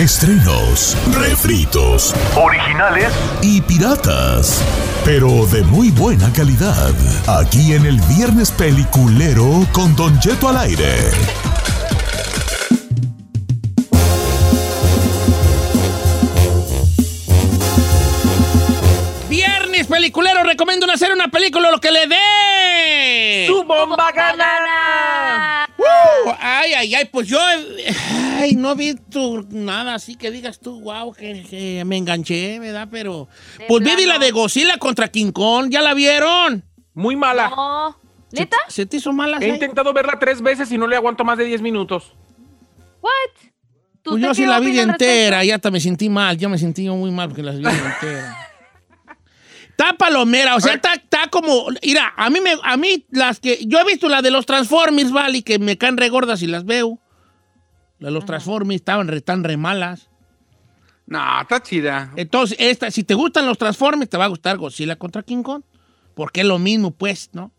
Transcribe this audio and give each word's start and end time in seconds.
Estrenos, 0.00 0.96
refritos, 1.12 2.14
originales 2.34 3.12
y 3.42 3.60
piratas. 3.60 4.64
Pero 5.04 5.44
de 5.44 5.62
muy 5.64 5.90
buena 5.90 6.32
calidad. 6.32 6.94
Aquí 7.28 7.74
en 7.74 7.84
el 7.84 8.00
Viernes 8.16 8.50
Peliculero 8.50 9.66
con 9.72 9.94
Don 9.96 10.18
Jeto 10.22 10.48
al 10.48 10.56
aire. 10.56 10.94
Viernes 19.28 19.86
peliculero, 19.86 20.44
recomiendo 20.44 20.90
hacer 20.90 21.12
una 21.12 21.28
película 21.28 21.70
lo 21.70 21.78
que 21.78 21.90
le 21.90 22.06
dé. 22.06 23.44
¡Tu 23.48 23.64
bomba 23.64 24.10
ganada! 24.12 25.49
Ay, 26.42 26.72
ay, 26.72 26.94
ay, 26.94 27.04
pues 27.12 27.28
yo 27.28 27.38
ay, 28.38 28.54
no 28.56 28.74
vi 28.74 28.94
tu, 28.94 29.46
nada 29.50 29.94
así 29.94 30.14
que 30.16 30.30
digas 30.30 30.58
tú, 30.58 30.80
wow, 30.80 31.12
que, 31.12 31.44
que 31.48 31.84
me 31.84 31.98
enganché, 31.98 32.58
¿verdad? 32.58 32.88
Pero, 32.90 33.28
De 33.58 33.66
pues 33.66 33.84
vi 33.84 33.90
plano. 33.94 34.12
la 34.12 34.18
de 34.18 34.30
Godzilla 34.30 34.78
contra 34.78 35.08
King 35.08 35.32
Kong, 35.32 35.68
¿ya 35.70 35.82
la 35.82 35.92
vieron? 35.92 36.64
Muy 36.94 37.14
mala. 37.14 37.50
No. 37.50 37.96
¿Neta? 38.32 38.56
¿Se, 38.68 38.74
se 38.74 38.86
te 38.86 38.96
hizo 38.96 39.12
mala? 39.12 39.38
He 39.40 39.48
intentado 39.48 39.92
verla 39.92 40.18
tres 40.18 40.40
veces 40.40 40.70
y 40.72 40.78
no 40.78 40.86
le 40.86 40.96
aguanto 40.96 41.24
más 41.24 41.36
de 41.36 41.44
10 41.44 41.60
minutos. 41.62 42.12
¿What? 43.02 43.10
¿Tú 44.02 44.12
Pues 44.12 44.22
yo 44.22 44.34
sí 44.34 44.46
la 44.46 44.60
vi 44.60 44.78
entera, 44.78 45.44
ya 45.44 45.56
hasta 45.56 45.70
me 45.70 45.80
sentí 45.80 46.08
mal, 46.08 46.38
ya 46.38 46.48
me 46.48 46.56
sentí 46.56 46.84
yo 46.84 46.94
muy 46.96 47.10
mal 47.10 47.28
porque 47.28 47.42
las 47.42 47.58
vi 47.58 47.64
entera. 47.66 48.46
Está 49.80 49.96
palomera, 49.96 50.56
o 50.56 50.60
sea, 50.60 50.74
está, 50.74 50.92
está 50.92 51.28
como, 51.30 51.68
mira, 51.82 52.12
a 52.14 52.28
mí 52.28 52.38
me, 52.42 52.50
a 52.62 52.76
mí 52.76 53.06
las 53.12 53.40
que, 53.40 53.60
yo 53.64 53.78
he 53.78 53.84
visto 53.84 54.10
la 54.10 54.20
de 54.20 54.30
los 54.30 54.44
Transformers, 54.44 55.10
vale, 55.10 55.42
que 55.42 55.58
me 55.58 55.78
caen 55.78 55.96
re 55.96 56.10
gordas 56.10 56.42
y 56.42 56.46
las 56.46 56.66
veo. 56.66 56.98
La 57.98 58.08
de 58.08 58.12
los 58.12 58.26
Transformers 58.26 58.76
estaban 58.76 59.08
re, 59.08 59.22
tan 59.22 59.42
re 59.42 59.56
malas. 59.56 60.10
No, 61.06 61.40
está 61.40 61.62
chida. 61.62 62.12
Entonces, 62.16 62.58
esta, 62.60 62.90
si 62.90 63.04
te 63.04 63.14
gustan 63.14 63.46
los 63.46 63.56
Transformers, 63.56 64.10
te 64.10 64.18
va 64.18 64.26
a 64.26 64.28
gustar 64.28 64.58
Godzilla 64.58 64.96
contra 64.96 65.22
King 65.22 65.42
Kong. 65.42 65.62
Porque 66.14 66.42
es 66.42 66.46
lo 66.46 66.58
mismo, 66.58 66.90
pues, 66.90 67.30
¿no? 67.32 67.50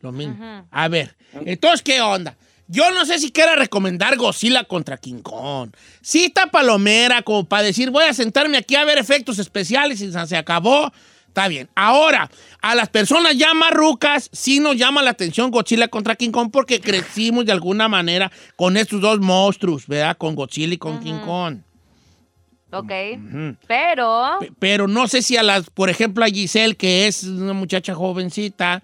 Lo 0.00 0.10
mismo. 0.10 0.66
A 0.72 0.88
ver, 0.88 1.16
entonces, 1.32 1.82
¿qué 1.82 2.00
onda? 2.00 2.36
Yo 2.66 2.90
no 2.90 3.06
sé 3.06 3.20
si 3.20 3.30
quiera 3.30 3.54
recomendar 3.54 4.16
Godzilla 4.16 4.64
contra 4.64 4.96
King 4.96 5.22
Kong. 5.22 5.70
Sí 6.00 6.24
está 6.24 6.48
palomera, 6.48 7.22
como 7.22 7.44
para 7.44 7.62
decir, 7.62 7.90
voy 7.90 8.06
a 8.06 8.12
sentarme 8.12 8.56
aquí 8.58 8.74
a 8.74 8.84
ver 8.84 8.98
efectos 8.98 9.38
especiales 9.38 10.00
y 10.00 10.10
se 10.10 10.36
acabó. 10.36 10.92
Está 11.30 11.46
bien. 11.46 11.68
Ahora, 11.76 12.28
a 12.60 12.74
las 12.74 12.88
personas 12.88 13.36
ya 13.38 13.54
marrucas, 13.54 14.28
sí 14.32 14.58
nos 14.58 14.76
llama 14.76 15.00
la 15.00 15.10
atención 15.10 15.52
Godzilla 15.52 15.86
contra 15.86 16.16
King 16.16 16.30
Kong 16.32 16.50
porque 16.52 16.80
crecimos 16.80 17.46
de 17.46 17.52
alguna 17.52 17.86
manera 17.88 18.32
con 18.56 18.76
estos 18.76 19.00
dos 19.00 19.20
monstruos, 19.20 19.86
¿verdad? 19.86 20.16
Con 20.18 20.34
Godzilla 20.34 20.74
y 20.74 20.78
con 20.78 20.98
King 21.00 21.20
Kong. 21.24 21.58
Ok. 22.72 22.92
Pero. 23.66 24.22
Pe- 24.40 24.52
Pero 24.58 24.88
no 24.88 25.06
sé 25.08 25.22
si 25.22 25.36
a 25.36 25.42
las, 25.44 25.70
por 25.70 25.88
ejemplo, 25.88 26.24
a 26.24 26.28
Giselle, 26.28 26.76
que 26.76 27.06
es 27.06 27.22
una 27.24 27.52
muchacha 27.52 27.94
jovencita, 27.94 28.82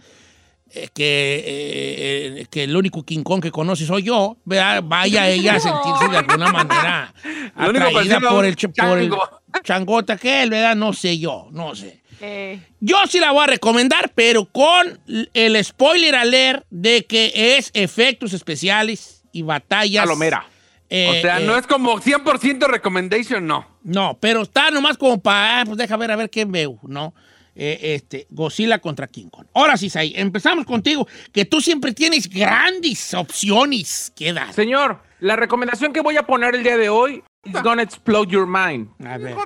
eh, 0.71 0.89
que, 0.95 1.37
eh, 1.47 2.41
eh, 2.43 2.47
que 2.51 2.65
el 2.65 2.77
único 2.77 3.03
King 3.05 3.23
Kong 3.23 3.41
que 3.43 3.51
conoce 3.51 3.87
soy 3.87 4.05
yo, 4.05 4.37
¿verdad? 4.45 4.83
vaya 4.85 5.29
ella 5.31 5.55
a 5.57 5.61
sentirse 5.61 6.09
de 6.11 6.17
alguna 6.17 6.53
manera 6.53 7.13
Lo 7.57 7.71
único 7.71 7.87
atraída 7.87 8.21
por 8.21 8.45
el, 8.45 8.57
ch- 8.57 8.73
por 8.89 8.99
el 8.99 9.11
chango. 9.11 9.29
changota 9.65 10.17
que 10.17 10.43
él, 10.45 10.51
¿verdad? 10.51 10.75
No 10.77 10.93
sé 10.93 11.19
yo, 11.19 11.49
no 11.53 11.75
sé. 11.75 12.03
Eh, 12.21 12.61
Yo 12.81 12.97
sí 13.09 13.19
la 13.21 13.33
voy 13.33 13.45
a 13.45 13.47
recomendar, 13.49 14.13
pero 14.15 14.47
con 14.47 14.99
el 15.35 15.65
spoiler 15.65 16.15
alert 16.15 16.65
de 16.71 17.05
que 17.05 17.57
es 17.57 17.71
efectos 17.75 18.33
especiales 18.33 19.23
y 19.33 19.43
batallas. 19.43 20.05
Palomera. 20.05 20.47
eh, 20.89 21.19
o 21.19 21.21
sea, 21.21 21.41
eh, 21.41 21.45
no 21.45 21.57
es 21.57 21.67
como 21.67 22.01
100% 22.01 22.67
recommendation, 22.69 23.47
no. 23.47 23.67
no, 23.83 24.17
pero 24.21 24.43
está 24.43 24.71
nomás 24.71 24.97
como 24.97 25.21
para, 25.21 25.61
ah, 25.61 25.65
pues 25.65 25.79
deja 25.79 25.97
ver 25.97 26.11
a 26.11 26.17
ver 26.17 26.31
qué 26.31 26.45
veo, 26.45 26.79
¿no? 26.83 27.13
Eh, 27.59 27.95
este, 27.95 28.27
Godzilla 28.31 28.79
contra 28.81 29.07
King 29.07 29.29
Kong. 29.31 29.47
Ahora 29.55 29.79
sí, 29.79 29.89
Sai, 29.89 30.13
empezamos 30.15 30.67
contigo, 30.67 31.09
que 31.33 31.47
tú 31.47 31.63
siempre 31.63 31.93
tienes 31.95 32.29
grandes 32.29 33.15
opciones 33.15 34.13
que 34.15 34.33
dar. 34.35 34.53
Señor, 34.53 35.01
la 35.21 35.37
recomendación 35.37 35.93
que 35.95 36.03
voy 36.03 36.19
a 36.19 36.25
poner 36.25 36.55
el 36.55 36.63
día 36.63 36.77
de 36.77 36.91
hoy 36.91 37.23
is 37.45 37.63
gonna 37.63 37.83
explode 37.83 38.31
your 38.31 38.47
mind. 38.47 38.89
A 39.07 39.17
ver. 39.17 39.37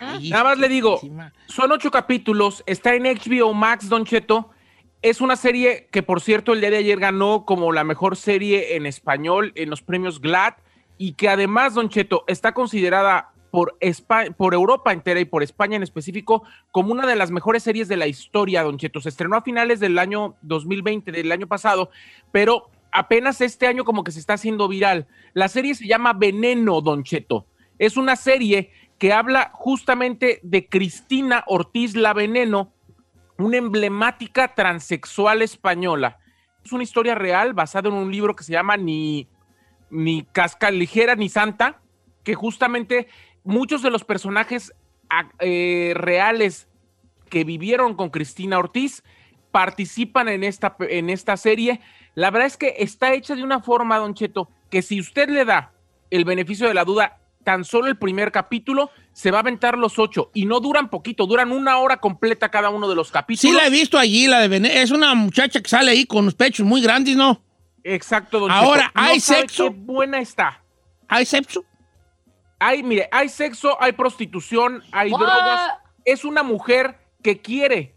Nada 0.00 0.44
más 0.44 0.58
le 0.58 0.68
digo, 0.68 0.94
encima. 0.94 1.32
son 1.46 1.72
ocho 1.72 1.90
capítulos, 1.90 2.62
está 2.66 2.94
en 2.94 3.04
HBO 3.04 3.52
Max, 3.54 3.88
Don 3.88 4.04
Cheto. 4.04 4.50
Es 5.02 5.20
una 5.20 5.36
serie 5.36 5.88
que, 5.90 6.02
por 6.02 6.20
cierto, 6.20 6.52
el 6.52 6.60
día 6.60 6.70
de 6.70 6.76
ayer 6.78 6.98
ganó 6.98 7.44
como 7.46 7.72
la 7.72 7.84
mejor 7.84 8.16
serie 8.16 8.76
en 8.76 8.84
español 8.86 9.52
en 9.54 9.70
los 9.70 9.82
premios 9.82 10.20
GLAD 10.20 10.54
y 10.98 11.12
que 11.14 11.28
además, 11.28 11.74
Don 11.74 11.88
Cheto, 11.88 12.24
está 12.26 12.52
considerada 12.52 13.30
por, 13.50 13.76
Espa- 13.80 14.32
por 14.34 14.52
Europa 14.54 14.92
entera 14.92 15.18
y 15.18 15.24
por 15.24 15.42
España 15.42 15.74
en 15.76 15.82
específico 15.82 16.42
como 16.70 16.92
una 16.92 17.06
de 17.06 17.16
las 17.16 17.30
mejores 17.30 17.62
series 17.62 17.88
de 17.88 17.96
la 17.96 18.06
historia, 18.06 18.62
Don 18.62 18.76
Cheto. 18.78 19.00
Se 19.00 19.08
estrenó 19.08 19.36
a 19.36 19.42
finales 19.42 19.80
del 19.80 19.98
año 19.98 20.36
2020, 20.42 21.10
del 21.12 21.32
año 21.32 21.46
pasado, 21.46 21.90
pero 22.30 22.68
apenas 22.92 23.40
este 23.40 23.66
año 23.66 23.84
como 23.84 24.04
que 24.04 24.12
se 24.12 24.20
está 24.20 24.34
haciendo 24.34 24.68
viral. 24.68 25.06
La 25.32 25.48
serie 25.48 25.74
se 25.74 25.86
llama 25.86 26.12
Veneno, 26.12 26.80
Don 26.82 27.02
Cheto. 27.04 27.46
Es 27.78 27.96
una 27.96 28.14
serie 28.14 28.70
que 29.00 29.14
habla 29.14 29.50
justamente 29.54 30.40
de 30.42 30.68
Cristina 30.68 31.42
Ortiz 31.46 31.96
La 31.96 32.12
Veneno, 32.12 32.74
una 33.38 33.56
emblemática 33.56 34.54
transexual 34.54 35.40
española. 35.40 36.18
Es 36.62 36.70
una 36.72 36.82
historia 36.82 37.14
real 37.14 37.54
basada 37.54 37.88
en 37.88 37.94
un 37.94 38.12
libro 38.12 38.36
que 38.36 38.44
se 38.44 38.52
llama 38.52 38.76
Ni, 38.76 39.26
ni 39.88 40.22
Casca 40.24 40.70
Ligera 40.70 41.14
ni 41.16 41.30
Santa, 41.30 41.80
que 42.24 42.34
justamente 42.34 43.08
muchos 43.42 43.80
de 43.80 43.90
los 43.90 44.04
personajes 44.04 44.74
eh, 45.38 45.94
reales 45.96 46.68
que 47.30 47.44
vivieron 47.44 47.94
con 47.94 48.10
Cristina 48.10 48.58
Ortiz 48.58 49.02
participan 49.50 50.28
en 50.28 50.44
esta, 50.44 50.76
en 50.78 51.08
esta 51.08 51.38
serie. 51.38 51.80
La 52.14 52.30
verdad 52.30 52.48
es 52.48 52.58
que 52.58 52.74
está 52.76 53.14
hecha 53.14 53.34
de 53.34 53.44
una 53.44 53.60
forma, 53.60 53.96
Don 53.96 54.12
Cheto, 54.12 54.50
que 54.70 54.82
si 54.82 55.00
usted 55.00 55.30
le 55.30 55.46
da 55.46 55.72
el 56.10 56.26
beneficio 56.26 56.68
de 56.68 56.74
la 56.74 56.84
duda, 56.84 57.19
tan 57.50 57.64
solo 57.64 57.88
el 57.88 57.96
primer 57.96 58.30
capítulo, 58.30 58.92
se 59.12 59.32
va 59.32 59.38
a 59.38 59.40
aventar 59.40 59.76
los 59.76 59.98
ocho. 59.98 60.30
Y 60.34 60.46
no 60.46 60.60
duran 60.60 60.88
poquito, 60.88 61.26
duran 61.26 61.50
una 61.50 61.78
hora 61.78 61.96
completa 61.96 62.48
cada 62.48 62.70
uno 62.70 62.88
de 62.88 62.94
los 62.94 63.10
capítulos. 63.10 63.40
Sí 63.40 63.50
la 63.50 63.66
he 63.66 63.70
visto 63.70 63.98
allí, 63.98 64.28
la 64.28 64.38
de 64.38 64.46
Venezuela. 64.46 64.82
Es 64.82 64.92
una 64.92 65.16
muchacha 65.16 65.60
que 65.60 65.68
sale 65.68 65.90
ahí 65.90 66.06
con 66.06 66.24
los 66.26 66.36
pechos 66.36 66.64
muy 66.64 66.80
grandes, 66.80 67.16
¿no? 67.16 67.42
Exacto, 67.82 68.38
Don 68.38 68.52
Ahora. 68.52 68.92
No 68.94 69.02
¿hay 69.02 69.18
sexo? 69.18 69.64
qué 69.64 69.70
buena 69.70 70.20
está. 70.20 70.62
¿Hay 71.08 71.26
sexo? 71.26 71.64
Hay, 72.60 72.84
mire, 72.84 73.08
hay 73.10 73.28
sexo, 73.28 73.76
hay 73.82 73.94
prostitución, 73.94 74.84
hay 74.92 75.10
What? 75.10 75.18
drogas. 75.18 75.72
Es 76.04 76.24
una 76.24 76.44
mujer 76.44 77.00
que 77.24 77.40
quiere, 77.40 77.96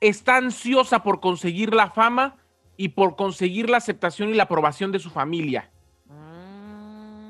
está 0.00 0.36
ansiosa 0.36 1.02
por 1.02 1.18
conseguir 1.18 1.74
la 1.74 1.90
fama 1.90 2.36
y 2.76 2.90
por 2.90 3.16
conseguir 3.16 3.68
la 3.70 3.78
aceptación 3.78 4.28
y 4.28 4.34
la 4.34 4.44
aprobación 4.44 4.92
de 4.92 5.00
su 5.00 5.10
familia. 5.10 5.72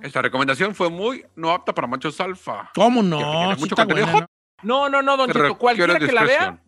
Esta 0.04 0.20
recomendación 0.20 0.74
fue 0.74 0.90
muy 0.90 1.24
no 1.34 1.50
apta 1.50 1.74
para 1.74 1.86
machos 1.86 2.20
alfa. 2.20 2.70
¿Cómo 2.74 3.02
no? 3.02 3.54
Sí 3.54 3.60
mucho 3.60 3.74
buena, 3.86 4.12
¿no? 4.12 4.26
No, 4.62 4.88
no, 4.90 5.00
no, 5.00 5.16
Don 5.16 5.30
Cheto, 5.30 5.56
cualquiera 5.56 5.98
que 5.98 6.12
la 6.12 6.24
vea 6.24 6.58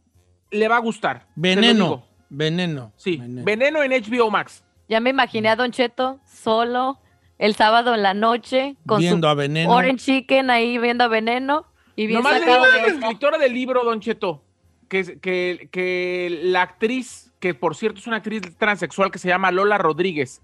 le 0.50 0.68
va 0.68 0.76
a 0.76 0.80
gustar. 0.80 1.26
Veneno. 1.34 2.02
Veneno. 2.30 2.94
Sí, 2.96 3.18
Veneno. 3.18 3.44
Veneno 3.44 3.82
en 3.82 3.92
HBO 3.92 4.30
Max. 4.30 4.64
ya 4.88 5.00
me 5.00 5.10
imaginé 5.10 5.50
a 5.50 5.56
Don 5.56 5.70
Cheto 5.70 6.18
solo 6.24 6.98
el 7.36 7.54
sábado 7.54 7.94
en 7.94 8.02
la 8.02 8.14
noche 8.14 8.76
con 8.86 9.00
Viendo 9.00 9.26
su 9.26 9.30
a 9.30 9.34
Veneno. 9.34 9.70
Orange 9.70 9.98
Chicken 9.98 10.48
ahí 10.48 10.78
viendo 10.78 11.04
a 11.04 11.08
Veneno 11.08 11.66
y 11.94 12.06
bien 12.06 12.22
Nomás 12.22 12.40
le 12.40 12.46
digo 12.46 12.66
de 12.66 12.72
a 12.72 12.82
la 12.82 12.86
escritora 12.86 13.36
del 13.36 13.52
libro, 13.52 13.84
Don 13.84 14.00
Cheto, 14.00 14.42
que, 14.88 15.20
que, 15.20 15.68
que 15.70 16.40
la 16.42 16.62
actriz, 16.62 17.34
que 17.38 17.52
por 17.52 17.76
cierto 17.76 18.00
es 18.00 18.06
una 18.06 18.16
actriz 18.16 18.56
transexual 18.56 19.10
que 19.10 19.18
se 19.18 19.28
llama 19.28 19.50
Lola 19.50 19.76
Rodríguez, 19.76 20.40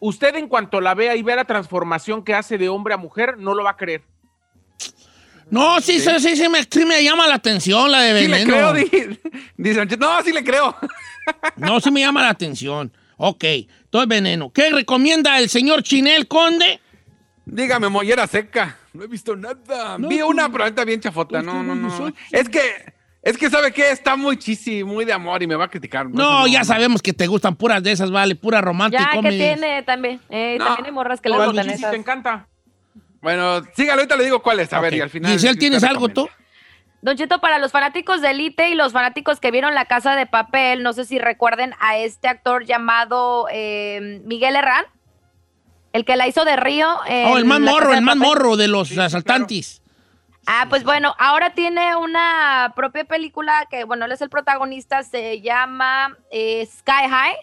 usted 0.00 0.34
en 0.36 0.48
cuanto 0.48 0.80
la 0.80 0.94
vea 0.94 1.14
y 1.16 1.22
vea 1.22 1.36
la 1.36 1.44
transformación 1.44 2.24
que 2.24 2.34
hace 2.34 2.58
de 2.58 2.68
hombre 2.68 2.94
a 2.94 2.96
mujer, 2.96 3.36
no 3.38 3.54
lo 3.54 3.62
va 3.64 3.70
a 3.70 3.76
creer. 3.76 4.02
No, 5.50 5.80
sí, 5.80 5.98
sí, 5.98 6.10
sí, 6.20 6.36
sí 6.36 6.48
me, 6.48 6.62
sí 6.62 6.84
me 6.86 7.02
llama 7.02 7.26
la 7.26 7.34
atención 7.34 7.90
la 7.90 8.02
de 8.02 8.20
Sí 8.22 8.28
le 8.28 8.38
Veneno. 8.38 8.52
creo, 8.52 8.72
di- 8.72 9.20
dice 9.56 9.86
Cheto. 9.88 9.96
No, 10.08 10.22
sí 10.22 10.32
le 10.32 10.44
creo. 10.44 10.74
No, 11.56 11.78
sí 11.80 11.90
me 11.90 12.00
llama 12.00 12.22
la 12.22 12.30
atención. 12.30 12.92
Ok, 13.16 13.44
todo 13.90 14.02
es 14.02 14.08
veneno. 14.08 14.50
¿Qué 14.52 14.70
recomienda 14.70 15.38
el 15.38 15.48
señor 15.48 15.82
Chinel 15.82 16.26
Conde? 16.26 16.80
Dígame, 17.44 17.88
mollera 17.88 18.26
seca. 18.26 18.78
No 18.94 19.04
he 19.04 19.06
visto 19.06 19.36
nada. 19.36 19.98
No, 19.98 20.08
Vi 20.08 20.16
pues, 20.18 20.28
una, 20.28 20.50
pero 20.50 20.64
ahorita 20.64 20.84
bien 20.84 21.00
chafota. 21.00 21.40
pues, 21.40 21.44
No, 21.44 21.62
no, 21.62 21.74
no. 21.74 22.12
Es 22.32 22.48
que, 22.48 22.89
es 23.22 23.36
que, 23.36 23.50
¿sabe 23.50 23.72
qué? 23.72 23.90
Está 23.90 24.16
muy 24.16 24.38
chisi, 24.38 24.82
muy 24.82 25.04
de 25.04 25.12
amor 25.12 25.42
y 25.42 25.46
me 25.46 25.54
va 25.54 25.66
a 25.66 25.68
criticar. 25.68 26.08
No, 26.08 26.46
ya 26.46 26.64
sabemos 26.64 27.02
que 27.02 27.12
te 27.12 27.26
gustan 27.26 27.54
puras 27.56 27.82
de 27.82 27.92
esas, 27.92 28.10
vale, 28.10 28.34
pura 28.34 28.60
romántica. 28.60 29.10
Ya, 29.14 29.20
que 29.20 29.28
tiene 29.30 29.82
también. 29.82 30.20
Eh, 30.30 30.56
No. 30.58 30.64
También 30.66 30.86
hay 30.86 30.92
morras 30.92 31.20
que 31.20 31.28
le 31.28 31.36
gustan 31.36 31.68
esas. 31.70 31.90
te 31.90 31.96
encanta. 31.96 32.46
Bueno, 33.20 33.62
sígalo, 33.76 34.00
ahorita 34.00 34.16
le 34.16 34.24
digo 34.24 34.40
cuál 34.42 34.60
es. 34.60 34.72
A 34.72 34.80
ver, 34.80 34.94
Ok. 34.94 34.96
y 34.98 35.00
al 35.02 35.10
final. 35.10 35.32
Giselle, 35.32 35.58
¿tienes 35.58 35.84
algo 35.84 36.08
tú? 36.08 36.28
Don 37.02 37.16
Cheto, 37.16 37.40
para 37.40 37.58
los 37.58 37.72
fanáticos 37.72 38.20
de 38.20 38.30
Elite 38.30 38.70
y 38.70 38.74
los 38.74 38.92
fanáticos 38.92 39.40
que 39.40 39.50
vieron 39.50 39.74
La 39.74 39.86
Casa 39.86 40.16
de 40.16 40.26
Papel, 40.26 40.82
no 40.82 40.92
sé 40.92 41.04
si 41.04 41.18
recuerden 41.18 41.72
a 41.80 41.96
este 41.98 42.28
actor 42.28 42.64
llamado 42.64 43.46
eh, 43.52 44.20
Miguel 44.24 44.56
Herrán. 44.56 44.84
El 45.92 46.04
que 46.04 46.16
la 46.16 46.28
hizo 46.28 46.44
de 46.44 46.56
Río. 46.56 46.88
oh, 47.26 47.36
el 47.38 47.44
más 47.44 47.60
morro, 47.60 47.92
el 47.94 48.02
más 48.02 48.16
morro 48.16 48.56
de 48.56 48.68
los 48.68 48.96
asaltantes. 48.96 49.82
Ah, 50.52 50.66
pues 50.68 50.82
bueno, 50.82 51.14
ahora 51.16 51.54
tiene 51.54 51.94
una 51.94 52.72
propia 52.74 53.04
película 53.04 53.68
que, 53.70 53.84
bueno, 53.84 54.06
él 54.06 54.10
es 54.10 54.20
el 54.20 54.30
protagonista, 54.30 55.04
se 55.04 55.40
llama 55.40 56.18
eh, 56.32 56.66
Sky 56.66 57.08
High. 57.08 57.36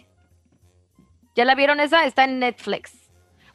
¿Ya 1.33 1.45
la 1.45 1.55
vieron 1.55 1.79
esa? 1.79 2.03
Está 2.03 2.25
en 2.25 2.39
Netflix. 2.39 3.06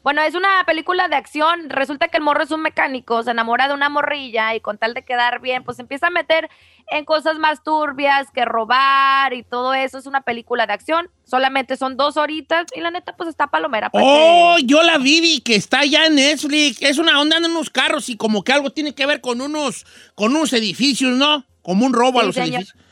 Bueno, 0.03 0.21
es 0.21 0.35
una 0.35 0.65
película 0.65 1.07
de 1.07 1.15
acción. 1.15 1.69
Resulta 1.69 2.09
que 2.09 2.17
el 2.17 2.23
morro 2.23 2.43
es 2.43 2.51
un 2.51 2.61
mecánico, 2.61 3.23
se 3.23 3.31
enamora 3.31 3.69
de 3.69 3.73
una 3.73 3.87
morrilla 3.87 4.53
y 4.53 4.59
con 4.59 4.77
tal 4.77 4.93
de 4.93 5.05
quedar 5.05 5.39
bien, 5.39 5.63
pues 5.63 5.79
empieza 5.79 6.07
a 6.07 6.09
meter 6.09 6.49
en 6.91 7.05
cosas 7.05 7.39
más 7.39 7.63
turbias 7.63 8.27
que 8.33 8.43
robar 8.43 9.33
y 9.33 9.43
todo 9.43 9.73
eso. 9.73 9.97
Es 9.97 10.05
una 10.05 10.19
película 10.19 10.67
de 10.67 10.73
acción. 10.73 11.09
Solamente 11.23 11.77
son 11.77 11.95
dos 11.95 12.17
horitas 12.17 12.65
y 12.75 12.81
la 12.81 12.91
neta, 12.91 13.15
pues 13.15 13.29
está 13.29 13.47
palomera. 13.47 13.89
Oh, 13.93 14.57
yo 14.65 14.83
la 14.83 14.97
vi, 14.97 15.21
vi, 15.21 15.39
que 15.39 15.55
está 15.55 15.85
ya 15.85 16.05
en 16.07 16.15
Netflix. 16.15 16.81
Es 16.81 16.97
una 16.97 17.21
onda 17.21 17.37
en 17.37 17.45
unos 17.45 17.69
carros 17.69 18.09
y 18.09 18.17
como 18.17 18.43
que 18.43 18.51
algo 18.51 18.71
tiene 18.71 18.93
que 18.93 19.05
ver 19.05 19.21
con 19.21 19.39
unos, 19.39 19.85
con 20.15 20.35
unos 20.35 20.51
edificios, 20.51 21.13
¿no? 21.13 21.45
Como 21.61 21.85
un 21.85 21.93
robo 21.93 22.19
a 22.19 22.23
los 22.23 22.35
señor. 22.35 22.61
edificios. 22.61 22.82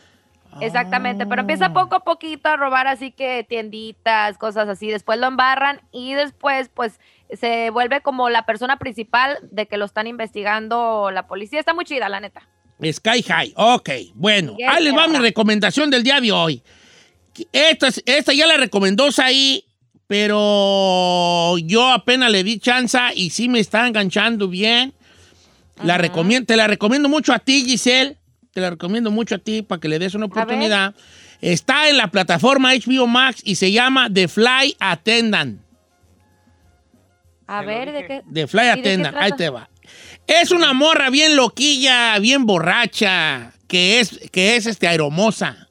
Exactamente, 0.60 1.26
pero 1.26 1.40
Ah. 1.40 1.44
empieza 1.44 1.74
poco 1.74 1.96
a 1.96 2.00
poquito 2.04 2.50
a 2.50 2.58
robar 2.58 2.88
así 2.88 3.12
que 3.12 3.46
tienditas, 3.48 4.38
cosas 4.38 4.68
así, 4.68 4.88
después 4.88 5.18
lo 5.20 5.28
embarran 5.28 5.82
y 5.92 6.14
después 6.14 6.70
pues 6.74 7.00
se 7.40 7.70
vuelve 7.70 8.02
como 8.02 8.30
la 8.30 8.46
persona 8.46 8.78
principal 8.78 9.38
de 9.52 9.66
que 9.68 9.78
lo 9.78 9.86
están 9.86 10.08
investigando 10.08 11.10
la 11.12 11.28
policía. 11.28 11.60
Está 11.60 11.74
muy 11.74 11.86
chida, 11.86 12.10
la 12.10 12.20
neta. 12.20 12.42
Sky 12.84 13.22
High. 13.24 13.54
Ok, 13.56 13.90
bueno. 14.16 14.56
Yes, 14.58 14.68
Ahí 14.70 14.84
les 14.84 14.94
va 14.96 15.08
mi 15.08 15.18
recomendación 15.20 15.90
del 15.90 16.04
día 16.04 16.20
de 16.20 16.32
hoy. 16.32 16.62
Esta, 17.54 17.88
esta 18.06 18.34
ya 18.34 18.46
la 18.48 18.58
recomendó 18.58 19.08
ahí, 19.24 19.64
pero 20.08 21.58
yo 21.60 21.90
apenas 21.90 22.32
le 22.32 22.44
di 22.44 22.60
chance 22.60 23.00
y 23.16 23.30
sí 23.30 23.48
me 23.48 23.60
está 23.60 23.88
enganchando 23.88 24.48
bien. 24.48 24.94
La 25.84 25.98
recomiendo, 25.98 26.46
te 26.46 26.56
la 26.58 26.68
recomiendo 26.68 27.08
mucho 27.10 27.34
a 27.34 27.40
ti, 27.40 27.64
Giselle. 27.66 28.18
Te 28.54 28.60
la 28.62 28.70
recomiendo 28.72 29.12
mucho 29.12 29.36
a 29.36 29.38
ti 29.38 29.62
para 29.62 29.80
que 29.80 29.88
le 29.88 29.98
des 29.98 30.14
una 30.14 30.26
oportunidad. 30.26 30.94
Está 31.40 31.90
en 31.90 31.98
la 31.98 32.08
plataforma 32.08 32.74
HBO 32.74 33.08
Max 33.08 33.42
y 33.46 33.56
se 33.56 33.72
llama 33.72 34.10
The 34.14 34.28
Fly 34.28 34.76
Attendant. 34.80 35.62
A 37.48 37.62
ver, 37.64 37.92
¿de 37.92 38.06
qué? 38.06 38.22
De 38.26 38.48
Fly 38.48 38.62
¿Y 38.62 38.66
de 38.68 38.74
qué 38.74 38.80
Attendant, 38.80 39.18
ahí 39.18 39.32
te 39.38 39.50
va. 39.50 39.70
Es 40.28 40.52
una 40.52 40.74
morra 40.74 41.10
bien 41.10 41.36
loquilla, 41.36 42.18
bien 42.20 42.46
borracha, 42.46 43.54
que 43.68 44.00
es, 44.00 44.20
que 44.32 44.56
es 44.56 44.66
este, 44.68 44.88
aeromosa. 44.88 45.68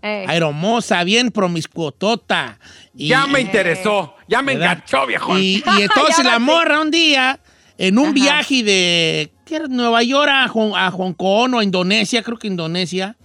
Eh, 0.00 0.24
Aeromosa, 0.28 1.02
bien 1.04 1.30
promiscuotota. 1.32 2.58
Y, 2.94 3.08
Ya 3.08 3.26
me 3.26 3.40
interesó, 3.40 4.14
ya 4.28 4.42
me 4.42 4.54
¿verdad? 4.54 4.74
enganchó, 4.74 5.06
viejo. 5.06 5.36
Y, 5.38 5.64
y 5.76 5.82
entonces 5.82 6.24
la 6.24 6.38
morra 6.38 6.80
un 6.80 6.90
día, 6.92 7.40
en 7.78 7.98
un 7.98 8.06
Ajá. 8.06 8.12
viaje 8.14 8.62
de 8.62 9.32
¿qué 9.48 9.56
era? 9.56 9.66
Nueva 9.66 10.02
York 10.02 10.30
a 10.30 10.48
Hong, 10.48 10.74
a 10.74 10.90
Hong 10.90 11.14
Kong 11.14 11.54
o 11.54 11.58
a 11.58 11.64
Indonesia, 11.64 12.22
creo 12.22 12.38
que 12.38 12.46
Indonesia, 12.46 13.16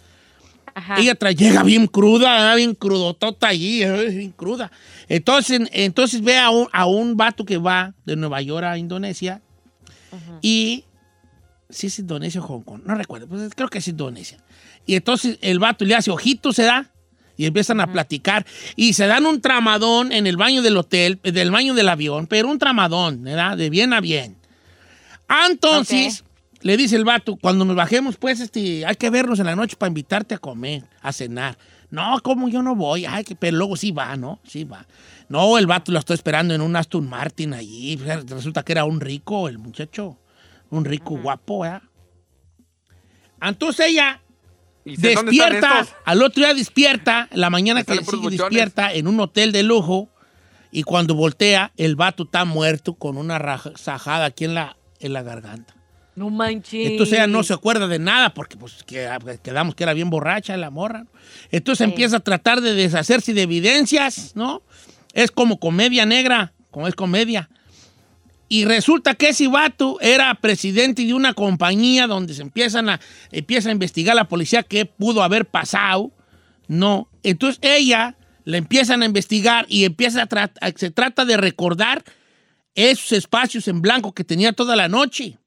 ajá. 0.73 0.95
ella 0.99 1.13
llega 1.31 1.63
bien 1.63 1.87
cruda, 1.87 2.53
¿eh? 2.53 2.55
bien 2.55 2.73
crudotota 2.73 3.49
allí, 3.49 3.83
¿eh? 3.83 4.09
bien 4.09 4.31
cruda. 4.31 4.71
Entonces, 5.09 5.69
entonces 5.73 6.21
ve 6.21 6.37
a 6.37 6.49
un, 6.49 6.67
a 6.71 6.85
un 6.85 7.17
vato 7.17 7.45
que 7.45 7.57
va 7.57 7.93
de 8.05 8.15
Nueva 8.15 8.41
York 8.41 8.65
a 8.65 8.77
Indonesia 8.77 9.41
y 10.41 10.85
si 11.69 11.87
es 11.87 11.99
Indonesia 11.99 12.39
o 12.39 12.43
Hong 12.43 12.61
Kong, 12.61 12.81
no 12.85 12.95
recuerdo, 12.95 13.27
pues 13.27 13.51
creo 13.55 13.67
que 13.67 13.79
es 13.79 13.87
Indonesia. 13.87 14.37
Y 14.85 14.95
entonces 14.95 15.37
el 15.41 15.59
vato 15.59 15.85
le 15.85 15.95
hace 15.95 16.11
ojitos, 16.11 16.55
se 16.55 16.63
da, 16.63 16.91
y 17.35 17.45
empiezan 17.45 17.79
a 17.79 17.91
platicar 17.91 18.45
y 18.75 18.93
se 18.93 19.07
dan 19.07 19.25
un 19.25 19.41
tramadón 19.41 20.11
en 20.11 20.27
el 20.27 20.37
baño 20.37 20.61
del 20.61 20.77
hotel, 20.77 21.19
del 21.23 21.49
baño 21.49 21.73
del 21.73 21.89
avión, 21.89 22.27
pero 22.27 22.47
un 22.47 22.59
tramadón, 22.59 23.23
¿verdad? 23.23 23.57
De 23.57 23.71
bien 23.71 23.91
a 23.93 24.01
bien. 24.01 24.37
Entonces, 25.49 26.23
le 26.61 26.77
dice 26.77 26.95
el 26.95 27.03
vato, 27.03 27.35
cuando 27.35 27.65
nos 27.65 27.75
bajemos, 27.75 28.17
pues, 28.17 28.39
este, 28.39 28.85
hay 28.85 28.95
que 28.95 29.09
vernos 29.09 29.39
en 29.39 29.45
la 29.45 29.55
noche 29.55 29.75
para 29.77 29.89
invitarte 29.89 30.35
a 30.35 30.37
comer, 30.37 30.83
a 31.01 31.11
cenar. 31.11 31.57
No, 31.89 32.19
como 32.23 32.49
yo 32.49 32.63
no 32.63 32.75
voy, 32.75 33.05
ay, 33.05 33.23
que, 33.23 33.35
pero 33.35 33.57
luego 33.57 33.75
sí 33.75 33.91
va, 33.91 34.15
¿no? 34.15 34.39
Sí 34.43 34.63
va. 34.63 34.85
No, 35.29 35.57
el 35.57 35.67
vato 35.67 35.91
lo 35.91 35.99
estoy 35.99 36.15
esperando 36.15 36.53
en 36.53 36.61
un 36.61 36.75
Aston 36.75 37.07
Martin 37.07 37.53
allí. 37.53 37.97
Resulta 38.27 38.63
que 38.63 38.71
era 38.71 38.85
un 38.85 38.99
rico, 38.99 39.47
el 39.47 39.59
muchacho. 39.59 40.17
Un 40.69 40.85
rico 40.85 41.17
guapo, 41.17 41.59
¿verdad? 41.59 41.83
Entonces 43.41 43.87
ella 43.89 44.21
¿Y 44.85 44.95
sé 44.95 45.13
dónde 45.13 45.31
están 45.31 45.51
despierta, 45.51 45.87
al 46.05 46.23
otro 46.23 46.43
día 46.43 46.53
despierta, 46.53 47.29
la 47.31 47.49
mañana 47.49 47.83
que 47.83 48.03
sigue 48.03 48.29
despierta 48.29 48.93
en 48.93 49.07
un 49.07 49.19
hotel 49.19 49.51
de 49.51 49.63
lujo 49.63 50.09
y 50.71 50.83
cuando 50.83 51.13
voltea, 51.13 51.71
el 51.77 51.95
vato 51.95 52.23
está 52.23 52.45
muerto 52.45 52.95
con 52.95 53.17
una 53.17 53.39
sajada 53.75 54.25
aquí 54.25 54.45
en 54.45 54.55
la, 54.55 54.75
en 55.03 55.13
la 55.13 55.21
garganta. 55.23 55.75
No 56.15 56.29
manches. 56.29 56.91
Entonces 56.91 57.13
ella 57.15 57.27
no 57.27 57.41
se 57.43 57.53
acuerda 57.53 57.87
de 57.87 57.97
nada 57.99 58.33
porque 58.33 58.55
pues 58.57 58.83
que- 58.83 59.09
quedamos 59.43 59.73
que 59.75 59.83
era 59.83 59.93
bien 59.93 60.09
borracha 60.11 60.55
la 60.57 60.69
morra. 60.69 61.05
Entonces 61.51 61.85
empieza 61.85 62.17
a 62.17 62.19
tratar 62.19 62.61
de 62.61 62.73
deshacerse 62.73 63.33
de 63.33 63.41
evidencias, 63.41 64.33
¿no? 64.35 64.61
Es 65.13 65.31
como 65.31 65.59
comedia 65.59 66.05
negra, 66.05 66.53
como 66.69 66.87
es 66.87 66.93
comedia. 66.95 67.49
Y 68.47 68.65
resulta 68.65 69.15
que 69.15 69.29
ese 69.29 69.47
vato 69.47 69.97
era 70.01 70.35
presidente 70.35 71.03
de 71.03 71.13
una 71.15 71.33
compañía 71.33 72.05
donde 72.05 72.35
se 72.35 72.43
empiezan 72.43 72.89
a, 72.89 72.99
empieza 73.31 73.69
a 73.69 73.71
investigar 73.71 74.15
la 74.15 74.27
policía 74.27 74.61
qué 74.61 74.85
pudo 74.85 75.23
haber 75.23 75.45
pasado, 75.47 76.11
¿no? 76.67 77.07
Entonces 77.23 77.57
ella 77.63 78.15
la 78.43 78.57
empiezan 78.57 79.01
a 79.01 79.05
investigar 79.05 79.65
y 79.67 79.85
empieza 79.85 80.27
a- 80.29 80.71
se 80.75 80.91
trata 80.91 81.25
de 81.25 81.37
recordar 81.37 82.03
esos 82.75 83.11
espacios 83.11 83.67
en 83.67 83.81
blanco 83.81 84.13
que 84.13 84.23
tenía 84.23 84.53
toda 84.53 84.75
la 84.75 84.87
noche. 84.87 85.37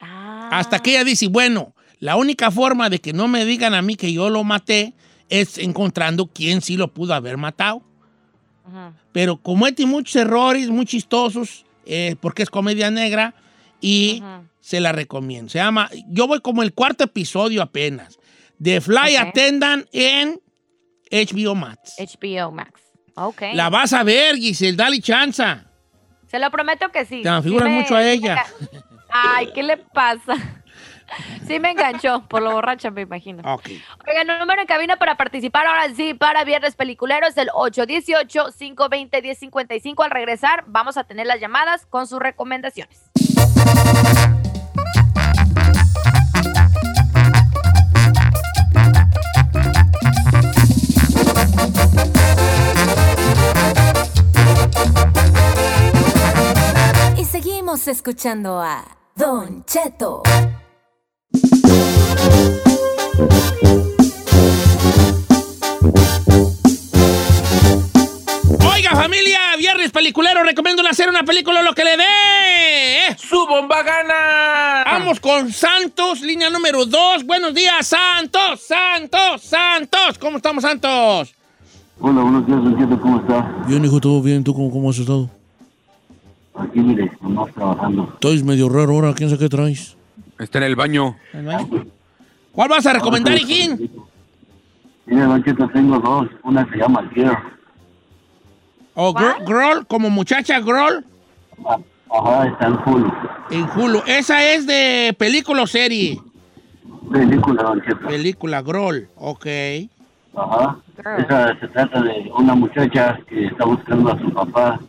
Ah. 0.00 0.48
Hasta 0.52 0.78
que 0.78 0.92
ella 0.92 1.04
dice, 1.04 1.28
bueno, 1.28 1.74
la 1.98 2.16
única 2.16 2.50
forma 2.50 2.88
de 2.88 3.00
que 3.00 3.12
no 3.12 3.28
me 3.28 3.44
digan 3.44 3.74
a 3.74 3.82
mí 3.82 3.96
que 3.96 4.12
yo 4.12 4.30
lo 4.30 4.44
maté 4.44 4.94
es 5.28 5.58
encontrando 5.58 6.26
quién 6.26 6.60
sí 6.60 6.76
lo 6.76 6.92
pudo 6.92 7.14
haber 7.14 7.36
matado. 7.36 7.82
Ajá. 8.66 8.92
Pero 9.12 9.36
comete 9.36 9.84
muchos 9.86 10.16
errores 10.16 10.68
muy 10.68 10.86
chistosos, 10.86 11.64
eh, 11.86 12.16
porque 12.20 12.42
es 12.42 12.50
comedia 12.50 12.90
negra, 12.90 13.34
y 13.80 14.20
Ajá. 14.20 14.42
se 14.60 14.80
la 14.80 14.92
recomiendo. 14.92 15.50
Se 15.50 15.58
llama, 15.58 15.90
yo 16.08 16.26
voy 16.26 16.40
como 16.40 16.62
el 16.62 16.72
cuarto 16.72 17.04
episodio 17.04 17.62
apenas, 17.62 18.18
de 18.58 18.80
Fly 18.80 19.16
Ok. 19.16 19.28
Attendant 19.28 19.86
en 19.92 20.40
HBO 21.10 21.54
Max. 21.54 21.94
HBO 21.98 22.52
Max. 22.52 22.80
Ok. 23.14 23.42
La 23.54 23.68
vas 23.70 23.92
a 23.92 24.02
ver, 24.02 24.36
Giselle, 24.36 24.76
dale 24.76 25.00
chanza. 25.00 25.64
Se 26.26 26.38
lo 26.38 26.50
prometo 26.50 26.88
que 26.90 27.04
sí. 27.04 27.22
Te 27.22 27.42
figuras 27.42 27.68
Sí 27.68 27.74
me- 27.74 27.80
mucho 27.82 27.94
a 27.96 28.02
ella. 28.04 28.44
Ay, 29.10 29.50
¿qué 29.54 29.62
le 29.62 29.76
pasa? 29.76 30.34
Sí 31.44 31.58
me 31.58 31.72
enganchó, 31.72 32.24
por 32.28 32.40
lo 32.40 32.52
borracha 32.52 32.92
me 32.92 33.00
imagino. 33.00 33.42
Ok. 33.54 33.68
Oigan, 34.08 34.30
el 34.30 34.38
número 34.38 34.60
en 34.60 34.66
cabina 34.68 34.94
para 34.94 35.16
participar 35.16 35.66
ahora 35.66 35.92
sí 35.92 36.14
para 36.14 36.44
Viernes 36.44 36.76
Peliculero 36.76 37.26
es 37.26 37.36
el 37.36 37.48
818-520-1055. 37.48 40.04
Al 40.04 40.12
regresar 40.12 40.62
vamos 40.68 40.96
a 40.96 41.02
tener 41.02 41.26
las 41.26 41.40
llamadas 41.40 41.84
con 41.86 42.06
sus 42.06 42.20
recomendaciones. 42.20 43.10
Seguimos 57.70 57.86
escuchando 57.86 58.60
a 58.60 58.84
Don 59.14 59.64
Cheto. 59.64 60.24
Oiga, 68.74 68.90
familia, 68.90 69.38
Viernes 69.56 69.92
Peliculero, 69.92 70.42
recomiendo 70.42 70.82
hacer 70.88 71.08
una 71.08 71.22
película 71.22 71.62
lo 71.62 71.72
que 71.72 71.84
le 71.84 71.96
dé. 71.96 72.02
¿eh? 73.06 73.16
¡Su 73.16 73.46
bomba 73.46 73.84
gana! 73.84 74.82
Vamos 74.84 75.20
con 75.20 75.52
Santos, 75.52 76.22
línea 76.22 76.50
número 76.50 76.84
2. 76.84 77.24
Buenos 77.24 77.54
días, 77.54 77.86
Santos, 77.86 78.62
Santos, 78.66 79.42
Santos. 79.42 80.18
¿Cómo 80.18 80.38
estamos, 80.38 80.64
Santos? 80.64 81.32
Hola, 82.00 82.22
buenos 82.22 82.44
días, 82.48 82.64
Don 82.64 82.76
Cheto, 82.76 83.00
¿cómo 83.00 83.20
está? 83.20 83.64
Bien, 83.68 83.84
hijo, 83.84 84.00
todo 84.00 84.20
bien. 84.20 84.42
¿Tú 84.42 84.52
cómo, 84.54 84.72
cómo 84.72 84.90
has 84.90 84.98
estado? 84.98 85.30
Aquí, 86.54 86.80
mire, 86.80 87.10
nomás 87.20 87.52
trabajando. 87.54 88.10
Estoy 88.14 88.42
medio 88.42 88.68
raro 88.68 88.92
ahora. 88.92 89.14
¿Quién 89.14 89.30
sabe 89.30 89.40
qué 89.40 89.48
traes? 89.48 89.96
Está 90.38 90.58
en 90.58 90.64
el 90.64 90.76
baño. 90.76 91.16
¿Cuál 92.52 92.68
vas 92.68 92.86
a 92.86 92.92
recomendar, 92.94 93.34
hijín? 93.34 93.90
Mire, 95.06 95.22
Don 95.22 95.42
Cheto, 95.44 95.68
tengo 95.68 95.98
dos. 95.98 96.28
Una 96.42 96.68
se 96.70 96.76
llama 96.76 97.08
Girl. 97.14 97.36
¿O 98.94 99.14
Gr- 99.14 99.44
Groll, 99.46 99.86
como 99.86 100.10
muchacha 100.10 100.60
Groll? 100.60 101.04
Ah, 101.66 101.78
Ajá, 102.12 102.48
está 102.48 102.66
en 102.66 102.78
full. 102.80 103.02
En 103.50 103.62
Hulu. 103.76 104.02
Esa 104.06 104.42
es 104.52 104.66
de 104.66 105.14
película 105.16 105.62
o 105.62 105.66
serie. 105.66 106.20
Película, 107.12 107.62
Don 107.62 107.80
Cheto. 107.82 108.06
Película, 108.08 108.62
Groll. 108.62 109.08
Ok. 109.16 109.46
Ajá. 110.36 110.76
Girl. 110.96 111.20
Esa 111.24 111.58
se 111.60 111.68
trata 111.68 112.02
de 112.02 112.30
una 112.36 112.54
muchacha 112.56 113.18
que 113.28 113.46
está 113.46 113.64
buscando 113.64 114.12
a 114.12 114.18
su 114.18 114.30
papá 114.32 114.80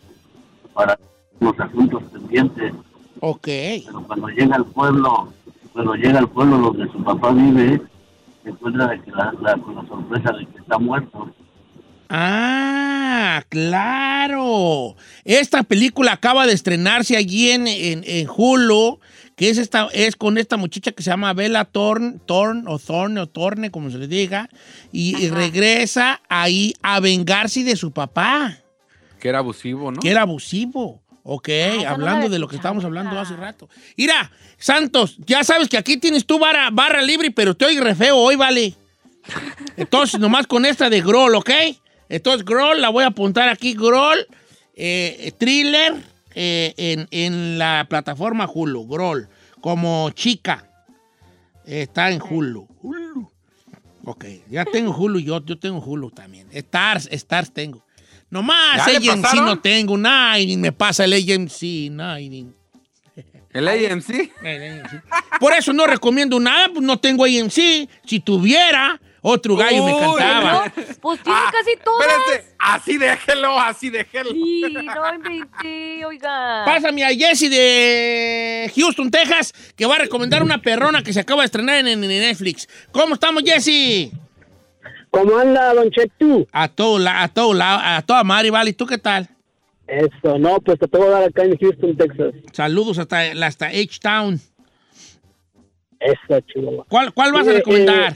para 0.73 0.97
los 1.41 1.59
asuntos 1.59 2.03
pendientes. 2.13 2.73
Ok. 3.19 3.45
Pero 3.85 4.03
cuando 4.07 4.27
llega 4.29 4.55
al 4.55 4.65
pueblo, 4.65 5.33
cuando 5.73 5.95
llega 5.95 6.19
al 6.19 6.29
pueblo 6.29 6.57
donde 6.59 6.89
su 6.91 7.03
papá 7.03 7.31
vive, 7.31 7.81
se 8.43 8.49
encuentra 8.49 8.87
de 8.87 9.01
que 9.01 9.11
la, 9.11 9.33
la- 9.41 9.57
con 9.57 9.75
la 9.75 9.85
sorpresa 9.87 10.31
de 10.37 10.45
que 10.47 10.57
está 10.59 10.77
muerto. 10.79 11.29
Ah, 12.09 13.43
claro. 13.49 14.95
Esta 15.23 15.63
película 15.63 16.13
acaba 16.13 16.45
de 16.45 16.53
estrenarse 16.53 17.15
allí 17.17 17.51
en, 17.51 17.67
en, 17.67 18.03
en 18.05 18.27
Hulu, 18.35 18.99
que 19.35 19.49
es, 19.49 19.57
esta, 19.57 19.87
es 19.93 20.15
con 20.17 20.37
esta 20.37 20.57
muchacha 20.57 20.91
que 20.91 21.03
se 21.03 21.09
llama 21.09 21.33
Bella 21.33 21.63
Thorne, 21.65 22.19
Thorne 22.25 22.63
o 22.67 22.77
Thorne 22.79 23.19
o 23.21 23.27
Thorne, 23.27 23.71
como 23.71 23.89
se 23.89 23.97
le 23.97 24.07
diga, 24.07 24.49
y, 24.91 25.15
y 25.23 25.29
regresa 25.29 26.21
ahí 26.29 26.73
a 26.83 26.99
vengarse 26.99 27.63
de 27.63 27.75
su 27.75 27.91
papá, 27.91 28.57
Que 29.19 29.29
era 29.29 29.39
abusivo, 29.39 29.91
¿no? 29.91 29.99
que 30.01 30.09
era 30.11 30.23
abusivo. 30.23 31.01
Ok, 31.23 31.47
la 31.47 31.91
hablando 31.91 32.29
de 32.29 32.39
lo 32.39 32.47
que 32.47 32.55
estábamos 32.55 32.83
hablando 32.83 33.19
hace 33.19 33.35
rato. 33.35 33.69
Mira, 33.95 34.31
Santos, 34.57 35.17
ya 35.19 35.43
sabes 35.43 35.69
que 35.69 35.77
aquí 35.77 35.97
tienes 35.97 36.25
tu 36.25 36.39
barra, 36.39 36.69
barra 36.71 37.01
libre, 37.01 37.31
pero 37.31 37.55
te 37.55 37.65
oí 37.65 37.79
re 37.79 37.93
feo 37.93 38.17
hoy, 38.17 38.35
vale. 38.35 38.73
Entonces, 39.77 40.19
nomás 40.19 40.47
con 40.47 40.65
esta 40.65 40.89
de 40.89 41.01
Groll, 41.01 41.35
¿ok? 41.35 41.51
Entonces, 42.09 42.43
Groll, 42.43 42.81
la 42.81 42.89
voy 42.89 43.03
a 43.03 43.07
apuntar 43.07 43.49
aquí, 43.49 43.73
Groll, 43.73 44.25
eh, 44.75 45.31
thriller 45.37 45.95
eh, 46.33 46.73
en, 46.77 47.07
en 47.11 47.59
la 47.59 47.85
plataforma 47.87 48.49
Hulu, 48.51 48.87
Groll, 48.87 49.29
como 49.61 50.09
chica. 50.11 50.67
Eh, 51.65 51.83
está 51.83 52.09
en 52.09 52.21
Hulu. 52.21 52.67
Hulu. 52.81 53.31
Ok, 54.05 54.25
ya 54.49 54.65
tengo 54.65 54.91
Hulu, 54.91 55.19
yo, 55.19 55.45
yo 55.45 55.59
tengo 55.59 55.79
Hulu 55.79 56.09
también. 56.09 56.47
Stars, 56.51 57.07
Stars 57.11 57.51
tengo. 57.53 57.85
Nomás 58.31 58.77
¿Ya 58.87 58.99
le 58.99 59.11
AMC 59.11 59.33
no 59.35 59.59
tengo, 59.59 59.97
nadie 59.97 60.57
me 60.57 60.71
pasa 60.71 61.03
el 61.03 61.13
AMC, 61.13 61.91
nadie. 61.91 62.45
El 63.53 63.67
AMC. 63.67 64.31
Por 65.39 65.51
eso 65.51 65.73
no 65.73 65.85
recomiendo 65.85 66.39
nada, 66.39 66.69
pues 66.69 66.81
no 66.81 66.97
tengo 66.97 67.25
AMC. 67.25 67.89
Si 68.05 68.19
tuviera, 68.23 68.99
otro 69.21 69.57
gallo 69.57 69.85
me 69.85 69.91
cantaba. 69.99 70.71
No, 70.73 70.83
pues 71.01 71.21
tiene 71.21 71.37
Ah, 71.37 71.51
casi 71.51 71.71
todas. 71.83 72.07
Espérate, 72.07 72.55
así 72.57 72.97
déjelo, 72.97 73.59
así 73.59 73.89
déjelo. 73.89 74.31
Sí, 74.31 74.63
no 74.81 75.13
inventé, 75.13 76.05
oiga. 76.05 76.63
Pásame 76.65 77.03
a 77.03 77.09
Jesse 77.09 77.49
de 77.49 78.71
Houston, 78.73 79.11
Texas, 79.11 79.53
que 79.75 79.85
va 79.85 79.95
a 79.95 79.99
recomendar 79.99 80.41
una 80.41 80.61
perrona 80.61 81.03
que 81.03 81.11
se 81.11 81.19
acaba 81.19 81.41
de 81.41 81.47
estrenar 81.47 81.75
en, 81.79 81.87
en 81.89 81.99
Netflix. 82.07 82.69
¿Cómo 82.93 83.15
estamos, 83.15 83.43
Jesse? 83.43 84.09
¿Cómo 85.11 85.37
anda, 85.37 85.73
Don 85.73 85.89
Chetu? 85.91 86.47
A 86.51 86.67
todo 86.69 86.97
la, 86.97 87.21
a 87.23 87.27
todo 87.27 87.53
la, 87.53 87.97
a 87.97 88.01
toda 88.01 88.23
madre, 88.23 88.49
vale. 88.49 88.69
¿Y 88.71 88.73
tú 88.73 88.85
qué 88.85 88.97
tal? 88.97 89.27
Eso, 89.87 90.39
no, 90.39 90.59
pues 90.61 90.79
te 90.79 90.87
puedo 90.87 91.09
dar 91.09 91.23
acá 91.23 91.43
en 91.43 91.57
Houston, 91.57 91.97
Texas. 91.97 92.33
Saludos 92.53 92.97
hasta, 92.97 93.19
hasta 93.45 93.67
H-Town. 93.67 94.39
Eso, 95.99 96.39
chihuahua. 96.47 96.85
¿Cuál, 96.89 97.13
cuál 97.13 97.31
vas 97.33 97.47
a 97.47 97.51
Eh, 97.51 97.55
recomendar? 97.55 98.13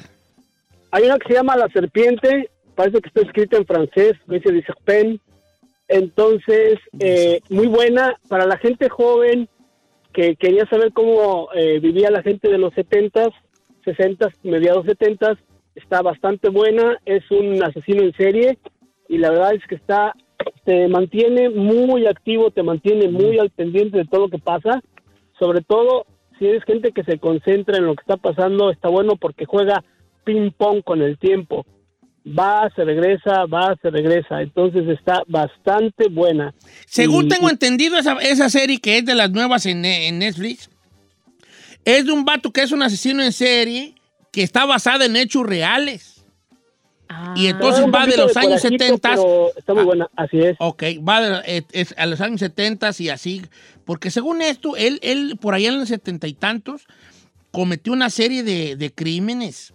Hay 0.92 1.04
una 1.04 1.18
que 1.20 1.28
se 1.28 1.34
llama 1.34 1.58
La 1.58 1.68
Serpiente, 1.70 2.50
parece 2.76 3.02
que 3.02 3.10
está 3.10 3.22
escrita 3.22 3.58
en 3.58 3.66
francés, 3.66 4.14
dice 4.28 4.52
de 4.54 4.64
Serpent. 4.64 5.22
Entonces, 5.90 6.80
eh, 7.00 7.42
muy 7.50 7.68
buena 7.68 8.18
para 8.30 8.46
la 8.46 8.58
gente 8.58 8.90
joven 8.90 9.50
que 10.14 10.36
quería 10.38 10.66
saber 10.68 10.94
cómo 10.94 11.50
eh, 11.54 11.80
vivía 11.80 12.10
la 12.10 12.24
gente 12.24 12.50
de 12.50 12.58
los 12.58 12.74
70s, 12.74 13.34
60s, 13.86 14.34
mediados 14.44 14.86
70s. 14.86 15.38
Está 15.76 16.02
bastante 16.02 16.50
buena, 16.50 16.98
es 17.06 17.24
un 17.32 17.62
asesino 17.64 18.02
en 18.04 18.14
serie 18.14 18.58
y 19.10 19.18
la 19.18 19.30
verdad 19.30 19.54
es 19.54 19.64
que 19.68 19.76
está 19.76 20.14
te 20.66 20.88
mantiene 20.88 21.50
muy 21.50 22.08
activo, 22.08 22.52
te 22.52 22.64
mantiene 22.64 23.08
muy 23.08 23.38
al 23.40 23.50
pendiente 23.52 23.98
de 24.00 24.06
todo 24.06 24.22
lo 24.22 24.30
que 24.30 24.40
pasa. 24.40 24.82
Sobre 25.40 25.62
todo, 25.62 26.06
si 26.40 26.46
eres 26.46 26.64
gente 26.64 26.92
que 26.92 27.04
se 27.04 27.20
concentra 27.20 27.78
en 27.78 27.86
lo 27.86 27.96
que 27.96 28.02
está 28.02 28.18
pasando, 28.18 28.72
está 28.72 28.90
bueno 28.90 29.16
porque 29.16 29.46
juega 29.46 29.84
ping 30.24 30.52
pong 30.52 30.82
con 30.84 31.02
el 31.02 31.18
tiempo. 31.18 31.66
Va, 32.28 32.70
se 32.76 32.84
regresa, 32.84 33.46
va, 33.46 33.76
se 33.82 33.90
regresa. 33.92 34.42
Entonces 34.42 34.88
está 34.90 35.22
bastante 35.28 36.10
buena. 36.10 36.54
Según 36.88 37.26
y- 37.26 37.30
tengo 37.30 37.50
entendido, 37.50 37.98
esa, 37.98 38.14
esa 38.18 38.50
serie 38.50 38.80
que 38.80 38.98
es 38.98 39.06
de 39.06 39.14
las 39.16 39.32
nuevas 39.32 39.66
en, 39.68 39.86
en 39.86 40.20
Netflix, 40.20 40.70
es 41.86 42.06
de 42.06 42.12
un 42.12 42.26
vato 42.26 42.52
que 42.52 42.62
es 42.62 42.72
un 42.72 42.82
asesino 42.82 43.22
en 43.22 43.32
serie 43.32 43.94
que 44.36 44.44
está 44.44 44.66
basada 44.66 45.06
en 45.06 45.16
hechos 45.16 45.46
reales. 45.46 46.26
Ah. 47.08 47.34
Y 47.38 47.48
entonces 47.48 47.86
Un 47.86 47.92
va 47.94 48.06
de 48.06 48.18
los 48.18 48.36
años 48.36 48.62
corajito, 48.62 48.84
70. 48.86 49.10
pero 49.12 49.52
Está 49.58 49.74
muy 49.74 49.84
Ah. 49.84 49.86
buena, 49.86 50.10
así 50.18 50.40
es. 50.42 50.58
Ok, 50.60 50.84
va 51.08 51.22
de- 51.22 51.66
es 51.72 51.94
a 51.98 52.06
los 52.06 52.20
años 52.20 52.42
70 52.42 52.92
y 53.00 53.08
así. 53.10 53.44
Porque 53.86 54.12
según 54.12 54.42
esto, 54.42 54.76
él, 54.76 55.00
él 55.04 55.38
por 55.40 55.54
allá 55.54 55.70
en 55.70 55.80
los 55.80 55.88
setenta 55.88 56.28
y 56.28 56.34
tantos 56.34 56.82
cometió 57.52 57.94
una 57.94 58.10
serie 58.10 58.44
de, 58.44 58.76
de 58.76 58.92
crímenes 58.92 59.74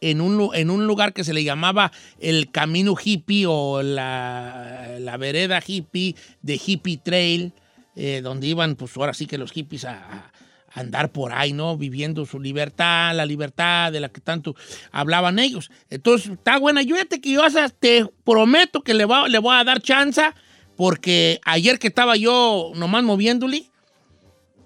en 0.00 0.22
un, 0.22 0.48
en 0.54 0.70
un 0.70 0.86
lugar 0.86 1.12
que 1.12 1.24
se 1.24 1.34
le 1.34 1.44
llamaba 1.44 1.92
el 2.20 2.50
Camino 2.50 2.94
Hippie 3.02 3.44
o 3.46 3.82
la, 3.82 4.96
la 4.98 5.16
vereda 5.18 5.60
hippie 5.66 6.14
de 6.40 6.58
Hippie 6.64 6.96
Trail, 6.98 7.52
eh, 7.96 8.20
donde 8.22 8.46
iban, 8.46 8.76
pues 8.76 8.96
ahora 8.96 9.12
sí 9.12 9.26
que 9.26 9.36
los 9.36 9.52
hippies 9.52 9.84
a, 9.84 9.92
a 9.98 10.32
andar 10.74 11.12
por 11.12 11.32
ahí, 11.32 11.52
¿no? 11.52 11.76
Viviendo 11.76 12.24
su 12.26 12.40
libertad, 12.40 13.14
la 13.14 13.26
libertad 13.26 13.92
de 13.92 14.00
la 14.00 14.08
que 14.08 14.20
tanto 14.20 14.56
hablaban 14.90 15.38
ellos. 15.38 15.70
Entonces, 15.90 16.32
está 16.32 16.58
buena. 16.58 16.82
Yo 16.82 16.96
fíjate 16.96 17.20
que 17.20 17.32
yo 17.32 17.42
te 17.78 18.06
prometo 18.24 18.82
que 18.82 18.94
le 18.94 19.04
voy 19.04 19.54
a 19.54 19.64
dar 19.64 19.82
chance, 19.82 20.22
porque 20.76 21.40
ayer 21.44 21.78
que 21.78 21.88
estaba 21.88 22.16
yo 22.16 22.72
nomás 22.74 23.04
moviéndole, 23.04 23.64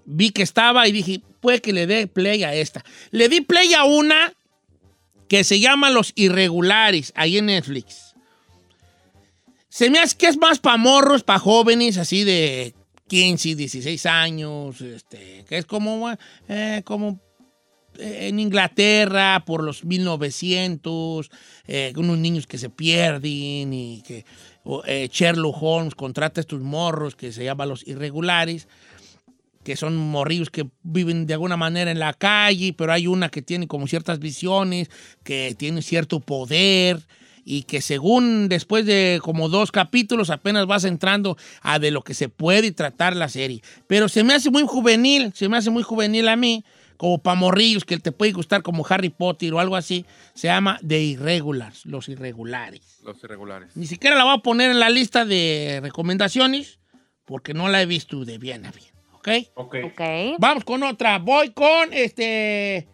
vi 0.04 0.30
que 0.30 0.42
estaba 0.42 0.86
y 0.86 0.92
dije, 0.92 1.20
puede 1.40 1.60
que 1.60 1.72
le 1.72 1.88
dé 1.88 2.06
play 2.06 2.44
a 2.44 2.54
esta. 2.54 2.84
Le 3.10 3.28
di 3.28 3.40
play 3.40 3.74
a 3.74 3.82
una 3.82 4.32
que 5.28 5.42
se 5.42 5.58
llama 5.58 5.90
Los 5.90 6.12
Irregulares, 6.14 7.12
ahí 7.16 7.38
en 7.38 7.46
Netflix. 7.46 8.14
Se 9.68 9.90
me 9.90 9.98
hace 9.98 10.16
que 10.16 10.28
es 10.28 10.38
más 10.38 10.60
para 10.60 10.76
morros, 10.76 11.24
para 11.24 11.40
jóvenes, 11.40 11.98
así 11.98 12.22
de 12.22 12.75
15, 13.08 13.54
16 13.54 14.06
años, 14.06 14.80
este, 14.80 15.44
que 15.48 15.58
es 15.58 15.66
como, 15.66 16.10
eh, 16.48 16.82
como 16.84 17.20
eh, 17.98 18.28
en 18.28 18.40
Inglaterra 18.40 19.44
por 19.46 19.62
los 19.62 19.84
1900, 19.84 21.30
eh, 21.66 21.92
unos 21.96 22.18
niños 22.18 22.46
que 22.46 22.58
se 22.58 22.70
pierden 22.70 23.72
y 23.72 24.02
que 24.06 24.24
eh, 24.86 25.08
Sherlock 25.10 25.56
Holmes 25.60 25.94
contrata 25.94 26.40
estos 26.40 26.60
morros 26.60 27.14
que 27.14 27.32
se 27.32 27.44
llaman 27.44 27.68
los 27.68 27.86
irregulares, 27.86 28.68
que 29.62 29.76
son 29.76 29.96
morrillos 29.96 30.50
que 30.50 30.68
viven 30.82 31.26
de 31.26 31.34
alguna 31.34 31.56
manera 31.56 31.90
en 31.90 31.98
la 31.98 32.12
calle, 32.12 32.72
pero 32.72 32.92
hay 32.92 33.06
una 33.06 33.28
que 33.28 33.42
tiene 33.42 33.66
como 33.66 33.86
ciertas 33.86 34.18
visiones, 34.18 34.90
que 35.24 35.54
tiene 35.58 35.82
cierto 35.82 36.20
poder 36.20 37.06
y 37.48 37.62
que 37.62 37.80
según 37.80 38.48
después 38.48 38.84
de 38.84 39.20
como 39.22 39.48
dos 39.48 39.70
capítulos 39.70 40.30
apenas 40.30 40.66
vas 40.66 40.84
entrando 40.84 41.38
a 41.62 41.78
de 41.78 41.92
lo 41.92 42.02
que 42.02 42.12
se 42.12 42.28
puede 42.28 42.72
tratar 42.72 43.14
la 43.14 43.28
serie. 43.28 43.62
Pero 43.86 44.08
se 44.08 44.24
me 44.24 44.34
hace 44.34 44.50
muy 44.50 44.64
juvenil, 44.64 45.32
se 45.32 45.48
me 45.48 45.56
hace 45.56 45.70
muy 45.70 45.84
juvenil 45.84 46.26
a 46.26 46.34
mí, 46.34 46.64
como 46.96 47.18
para 47.18 47.36
morrillos 47.36 47.84
que 47.84 47.98
te 47.98 48.10
puede 48.10 48.32
gustar 48.32 48.62
como 48.62 48.84
Harry 48.88 49.10
Potter 49.10 49.54
o 49.54 49.60
algo 49.60 49.76
así. 49.76 50.04
Se 50.34 50.48
llama 50.48 50.80
The 50.86 51.00
Irregulars, 51.00 51.86
los 51.86 52.08
irregulares. 52.08 52.98
Los 53.04 53.22
irregulares. 53.22 53.76
Ni 53.76 53.86
siquiera 53.86 54.16
la 54.16 54.24
voy 54.24 54.34
a 54.34 54.42
poner 54.42 54.72
en 54.72 54.80
la 54.80 54.90
lista 54.90 55.24
de 55.24 55.78
recomendaciones 55.80 56.80
porque 57.24 57.54
no 57.54 57.68
la 57.68 57.80
he 57.80 57.86
visto 57.86 58.24
de 58.24 58.38
bien 58.38 58.66
a 58.66 58.72
bien. 58.72 58.90
¿Ok? 59.12 59.28
Ok. 59.54 59.76
Ok. 59.84 60.00
Vamos 60.40 60.64
con 60.64 60.82
otra. 60.82 61.20
Voy 61.20 61.50
con 61.50 61.92
este. 61.92 62.76
eh, 62.76 62.86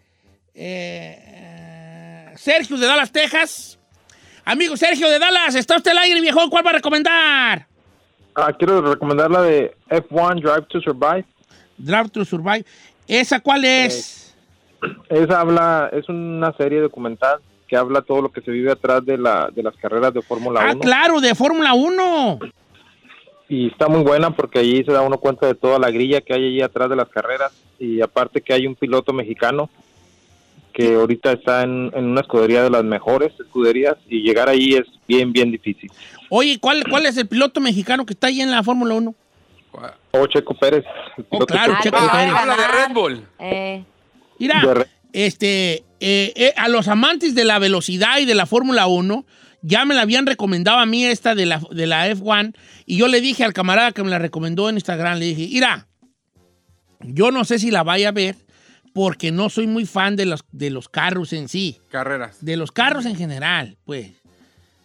eh, 0.53 2.33
Sergio 2.35 2.77
de 2.77 2.85
Dallas, 2.85 3.11
Texas. 3.11 3.79
Amigo 4.45 4.75
Sergio 4.75 5.09
de 5.09 5.19
Dallas, 5.19 5.55
está 5.55 5.77
usted 5.77 5.91
al 5.91 5.99
aire, 5.99 6.19
viejo. 6.19 6.49
¿Cuál 6.49 6.65
va 6.65 6.71
a 6.71 6.73
recomendar? 6.73 7.65
Ah, 8.35 8.51
quiero 8.57 8.81
recomendar 8.81 9.31
la 9.31 9.41
de 9.41 9.75
F1 9.89 10.41
Drive 10.41 10.67
to 10.67 10.81
Survive. 10.81 11.25
Drive 11.77 12.09
to 12.09 12.25
Survive. 12.25 12.65
¿Esa 13.07 13.39
cuál 13.39 13.63
es? 13.63 14.35
Esa 15.09 15.39
habla, 15.39 15.89
es 15.93 16.09
una 16.09 16.51
serie 16.57 16.81
documental 16.81 17.39
que 17.67 17.77
habla 17.77 18.01
todo 18.01 18.21
lo 18.21 18.31
que 18.31 18.41
se 18.41 18.51
vive 18.51 18.71
atrás 18.71 19.05
de, 19.05 19.17
la, 19.17 19.49
de 19.53 19.63
las 19.63 19.75
carreras 19.77 20.13
de 20.13 20.21
Fórmula 20.21 20.59
ah, 20.61 20.71
1. 20.73 20.79
claro, 20.79 21.21
de 21.21 21.35
Fórmula 21.35 21.73
1. 21.73 22.39
Y 23.47 23.67
está 23.67 23.87
muy 23.87 24.03
buena 24.03 24.31
porque 24.31 24.59
allí 24.59 24.83
se 24.83 24.91
da 24.91 25.01
uno 25.01 25.19
cuenta 25.19 25.47
de 25.47 25.55
toda 25.55 25.79
la 25.79 25.89
grilla 25.89 26.21
que 26.21 26.33
hay 26.33 26.47
allí 26.47 26.61
atrás 26.61 26.89
de 26.89 26.95
las 26.97 27.07
carreras. 27.07 27.53
Y 27.79 28.01
aparte 28.01 28.41
que 28.41 28.53
hay 28.53 28.67
un 28.67 28.75
piloto 28.75 29.13
mexicano 29.13 29.69
que 30.73 30.95
ahorita 30.95 31.33
está 31.33 31.63
en, 31.63 31.91
en 31.95 32.05
una 32.05 32.21
escudería 32.21 32.63
de 32.63 32.69
las 32.69 32.83
mejores 32.83 33.31
escuderías 33.39 33.95
y 34.09 34.21
llegar 34.21 34.49
ahí 34.49 34.73
es 34.73 34.85
bien, 35.07 35.31
bien 35.31 35.51
difícil. 35.51 35.91
Oye, 36.29 36.57
¿cuál, 36.59 36.83
¿cuál 36.89 37.05
es 37.05 37.15
el 37.17 37.27
piloto 37.27 37.59
mexicano 37.61 38.05
que 38.05 38.13
está 38.13 38.27
ahí 38.27 38.41
en 38.41 38.49
la 38.51 38.63
Fórmula 38.63 38.95
1? 38.95 39.15
O 40.11 40.27
Checo 40.27 40.53
Pérez. 40.55 40.83
el 41.17 41.23
Oh, 41.23 41.29
piloto 41.29 41.45
claro, 41.53 41.73
Ah, 41.75 41.79
Checo 41.81 41.97
Pérez. 41.97 42.33
Habla 42.33 42.55
de 42.57 42.67
Red 42.67 42.93
Bull. 42.93 43.27
Eh, 43.39 43.83
Mira, 44.39 44.61
re- 44.73 44.87
este, 45.13 45.83
eh, 45.99 46.33
eh, 46.35 46.53
a 46.57 46.67
los 46.69 46.87
amantes 46.87 47.35
de 47.35 47.45
la 47.45 47.59
velocidad 47.59 48.17
y 48.19 48.25
de 48.25 48.35
la 48.35 48.45
Fórmula 48.45 48.87
1, 48.87 49.25
ya 49.61 49.85
me 49.85 49.95
la 49.95 50.01
habían 50.01 50.25
recomendado 50.25 50.79
a 50.79 50.85
mí 50.85 51.05
esta 51.05 51.35
de 51.35 51.45
la, 51.45 51.61
de 51.71 51.87
la 51.87 52.09
F1 52.09 52.53
y 52.85 52.97
yo 52.97 53.07
le 53.07 53.21
dije 53.21 53.43
al 53.43 53.53
camarada 53.53 53.91
que 53.91 54.03
me 54.03 54.09
la 54.09 54.19
recomendó 54.19 54.69
en 54.69 54.75
Instagram, 54.75 55.19
le 55.19 55.25
dije, 55.25 55.47
mira, 55.53 55.87
yo 56.99 57.31
no 57.31 57.45
sé 57.45 57.59
si 57.59 57.71
la 57.71 57.83
vaya 57.83 58.09
a 58.09 58.11
ver 58.11 58.35
porque 58.93 59.31
no 59.31 59.49
soy 59.49 59.67
muy 59.67 59.85
fan 59.85 60.15
de 60.15 60.25
los, 60.25 60.45
de 60.51 60.69
los 60.69 60.87
carros 60.87 61.33
en 61.33 61.49
sí. 61.49 61.79
Carreras. 61.89 62.37
De 62.45 62.55
los 62.55 62.71
carros 62.71 63.05
en 63.05 63.15
general, 63.15 63.77
pues. 63.85 64.11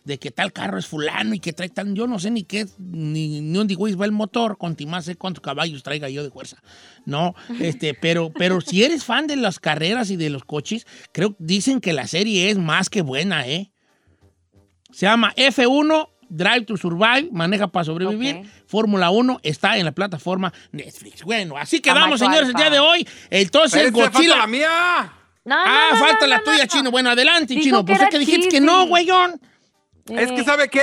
De 0.05 0.19
que 0.19 0.31
tal 0.31 0.55
carro 0.55 0.79
es 0.79 0.87
fulano 0.87 1.35
y 1.35 1.41
que 1.41 1.53
trae 1.53 1.69
tan... 1.69 1.95
Yo 1.95 2.07
no 2.07 2.19
sé 2.19 2.31
ni 2.31 2.43
qué, 2.43 2.67
ni, 2.79 3.43
ni 3.43 3.53
dónde 3.53 3.77
va 3.77 4.07
el 4.07 4.13
motor, 4.13 4.57
con 4.57 4.75
más 4.87 5.05
sé 5.05 5.17
cuántos 5.17 5.43
caballos 5.43 5.83
traiga 5.83 6.09
yo 6.09 6.23
de 6.23 6.31
fuerza. 6.31 6.63
No, 7.05 7.35
este, 7.61 7.93
pero, 7.93 8.31
pero 8.31 8.63
si 8.63 8.83
eres 8.83 9.05
fan 9.05 9.27
de 9.27 9.37
las 9.37 9.61
carreras 9.61 10.11
y 10.11 10.17
de 10.17 10.31
los 10.31 10.45
coches, 10.45 10.87
creo 11.13 11.37
dicen 11.39 11.81
que 11.81 11.93
la 11.93 12.07
serie 12.07 12.49
es 12.49 12.57
más 12.57 12.89
que 12.89 13.03
buena, 13.03 13.47
¿eh? 13.47 13.71
Se 14.91 15.05
llama 15.05 15.35
F1 15.37 16.09
Drive 16.29 16.67
to 16.67 16.77
Survive, 16.77 17.29
maneja 17.33 17.67
para 17.69 17.85
sobrevivir. 17.85 18.43
Fórmula 18.67 19.11
1 19.11 19.41
está 19.43 19.77
en 19.79 19.85
la 19.85 19.93
plataforma 19.93 20.53
Netflix. 20.73 21.23
Bueno, 21.25 21.57
así 21.57 21.81
quedamos, 21.81 22.19
señores, 22.21 22.49
el 22.49 22.55
día 22.55 22.71
de 22.71 22.79
hoy. 22.79 23.07
Entonces, 23.31 23.83
Espérense, 23.83 24.01
falta 24.03 24.19
Godzilla. 24.19 24.37
la 24.37 24.47
mía! 24.47 25.13
No, 25.45 25.57
no, 25.57 25.63
Ah, 25.67 25.89
no, 25.93 25.99
falta 25.99 26.21
no, 26.23 26.27
la 26.27 26.43
tuya, 26.43 26.65
no. 26.65 26.67
Chino. 26.67 26.91
Bueno, 26.91 27.11
adelante, 27.11 27.55
Dijo 27.55 27.65
Chino. 27.65 27.85
que 27.85 27.93
Pues 27.93 28.03
es 28.03 28.09
que 28.11 28.19
dijiste 28.19 28.49
que 28.49 28.61
no, 28.61 28.87
güeyón. 28.87 29.41
Es 30.09 30.33
que 30.33 30.41
Eh, 30.41 30.45
sabe 30.45 30.69
que 30.69 30.83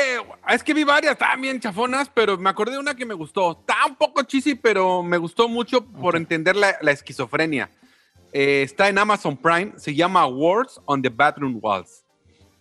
es 0.50 0.64
que 0.64 0.74
vi 0.74 0.84
varias 0.84 1.18
también 1.18 1.60
chafonas, 1.60 2.10
pero 2.14 2.38
me 2.38 2.50
acordé 2.50 2.74
de 2.74 2.80
una 2.80 2.96
que 2.96 3.06
me 3.08 3.14
gustó. 3.16 3.60
Está 3.60 3.86
un 3.88 3.96
poco 3.96 4.22
cheesy, 4.24 4.54
pero 4.56 5.02
me 5.02 5.18
gustó 5.18 5.48
mucho 5.50 5.84
por 5.86 6.16
entender 6.16 6.56
la, 6.56 6.76
la 6.82 6.92
esquizofrenia. 6.92 7.70
Eh, 8.34 8.62
está 8.64 8.88
en 8.88 8.98
Amazon 9.00 9.36
Prime, 9.38 9.74
se 9.78 9.96
llama 9.96 10.28
Words 10.28 10.80
on 10.86 11.02
the 11.02 11.10
Bathroom 11.10 11.58
Walls, 11.62 12.05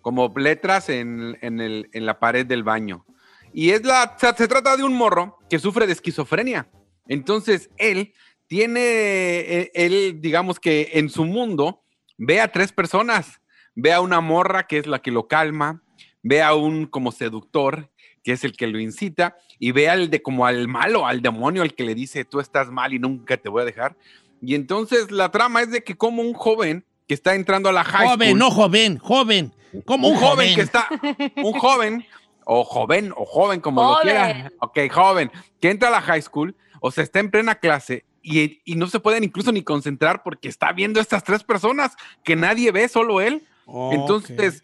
como 0.04 0.30
letras 0.36 0.90
en, 0.90 1.38
en 1.40 1.60
el- 1.60 1.88
en 1.94 2.04
la 2.04 2.20
pared 2.20 2.44
del 2.44 2.62
baño. 2.62 3.06
Y 3.54 3.70
es 3.70 3.84
la, 3.84 4.16
se, 4.20 4.32
se 4.34 4.46
trata 4.48 4.76
de 4.76 4.84
un 4.84 4.92
morro 4.94 5.38
que 5.48 5.58
sufre 5.58 5.86
de 5.86 5.94
esquizofrenia. 5.94 6.68
Entonces 7.08 7.70
él 7.78 8.12
tiene, 8.46 8.80
eh, 8.80 9.70
él 9.74 10.18
digamos 10.20 10.60
que 10.60 10.90
en 10.94 11.08
su 11.08 11.24
mundo 11.24 11.82
ve 12.18 12.40
a 12.40 12.48
tres 12.52 12.70
personas. 12.72 13.40
Ve 13.74 13.92
a 13.92 14.00
una 14.02 14.20
morra 14.20 14.66
que 14.66 14.78
es 14.78 14.86
la 14.86 15.00
que 15.00 15.10
lo 15.10 15.26
calma, 15.26 15.82
ve 16.22 16.42
a 16.42 16.54
un 16.54 16.86
como 16.86 17.10
seductor, 17.10 17.90
que 18.22 18.32
es 18.32 18.44
el 18.44 18.52
que 18.56 18.66
lo 18.68 18.78
incita, 18.78 19.36
y 19.58 19.72
ve 19.72 19.88
al 19.88 20.10
de 20.10 20.22
como 20.22 20.46
al 20.46 20.68
malo, 20.68 21.06
al 21.06 21.22
demonio, 21.22 21.62
al 21.62 21.74
que 21.74 21.82
le 21.84 21.94
dice, 21.94 22.24
tú 22.24 22.38
estás 22.40 22.70
mal 22.70 22.92
y 22.92 22.98
nunca 22.98 23.36
te 23.36 23.48
voy 23.48 23.62
a 23.62 23.64
dejar. 23.64 23.96
Y 24.42 24.54
entonces 24.54 25.10
la 25.10 25.30
trama 25.30 25.62
es 25.62 25.70
de 25.70 25.82
que 25.82 25.96
como 25.96 26.22
un 26.22 26.34
joven 26.34 26.84
que 27.08 27.14
está 27.14 27.34
entrando 27.34 27.68
a 27.68 27.72
la 27.72 27.82
high 27.84 28.06
Joven, 28.08 28.28
school, 28.28 28.38
no 28.38 28.50
joven, 28.50 28.98
joven. 28.98 29.52
Como 29.84 30.08
un 30.08 30.16
joven 30.16 30.54
que 30.54 30.60
está, 30.62 30.88
un 31.36 31.52
joven, 31.54 32.06
o 32.44 32.64
joven, 32.64 33.12
o 33.16 33.24
joven, 33.24 33.60
como 33.60 33.82
lo 33.82 33.94
Joven. 33.94 34.02
quiera. 34.02 34.52
Ok, 34.60 34.78
joven, 34.92 35.30
que 35.60 35.70
entra 35.70 35.88
a 35.88 35.92
la 35.92 36.00
high 36.02 36.22
school, 36.22 36.54
o 36.80 36.90
sea, 36.90 37.02
está 37.04 37.20
en 37.20 37.30
plena 37.30 37.54
clase 37.54 38.04
y, 38.22 38.60
y 38.64 38.76
no 38.76 38.86
se 38.86 39.00
pueden 39.00 39.24
incluso 39.24 39.52
ni 39.52 39.62
concentrar 39.62 40.22
porque 40.22 40.48
está 40.48 40.72
viendo 40.72 41.00
estas 41.00 41.24
tres 41.24 41.42
personas 41.42 41.96
que 42.22 42.36
nadie 42.36 42.70
ve, 42.72 42.88
solo 42.88 43.20
él. 43.20 43.46
Entonces, 43.92 44.62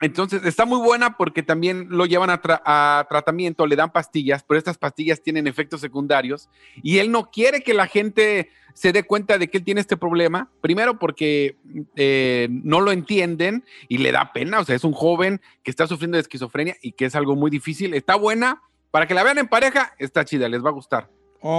entonces 0.00 0.44
está 0.44 0.64
muy 0.64 0.78
buena 0.78 1.16
porque 1.16 1.42
también 1.42 1.88
lo 1.90 2.06
llevan 2.06 2.30
a, 2.30 2.40
tra- 2.40 2.62
a 2.64 3.06
tratamiento, 3.08 3.66
le 3.66 3.76
dan 3.76 3.90
pastillas, 3.90 4.42
pero 4.44 4.58
estas 4.58 4.78
pastillas 4.78 5.22
tienen 5.22 5.46
efectos 5.46 5.80
secundarios 5.80 6.48
y 6.82 6.98
él 6.98 7.10
no 7.10 7.30
quiere 7.30 7.62
que 7.62 7.74
la 7.74 7.86
gente 7.86 8.50
se 8.74 8.92
dé 8.92 9.02
cuenta 9.02 9.38
de 9.38 9.48
que 9.48 9.58
él 9.58 9.64
tiene 9.64 9.80
este 9.80 9.96
problema. 9.96 10.48
Primero 10.60 10.98
porque 11.00 11.56
eh, 11.96 12.46
no 12.50 12.80
lo 12.80 12.92
entienden 12.92 13.64
y 13.88 13.98
le 13.98 14.12
da 14.12 14.32
pena, 14.32 14.60
o 14.60 14.64
sea, 14.64 14.76
es 14.76 14.84
un 14.84 14.92
joven 14.92 15.40
que 15.64 15.70
está 15.72 15.86
sufriendo 15.88 16.16
de 16.16 16.22
esquizofrenia 16.22 16.76
y 16.80 16.92
que 16.92 17.06
es 17.06 17.16
algo 17.16 17.34
muy 17.34 17.50
difícil. 17.50 17.92
Está 17.94 18.14
buena, 18.14 18.62
para 18.92 19.06
que 19.08 19.14
la 19.14 19.24
vean 19.24 19.38
en 19.38 19.48
pareja, 19.48 19.94
está 19.98 20.24
chida, 20.24 20.48
les 20.48 20.64
va 20.64 20.68
a 20.68 20.72
gustar. 20.72 21.10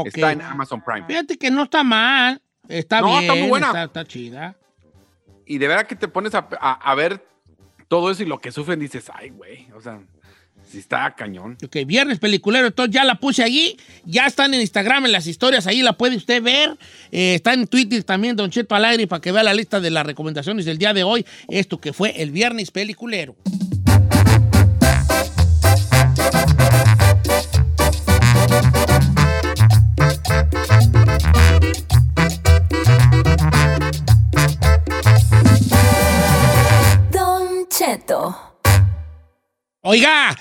Está 0.06 0.32
en 0.32 0.42
Amazon 0.42 0.82
Prime. 0.82 1.06
Fíjate 1.08 1.38
que 1.38 1.52
no 1.52 1.64
está 1.64 1.84
mal. 1.84 2.42
Está 2.70 3.02
No, 3.02 3.08
bien. 3.10 3.22
está 3.24 3.36
muy 3.36 3.50
buena. 3.50 3.68
Está, 3.68 3.84
está 3.84 4.06
chida. 4.06 4.56
Y 5.46 5.58
de 5.58 5.68
verdad 5.68 5.88
que 5.88 5.96
te 5.96 6.08
pones 6.08 6.36
a, 6.36 6.48
a- 6.60 6.74
a 6.92 6.96
ver 6.96 7.26
todo 7.90 8.12
eso 8.12 8.24
y 8.24 8.28
lo 8.28 8.40
que 8.40 8.52
sufren, 8.52 8.80
dices, 8.80 9.12
ay, 9.14 9.32
güey, 9.32 9.68
o 9.76 9.82
sea, 9.82 10.00
sí 10.66 10.78
está 10.78 11.14
cañón. 11.16 11.58
Ok, 11.66 11.78
viernes 11.86 12.20
peliculero, 12.20 12.68
entonces 12.68 12.94
ya 12.94 13.04
la 13.04 13.16
puse 13.16 13.44
allí, 13.44 13.76
ya 14.06 14.28
están 14.28 14.54
en 14.54 14.62
Instagram, 14.62 15.08
en 15.08 15.12
las 15.12 15.28
historias, 15.28 15.68
ahí 15.68 15.82
la 15.82 15.94
puede 15.94 16.16
usted 16.16 16.42
ver. 16.42 16.78
Eh, 17.12 17.34
está 17.34 17.54
en 17.54 17.68
Twitter 17.68 18.04
también, 18.04 18.36
Don 18.36 18.52
Cheto 18.52 18.76
al 18.76 18.86
aire, 18.86 19.08
para 19.08 19.22
que 19.22 19.32
vea 19.32 19.44
la 19.44 19.54
lista 19.54 19.80
de 19.80 19.90
las 19.90 20.06
recomendaciones 20.06 20.66
del 20.66 20.78
día 20.78 20.94
de 20.94 21.04
hoy. 21.04 21.26
Esto 21.50 21.82
que 21.82 21.92
fue 21.92 22.22
el 22.22 22.32
viernes 22.32 22.72
peliculero. 22.72 23.36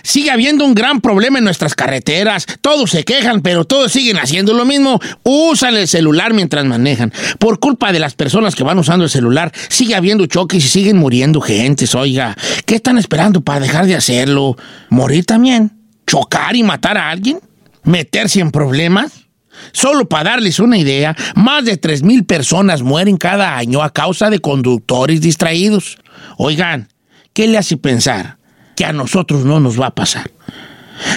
Sigue 0.02 0.30
habiendo 0.30 0.64
un 0.64 0.74
gran 0.74 1.00
problema 1.00 1.38
en 1.38 1.44
nuestras 1.44 1.74
carreteras. 1.74 2.46
Todos 2.60 2.90
se 2.90 3.04
quejan, 3.04 3.42
pero 3.42 3.64
todos 3.64 3.92
siguen 3.92 4.18
haciendo 4.18 4.52
lo 4.54 4.64
mismo. 4.64 5.00
Usan 5.22 5.76
el 5.76 5.88
celular 5.88 6.34
mientras 6.34 6.64
manejan. 6.64 7.12
Por 7.38 7.58
culpa 7.58 7.92
de 7.92 7.98
las 7.98 8.14
personas 8.14 8.54
que 8.54 8.64
van 8.64 8.78
usando 8.78 9.04
el 9.04 9.10
celular, 9.10 9.52
sigue 9.68 9.94
habiendo 9.94 10.26
choques 10.26 10.64
y 10.64 10.68
siguen 10.68 10.96
muriendo 10.96 11.40
gentes. 11.40 11.94
Oiga, 11.94 12.36
¿qué 12.66 12.76
están 12.76 12.98
esperando 12.98 13.40
para 13.40 13.60
dejar 13.60 13.86
de 13.86 13.96
hacerlo? 13.96 14.56
¿Morir 14.90 15.24
también? 15.24 15.72
¿Chocar 16.06 16.56
y 16.56 16.62
matar 16.62 16.96
a 16.96 17.10
alguien? 17.10 17.40
¿Meterse 17.84 18.40
en 18.40 18.50
problemas? 18.50 19.28
Solo 19.72 20.08
para 20.08 20.30
darles 20.30 20.60
una 20.60 20.78
idea, 20.78 21.16
más 21.34 21.64
de 21.64 21.80
3.000 21.80 22.26
personas 22.26 22.82
mueren 22.82 23.16
cada 23.16 23.56
año 23.56 23.82
a 23.82 23.92
causa 23.92 24.30
de 24.30 24.38
conductores 24.38 25.20
distraídos. 25.20 25.98
Oigan, 26.36 26.88
¿qué 27.32 27.48
le 27.48 27.58
hace 27.58 27.76
pensar 27.76 28.37
que 28.78 28.84
a 28.84 28.92
nosotros 28.92 29.44
no 29.44 29.58
nos 29.58 29.80
va 29.80 29.86
a 29.86 29.94
pasar? 29.96 30.30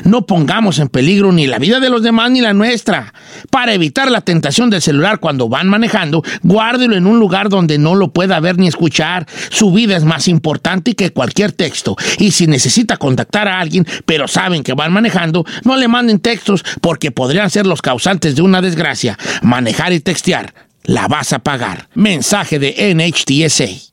No 0.03 0.25
pongamos 0.25 0.79
en 0.79 0.87
peligro 0.87 1.31
ni 1.31 1.45
la 1.45 1.59
vida 1.59 1.79
de 1.79 1.91
los 1.91 2.01
demás 2.01 2.31
ni 2.31 2.41
la 2.41 2.55
nuestra. 2.55 3.13
Para 3.51 3.75
evitar 3.75 4.09
la 4.09 4.21
tentación 4.21 4.71
del 4.71 4.81
celular 4.81 5.19
cuando 5.19 5.47
van 5.47 5.69
manejando, 5.69 6.23
guárdelo 6.41 6.95
en 6.95 7.05
un 7.05 7.19
lugar 7.19 7.49
donde 7.49 7.77
no 7.77 7.93
lo 7.93 8.11
pueda 8.11 8.39
ver 8.39 8.57
ni 8.57 8.67
escuchar. 8.67 9.27
Su 9.51 9.71
vida 9.71 9.95
es 9.95 10.03
más 10.03 10.27
importante 10.27 10.95
que 10.95 11.11
cualquier 11.11 11.51
texto. 11.51 11.95
Y 12.17 12.31
si 12.31 12.47
necesita 12.47 12.97
contactar 12.97 13.47
a 13.47 13.59
alguien, 13.59 13.85
pero 14.07 14.27
saben 14.27 14.63
que 14.63 14.73
van 14.73 14.91
manejando, 14.91 15.45
no 15.63 15.77
le 15.77 15.87
manden 15.87 16.19
textos 16.19 16.65
porque 16.81 17.11
podrían 17.11 17.51
ser 17.51 17.67
los 17.67 17.83
causantes 17.83 18.35
de 18.35 18.41
una 18.41 18.59
desgracia. 18.63 19.19
Manejar 19.43 19.93
y 19.93 19.99
textear, 19.99 20.51
la 20.83 21.07
vas 21.07 21.31
a 21.31 21.39
pagar. 21.39 21.89
Mensaje 21.93 22.57
de 22.57 22.95
NHTSA. 22.95 23.90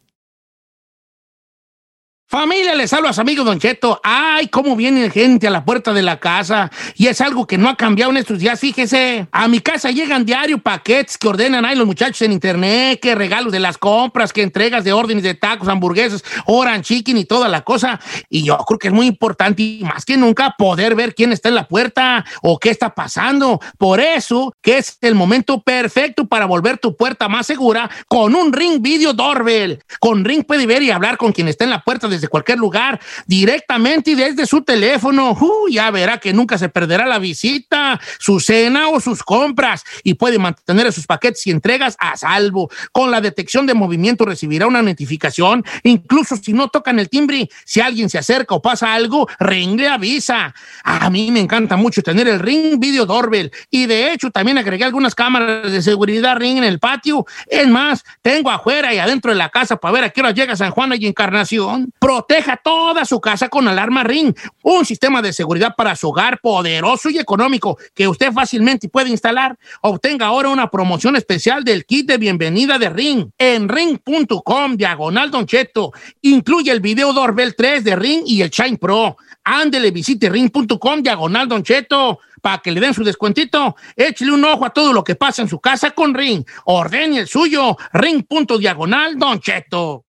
Familia, 2.30 2.74
les 2.74 2.92
hablo 2.92 3.08
amigo 3.16 3.42
Don 3.42 3.58
Cheto. 3.58 4.02
Ay, 4.04 4.48
cómo 4.48 4.76
viene 4.76 5.08
gente 5.08 5.48
a 5.48 5.50
la 5.50 5.64
puerta 5.64 5.94
de 5.94 6.02
la 6.02 6.20
casa. 6.20 6.70
Y 6.94 7.06
es 7.06 7.22
algo 7.22 7.46
que 7.46 7.56
no 7.56 7.70
ha 7.70 7.76
cambiado 7.76 8.10
en 8.10 8.18
estos 8.18 8.38
días, 8.38 8.60
fíjese. 8.60 9.26
A 9.32 9.48
mi 9.48 9.60
casa 9.60 9.90
llegan 9.90 10.26
diario 10.26 10.58
paquetes 10.58 11.16
que 11.16 11.26
ordenan 11.26 11.64
ahí 11.64 11.74
los 11.74 11.86
muchachos 11.86 12.20
en 12.20 12.32
internet, 12.32 13.00
que 13.00 13.14
regalos 13.14 13.50
de 13.50 13.60
las 13.60 13.78
compras, 13.78 14.34
que 14.34 14.42
entregas 14.42 14.84
de 14.84 14.92
órdenes 14.92 15.24
de 15.24 15.32
tacos, 15.32 15.68
hamburguesas, 15.68 16.22
oran 16.44 16.82
chicken 16.82 17.16
y 17.16 17.24
toda 17.24 17.48
la 17.48 17.62
cosa. 17.62 17.98
Y 18.28 18.44
yo 18.44 18.58
creo 18.58 18.78
que 18.78 18.88
es 18.88 18.94
muy 18.94 19.06
importante 19.06 19.62
y 19.62 19.84
más 19.84 20.04
que 20.04 20.18
nunca 20.18 20.54
poder 20.58 20.94
ver 20.94 21.14
quién 21.14 21.32
está 21.32 21.48
en 21.48 21.54
la 21.54 21.66
puerta 21.66 22.26
o 22.42 22.58
qué 22.58 22.68
está 22.68 22.94
pasando. 22.94 23.58
Por 23.78 24.00
eso 24.00 24.54
que 24.60 24.76
es 24.76 24.98
el 25.00 25.14
momento 25.14 25.62
perfecto 25.62 26.26
para 26.28 26.44
volver 26.44 26.76
tu 26.76 26.94
puerta 26.94 27.26
más 27.26 27.46
segura 27.46 27.88
con 28.06 28.34
un 28.34 28.52
Ring 28.52 28.82
Video 28.82 29.14
Doorbell. 29.14 29.82
Con 29.98 30.26
Ring 30.26 30.44
puede 30.44 30.66
ver 30.66 30.82
y 30.82 30.90
hablar 30.90 31.16
con 31.16 31.32
quien 31.32 31.48
está 31.48 31.64
en 31.64 31.70
la 31.70 31.80
puerta 31.80 32.06
desde 32.18 32.28
cualquier 32.28 32.58
lugar, 32.58 33.00
directamente 33.26 34.10
y 34.10 34.14
desde 34.14 34.46
su 34.46 34.62
teléfono. 34.62 35.32
Uh, 35.32 35.68
ya 35.70 35.90
verá 35.90 36.18
que 36.18 36.32
nunca 36.32 36.58
se 36.58 36.68
perderá 36.68 37.06
la 37.06 37.18
visita, 37.18 38.00
su 38.18 38.40
cena 38.40 38.88
o 38.88 39.00
sus 39.00 39.22
compras 39.22 39.84
y 40.02 40.14
puede 40.14 40.38
mantener 40.38 40.92
sus 40.92 41.06
paquetes 41.06 41.46
y 41.46 41.50
entregas 41.50 41.96
a 41.98 42.16
salvo. 42.16 42.70
Con 42.92 43.10
la 43.10 43.20
detección 43.20 43.66
de 43.66 43.74
movimiento 43.74 44.24
recibirá 44.24 44.66
una 44.66 44.82
notificación, 44.82 45.64
incluso 45.84 46.36
si 46.36 46.52
no 46.52 46.68
tocan 46.68 46.98
el 46.98 47.08
timbre, 47.08 47.48
si 47.64 47.80
alguien 47.80 48.10
se 48.10 48.18
acerca 48.18 48.54
o 48.54 48.62
pasa 48.62 48.92
algo, 48.92 49.28
Ring 49.38 49.78
le 49.78 49.88
avisa. 49.88 50.54
A 50.82 51.08
mí 51.10 51.30
me 51.30 51.40
encanta 51.40 51.76
mucho 51.76 52.02
tener 52.02 52.28
el 52.28 52.40
Ring 52.40 52.78
Video 52.78 53.06
Doorbell 53.06 53.52
y 53.70 53.86
de 53.86 54.12
hecho 54.12 54.30
también 54.30 54.58
agregué 54.58 54.84
algunas 54.84 55.14
cámaras 55.14 55.70
de 55.70 55.82
seguridad 55.82 56.36
Ring 56.36 56.58
en 56.58 56.64
el 56.64 56.78
patio. 56.78 57.26
Es 57.46 57.68
más, 57.68 58.04
tengo 58.22 58.50
afuera 58.50 58.92
y 58.92 58.98
adentro 58.98 59.30
de 59.30 59.36
la 59.36 59.50
casa 59.50 59.76
para 59.76 59.92
ver 59.92 60.04
a 60.04 60.10
qué 60.10 60.20
hora 60.20 60.32
llega 60.32 60.56
San 60.56 60.70
Juan 60.70 60.88
y 60.98 61.06
Encarnación. 61.06 61.92
Proteja 62.08 62.56
toda 62.56 63.04
su 63.04 63.20
casa 63.20 63.50
con 63.50 63.68
Alarma 63.68 64.02
Ring, 64.02 64.34
un 64.62 64.86
sistema 64.86 65.20
de 65.20 65.34
seguridad 65.34 65.74
para 65.76 65.94
su 65.94 66.08
hogar 66.08 66.40
poderoso 66.40 67.10
y 67.10 67.18
económico 67.18 67.76
que 67.94 68.08
usted 68.08 68.32
fácilmente 68.32 68.88
puede 68.88 69.10
instalar. 69.10 69.58
Obtenga 69.82 70.24
ahora 70.24 70.48
una 70.48 70.70
promoción 70.70 71.16
especial 71.16 71.64
del 71.64 71.84
kit 71.84 72.08
de 72.08 72.16
bienvenida 72.16 72.78
de 72.78 72.88
Ring 72.88 73.28
en 73.36 73.68
ring.com 73.68 74.78
diagonal 74.78 75.30
Don 75.30 75.44
Cheto. 75.44 75.92
Incluye 76.22 76.72
el 76.72 76.80
video 76.80 77.12
Doorbell 77.12 77.54
3 77.54 77.84
de 77.84 77.94
Ring 77.94 78.22
y 78.24 78.40
el 78.40 78.48
Shine 78.48 78.78
Pro. 78.78 79.18
Ándele, 79.44 79.90
visite 79.90 80.30
ring.com 80.30 81.02
diagonal 81.02 81.46
Don 81.46 81.62
Cheto 81.62 82.20
para 82.40 82.62
que 82.62 82.70
le 82.70 82.80
den 82.80 82.94
su 82.94 83.04
descuentito. 83.04 83.76
Échale 83.94 84.32
un 84.32 84.46
ojo 84.46 84.64
a 84.64 84.70
todo 84.70 84.94
lo 84.94 85.04
que 85.04 85.14
pasa 85.14 85.42
en 85.42 85.48
su 85.48 85.60
casa 85.60 85.90
con 85.90 86.14
Ring. 86.14 86.42
Ordene 86.64 87.18
el 87.18 87.28
suyo. 87.28 87.76
Ring.diagonal 87.92 89.18
Don 89.18 89.40
Cheto. 89.40 90.06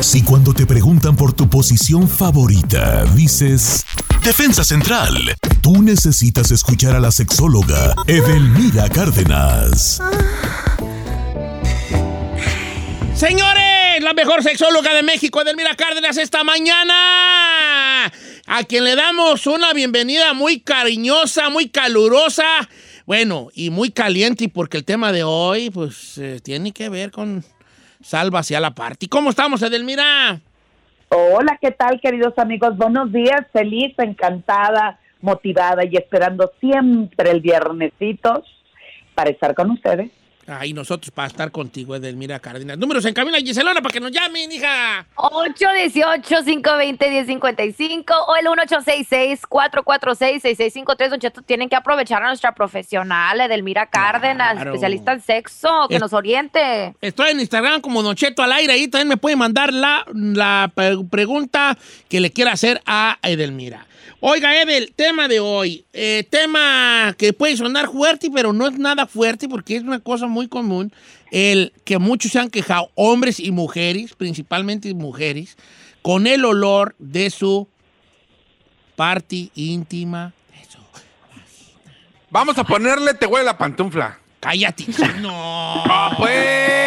Si 0.00 0.22
cuando 0.22 0.52
te 0.52 0.66
preguntan 0.66 1.16
por 1.16 1.32
tu 1.32 1.48
posición 1.48 2.08
favorita 2.08 3.04
dices 3.14 3.84
Defensa 4.22 4.64
Central, 4.64 5.14
tú 5.62 5.82
necesitas 5.82 6.50
escuchar 6.50 6.94
a 6.96 7.00
la 7.00 7.10
sexóloga 7.10 7.94
Edelmira 8.06 8.88
Cárdenas. 8.88 10.00
Señores, 13.14 14.02
la 14.02 14.12
mejor 14.14 14.42
sexóloga 14.42 14.94
de 14.94 15.02
México, 15.02 15.40
Edelmira 15.40 15.74
Cárdenas, 15.74 16.16
esta 16.18 16.44
mañana. 16.44 18.12
A 18.46 18.64
quien 18.64 18.84
le 18.84 18.94
damos 18.94 19.46
una 19.46 19.72
bienvenida 19.72 20.34
muy 20.34 20.60
cariñosa, 20.60 21.48
muy 21.48 21.68
calurosa. 21.68 22.68
Bueno, 23.06 23.48
y 23.54 23.70
muy 23.70 23.90
caliente, 23.90 24.48
porque 24.48 24.76
el 24.76 24.84
tema 24.84 25.12
de 25.12 25.24
hoy, 25.24 25.70
pues, 25.70 26.18
eh, 26.18 26.40
tiene 26.42 26.72
que 26.72 26.88
ver 26.88 27.10
con 27.10 27.44
Salva 28.06 28.38
hacia 28.38 28.60
la 28.60 28.70
party. 28.70 29.08
¿Cómo 29.08 29.30
estamos, 29.30 29.60
Edelmira? 29.62 30.40
Hola, 31.08 31.58
¿qué 31.60 31.72
tal, 31.72 32.00
queridos 32.00 32.38
amigos? 32.38 32.76
Buenos 32.76 33.12
días, 33.12 33.48
feliz, 33.52 33.98
encantada, 33.98 35.00
motivada 35.20 35.84
y 35.84 35.96
esperando 35.96 36.52
siempre 36.60 37.32
el 37.32 37.40
viernesito 37.40 38.44
para 39.16 39.30
estar 39.30 39.56
con 39.56 39.72
ustedes. 39.72 40.12
Ahí 40.48 40.72
nosotros 40.72 41.10
para 41.10 41.26
estar 41.28 41.50
contigo, 41.50 41.96
Edelmira 41.96 42.38
Cárdenas. 42.38 42.78
Números 42.78 43.04
en 43.04 43.14
camino, 43.14 43.36
Giselona, 43.38 43.82
para 43.82 43.92
que 43.92 43.98
nos 44.00 44.12
llamen, 44.12 44.50
hija. 44.52 45.04
818-520-1055 45.16 48.04
o 48.26 48.36
el 48.36 48.46
1866-446-6653. 48.46 51.08
Don 51.10 51.20
Cheto, 51.20 51.42
tienen 51.42 51.68
que 51.68 51.76
aprovechar 51.76 52.22
a 52.22 52.28
nuestra 52.28 52.54
profesional, 52.54 53.40
Edelmira 53.40 53.86
Cárdenas, 53.86 54.52
Claro. 54.54 54.70
especialista 54.70 55.12
en 55.12 55.20
sexo, 55.20 55.86
que 55.88 55.96
Es- 55.96 56.00
nos 56.00 56.12
oriente. 56.12 56.94
Estoy 57.00 57.30
en 57.30 57.40
Instagram 57.40 57.80
como 57.80 58.02
Don 58.02 58.14
Cheto 58.16 58.42
al 58.42 58.52
aire. 58.52 58.72
Ahí 58.74 58.88
también 58.88 59.08
me 59.08 59.16
puede 59.16 59.36
mandar 59.36 59.72
la, 59.72 60.04
la 60.12 60.70
pre- 60.74 60.98
pregunta 61.10 61.76
que 62.08 62.20
le 62.20 62.30
quiera 62.30 62.52
hacer 62.52 62.80
a 62.86 63.18
Edelmira. 63.22 63.86
Oiga, 64.20 64.60
Edel, 64.60 64.92
tema 64.96 65.28
de 65.28 65.40
hoy. 65.40 65.84
Eh, 65.92 66.26
tema 66.30 67.14
que 67.18 67.32
puede 67.32 67.56
sonar 67.56 67.90
fuerte, 67.90 68.30
pero 68.32 68.52
no 68.52 68.66
es 68.66 68.78
nada 68.78 69.06
fuerte 69.06 69.48
porque 69.48 69.76
es 69.76 69.82
una 69.82 70.00
cosa 70.00 70.26
muy 70.26 70.48
común. 70.48 70.92
El 71.30 71.72
que 71.84 71.98
muchos 71.98 72.32
se 72.32 72.38
han 72.38 72.50
quejado, 72.50 72.90
hombres 72.94 73.40
y 73.40 73.50
mujeres, 73.50 74.14
principalmente 74.14 74.92
mujeres, 74.94 75.56
con 76.02 76.26
el 76.26 76.44
olor 76.44 76.94
de 76.98 77.30
su 77.30 77.68
parte 78.94 79.50
íntima. 79.54 80.32
Vamos 82.30 82.58
a 82.58 82.64
ponerle 82.64 83.14
te 83.14 83.26
huele 83.26 83.44
la 83.44 83.56
pantufla. 83.56 84.18
Cállate. 84.40 84.84
No. 85.20 85.84
pues. 86.18 86.85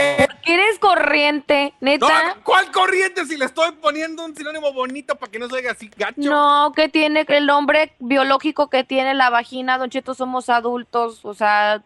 ¿Qué 0.90 1.02
eres 1.02 1.06
corriente, 1.10 1.74
neta? 1.82 2.08
No, 2.08 2.44
¿Cuál 2.44 2.72
corriente 2.72 3.26
si 3.26 3.38
le 3.38 3.46
estoy 3.46 3.72
poniendo 3.82 4.24
un 4.26 4.36
sinónimo 4.36 4.72
bonito 4.74 5.16
para 5.16 5.32
que 5.32 5.40
no 5.40 5.48
se 5.48 5.56
oiga 5.56 5.72
así 5.72 5.90
gacho? 5.98 6.14
No, 6.18 6.72
que 6.76 6.90
tiene 6.90 7.26
que 7.26 7.38
el 7.38 7.50
hombre 7.50 7.94
biológico 8.00 8.70
que 8.70 8.84
tiene 8.84 9.14
la 9.14 9.30
vagina, 9.30 9.78
Don 9.78 9.90
Cheto, 9.90 10.14
somos 10.14 10.50
adultos, 10.50 11.24
o 11.24 11.34
sea, 11.34 11.82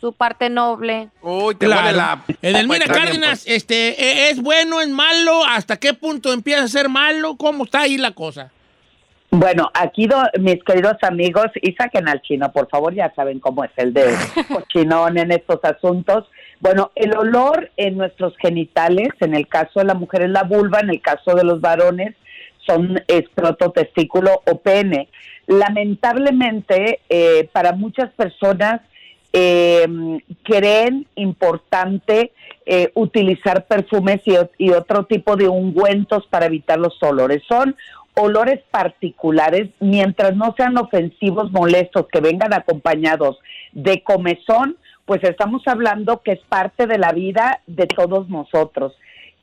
su 0.00 0.12
parte 0.12 0.48
noble. 0.50 1.08
Uy, 1.22 1.54
te 1.54 1.66
Claro. 1.66 1.82
huele 1.86 1.96
la. 1.96 2.22
Edelmira 2.42 2.86
Cárdenas, 2.86 3.44
pues. 3.44 3.56
este, 3.56 4.00
¿e- 4.02 4.30
¿es 4.30 4.40
bueno, 4.42 4.80
es 4.80 4.88
malo? 4.88 5.44
¿Hasta 5.44 5.76
qué 5.78 5.94
punto 5.94 6.32
empieza 6.32 6.62
a 6.64 6.68
ser 6.68 6.88
malo? 6.88 7.36
¿Cómo 7.36 7.64
está 7.64 7.80
ahí 7.82 7.96
la 7.98 8.12
cosa? 8.12 8.50
Bueno, 9.30 9.70
aquí 9.74 10.06
do- 10.06 10.22
mis 10.38 10.62
queridos 10.62 10.96
amigos, 11.02 11.46
y 11.60 11.72
saquen 11.72 12.08
al 12.08 12.22
chino, 12.22 12.52
por 12.52 12.68
favor, 12.68 12.94
ya 12.94 13.12
saben 13.16 13.40
cómo 13.40 13.64
es 13.64 13.70
el 13.76 13.92
de 13.92 14.04
cochinón 14.48 15.18
en 15.18 15.32
estos 15.32 15.58
asuntos. 15.64 16.24
Bueno, 16.60 16.90
el 16.94 17.16
olor 17.16 17.70
en 17.76 17.98
nuestros 17.98 18.34
genitales, 18.38 19.08
en 19.20 19.34
el 19.34 19.46
caso 19.46 19.80
de 19.80 19.86
la 19.86 19.94
mujer 19.94 20.22
es 20.22 20.30
la 20.30 20.42
vulva, 20.42 20.80
en 20.80 20.90
el 20.90 21.00
caso 21.00 21.34
de 21.34 21.44
los 21.44 21.60
varones 21.60 22.14
son 22.66 23.00
escroto, 23.06 23.70
testículo 23.70 24.42
o 24.44 24.58
pene. 24.58 25.08
Lamentablemente, 25.46 27.00
eh, 27.08 27.48
para 27.52 27.72
muchas 27.72 28.10
personas 28.12 28.80
eh, 29.32 29.86
creen 30.42 31.06
importante 31.14 32.32
eh, 32.64 32.90
utilizar 32.94 33.66
perfumes 33.66 34.20
y, 34.24 34.34
y 34.58 34.70
otro 34.70 35.04
tipo 35.04 35.36
de 35.36 35.48
ungüentos 35.48 36.26
para 36.26 36.46
evitar 36.46 36.78
los 36.78 37.00
olores. 37.02 37.42
Son 37.46 37.76
olores 38.14 38.60
particulares, 38.70 39.68
mientras 39.78 40.34
no 40.34 40.54
sean 40.56 40.76
ofensivos, 40.78 41.52
molestos, 41.52 42.06
que 42.10 42.20
vengan 42.20 42.54
acompañados 42.54 43.38
de 43.72 44.02
comezón, 44.02 44.76
pues 45.06 45.22
estamos 45.24 45.62
hablando 45.66 46.20
que 46.22 46.32
es 46.32 46.40
parte 46.40 46.86
de 46.86 46.98
la 46.98 47.12
vida 47.12 47.60
de 47.66 47.86
todos 47.86 48.28
nosotros. 48.28 48.92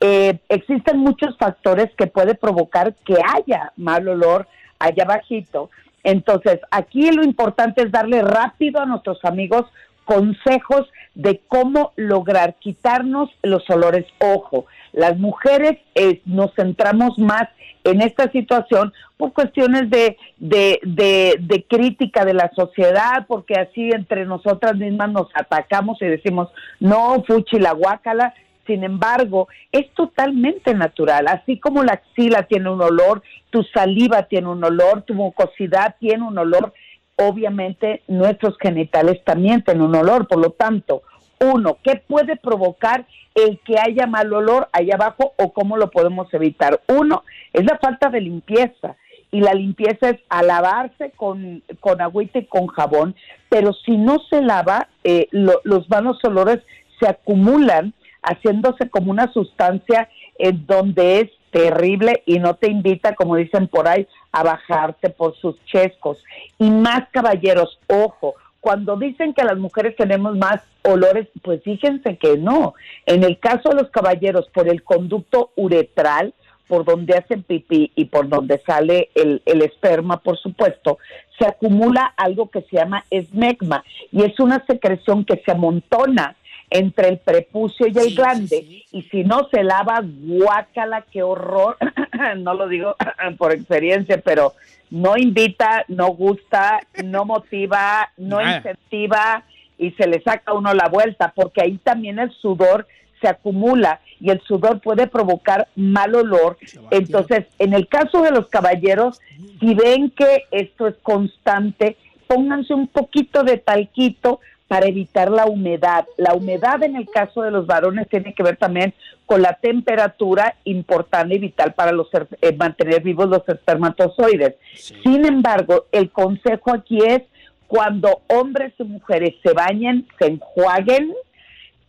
Eh, 0.00 0.38
existen 0.50 0.98
muchos 0.98 1.36
factores 1.38 1.90
que 1.96 2.06
puede 2.06 2.34
provocar 2.34 2.94
que 3.06 3.16
haya 3.34 3.72
mal 3.76 4.06
olor 4.06 4.46
allá 4.78 5.06
bajito. 5.06 5.70
Entonces, 6.02 6.60
aquí 6.70 7.10
lo 7.10 7.24
importante 7.24 7.82
es 7.82 7.90
darle 7.90 8.20
rápido 8.20 8.80
a 8.80 8.86
nuestros 8.86 9.24
amigos 9.24 9.64
consejos 10.04 10.86
de 11.14 11.40
cómo 11.48 11.92
lograr 11.96 12.54
quitarnos 12.56 13.30
los 13.42 13.68
olores. 13.70 14.04
Ojo, 14.20 14.66
las 14.92 15.18
mujeres 15.18 15.78
nos 16.24 16.54
centramos 16.54 17.18
más 17.18 17.48
en 17.84 18.00
esta 18.00 18.30
situación 18.32 18.92
por 19.16 19.32
cuestiones 19.32 19.90
de, 19.90 20.16
de, 20.38 20.80
de, 20.82 21.36
de 21.40 21.64
crítica 21.64 22.24
de 22.24 22.34
la 22.34 22.50
sociedad, 22.54 23.26
porque 23.28 23.54
así 23.54 23.90
entre 23.90 24.24
nosotras 24.24 24.76
mismas 24.76 25.10
nos 25.12 25.28
atacamos 25.34 26.00
y 26.00 26.06
decimos, 26.06 26.48
no, 26.80 27.22
fuchi 27.26 27.58
la 27.58 27.72
guácala. 27.72 28.34
Sin 28.66 28.82
embargo, 28.82 29.48
es 29.72 29.92
totalmente 29.92 30.72
natural. 30.72 31.28
Así 31.28 31.58
como 31.58 31.84
la 31.84 31.92
axila 31.92 32.44
tiene 32.44 32.70
un 32.70 32.80
olor, 32.80 33.22
tu 33.50 33.62
saliva 33.62 34.22
tiene 34.22 34.48
un 34.48 34.64
olor, 34.64 35.02
tu 35.02 35.12
mucosidad 35.12 35.96
tiene 36.00 36.26
un 36.26 36.38
olor, 36.38 36.72
obviamente 37.16 38.02
nuestros 38.08 38.56
genitales 38.60 39.22
también 39.24 39.62
tienen 39.62 39.82
un 39.82 39.94
olor. 39.96 40.26
Por 40.28 40.38
lo 40.38 40.50
tanto, 40.50 41.02
uno, 41.40 41.78
¿qué 41.82 41.96
puede 42.06 42.36
provocar 42.36 43.06
el 43.34 43.58
que 43.64 43.76
haya 43.78 44.06
mal 44.06 44.32
olor 44.32 44.68
allá 44.72 44.94
abajo 44.94 45.32
o 45.38 45.52
cómo 45.52 45.76
lo 45.76 45.90
podemos 45.90 46.32
evitar? 46.32 46.80
Uno, 46.88 47.24
es 47.52 47.64
la 47.64 47.78
falta 47.78 48.08
de 48.08 48.20
limpieza. 48.20 48.96
Y 49.30 49.40
la 49.40 49.52
limpieza 49.52 50.10
es 50.10 50.20
a 50.28 50.44
lavarse 50.44 51.10
con, 51.16 51.62
con 51.80 52.00
agüita 52.00 52.38
y 52.38 52.44
con 52.46 52.68
jabón, 52.68 53.16
pero 53.48 53.72
si 53.72 53.96
no 53.96 54.18
se 54.30 54.40
lava, 54.40 54.86
eh, 55.02 55.26
lo- 55.32 55.60
los 55.64 55.90
malos 55.90 56.18
olores 56.24 56.60
se 57.00 57.08
acumulan 57.08 57.94
haciéndose 58.22 58.88
como 58.90 59.10
una 59.10 59.32
sustancia 59.32 60.08
en 60.38 60.64
donde 60.66 61.20
es 61.20 61.30
terrible 61.54 62.24
y 62.26 62.40
no 62.40 62.54
te 62.54 62.68
invita, 62.68 63.14
como 63.14 63.36
dicen 63.36 63.68
por 63.68 63.86
ahí, 63.86 64.08
a 64.32 64.42
bajarte 64.42 65.08
por 65.08 65.36
sus 65.36 65.54
chescos. 65.66 66.18
Y 66.58 66.68
más 66.68 67.08
caballeros, 67.12 67.78
ojo, 67.86 68.34
cuando 68.60 68.96
dicen 68.96 69.32
que 69.34 69.44
las 69.44 69.56
mujeres 69.56 69.94
tenemos 69.94 70.36
más 70.36 70.62
olores, 70.82 71.28
pues 71.42 71.62
fíjense 71.62 72.16
que 72.16 72.36
no. 72.38 72.74
En 73.06 73.22
el 73.22 73.38
caso 73.38 73.68
de 73.68 73.76
los 73.76 73.90
caballeros, 73.90 74.48
por 74.52 74.68
el 74.68 74.82
conducto 74.82 75.52
uretral, 75.54 76.34
por 76.66 76.84
donde 76.84 77.16
hacen 77.16 77.44
pipí 77.44 77.92
y 77.94 78.06
por 78.06 78.28
donde 78.28 78.58
sale 78.66 79.10
el, 79.14 79.40
el 79.46 79.62
esperma, 79.62 80.16
por 80.16 80.36
supuesto, 80.38 80.98
se 81.38 81.46
acumula 81.46 82.14
algo 82.16 82.50
que 82.50 82.62
se 82.62 82.78
llama 82.78 83.04
esmegma 83.10 83.84
y 84.10 84.24
es 84.24 84.40
una 84.40 84.64
secreción 84.66 85.24
que 85.24 85.40
se 85.44 85.52
amontona 85.52 86.34
entre 86.70 87.08
el 87.08 87.18
prepucio 87.18 87.86
y 87.86 87.98
el 87.98 88.14
glande 88.14 88.84
y 88.90 89.02
si 89.10 89.24
no 89.24 89.48
se 89.50 89.62
lava, 89.62 90.02
guácala, 90.02 91.04
qué 91.10 91.22
horror, 91.22 91.76
no 92.38 92.54
lo 92.54 92.68
digo 92.68 92.96
por 93.38 93.52
experiencia, 93.52 94.20
pero 94.24 94.54
no 94.90 95.16
invita, 95.16 95.84
no 95.88 96.08
gusta, 96.08 96.80
no 97.04 97.24
motiva, 97.24 98.10
no 98.16 98.40
Nada. 98.40 98.58
incentiva 98.58 99.44
y 99.78 99.90
se 99.92 100.06
le 100.06 100.22
saca 100.22 100.52
a 100.52 100.54
uno 100.54 100.72
la 100.74 100.88
vuelta, 100.88 101.32
porque 101.34 101.62
ahí 101.62 101.78
también 101.78 102.18
el 102.18 102.30
sudor 102.30 102.86
se 103.20 103.28
acumula 103.28 104.00
y 104.20 104.30
el 104.30 104.40
sudor 104.42 104.80
puede 104.80 105.06
provocar 105.06 105.68
mal 105.74 106.14
olor. 106.14 106.56
Entonces, 106.90 107.46
en 107.58 107.72
el 107.72 107.88
caso 107.88 108.22
de 108.22 108.30
los 108.30 108.48
caballeros, 108.48 109.20
si 109.58 109.74
ven 109.74 110.10
que 110.10 110.44
esto 110.50 110.86
es 110.86 110.94
constante, 111.02 111.96
pónganse 112.26 112.74
un 112.74 112.86
poquito 112.86 113.42
de 113.42 113.58
talquito 113.58 114.40
para 114.68 114.86
evitar 114.86 115.30
la 115.30 115.46
humedad. 115.46 116.06
La 116.16 116.34
humedad 116.34 116.82
en 116.82 116.96
el 116.96 117.08
caso 117.08 117.42
de 117.42 117.50
los 117.50 117.66
varones 117.66 118.08
tiene 118.08 118.34
que 118.34 118.42
ver 118.42 118.56
también 118.56 118.94
con 119.26 119.42
la 119.42 119.54
temperatura 119.54 120.56
importante 120.64 121.34
y 121.34 121.38
vital 121.38 121.74
para 121.74 121.92
los 121.92 122.08
eh, 122.12 122.56
mantener 122.56 123.02
vivos 123.02 123.28
los 123.28 123.48
espermatozoides. 123.48 124.56
Sin 124.74 125.26
embargo, 125.26 125.86
el 125.92 126.10
consejo 126.10 126.72
aquí 126.72 126.98
es 127.04 127.22
cuando 127.66 128.22
hombres 128.28 128.72
y 128.78 128.84
mujeres 128.84 129.34
se 129.42 129.52
bañen, 129.52 130.06
se 130.18 130.26
enjuaguen, 130.26 131.12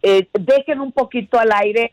eh, 0.02 0.28
dejen 0.34 0.80
un 0.80 0.92
poquito 0.92 1.40
al 1.40 1.52
aire 1.52 1.92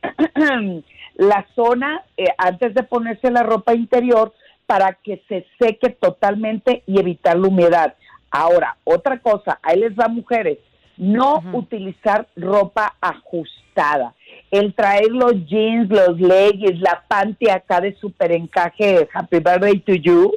la 1.14 1.46
zona 1.54 2.02
eh, 2.16 2.26
antes 2.38 2.74
de 2.74 2.82
ponerse 2.82 3.30
la 3.30 3.42
ropa 3.42 3.74
interior 3.74 4.32
para 4.66 4.94
que 5.02 5.22
se 5.28 5.46
seque 5.58 5.90
totalmente 5.90 6.82
y 6.86 6.98
evitar 6.98 7.38
la 7.38 7.48
humedad. 7.48 7.94
Ahora, 8.30 8.76
otra 8.84 9.18
cosa, 9.18 9.58
ahí 9.62 9.78
les 9.78 9.92
va 9.92 10.08
mujeres, 10.08 10.58
no 11.02 11.42
utilizar 11.52 12.28
ropa 12.36 12.94
ajustada. 13.00 14.14
El 14.52 14.72
traer 14.72 15.10
los 15.10 15.34
jeans, 15.46 15.90
los 15.90 16.20
leggings, 16.20 16.80
la 16.80 17.02
panty 17.08 17.50
acá 17.50 17.80
de 17.80 17.94
super 17.96 18.30
encaje, 18.30 19.08
Happy 19.12 19.40
Birthday 19.40 19.80
to 19.80 19.94
You, 19.94 20.32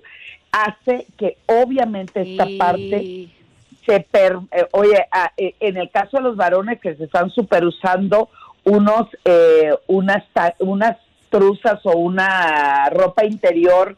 hace 0.52 1.06
que 1.18 1.38
obviamente 1.46 2.22
esta 2.22 2.48
parte 2.58 3.28
se 3.86 4.00
per, 4.00 4.40
eh, 4.52 4.66
oye, 4.72 5.06
eh, 5.38 5.54
en 5.60 5.78
el 5.78 5.92
caso 5.92 6.18
de 6.18 6.24
los 6.24 6.36
varones 6.36 6.80
que 6.82 6.96
se 6.96 7.04
están 7.04 7.30
super 7.30 7.64
usando 7.64 8.30
unos, 8.64 9.08
eh, 9.24 9.72
unas, 9.86 10.24
unas 10.58 10.98
truzas 11.30 11.86
o 11.86 11.92
una 11.92 12.90
ropa 12.90 13.24
interior 13.24 13.98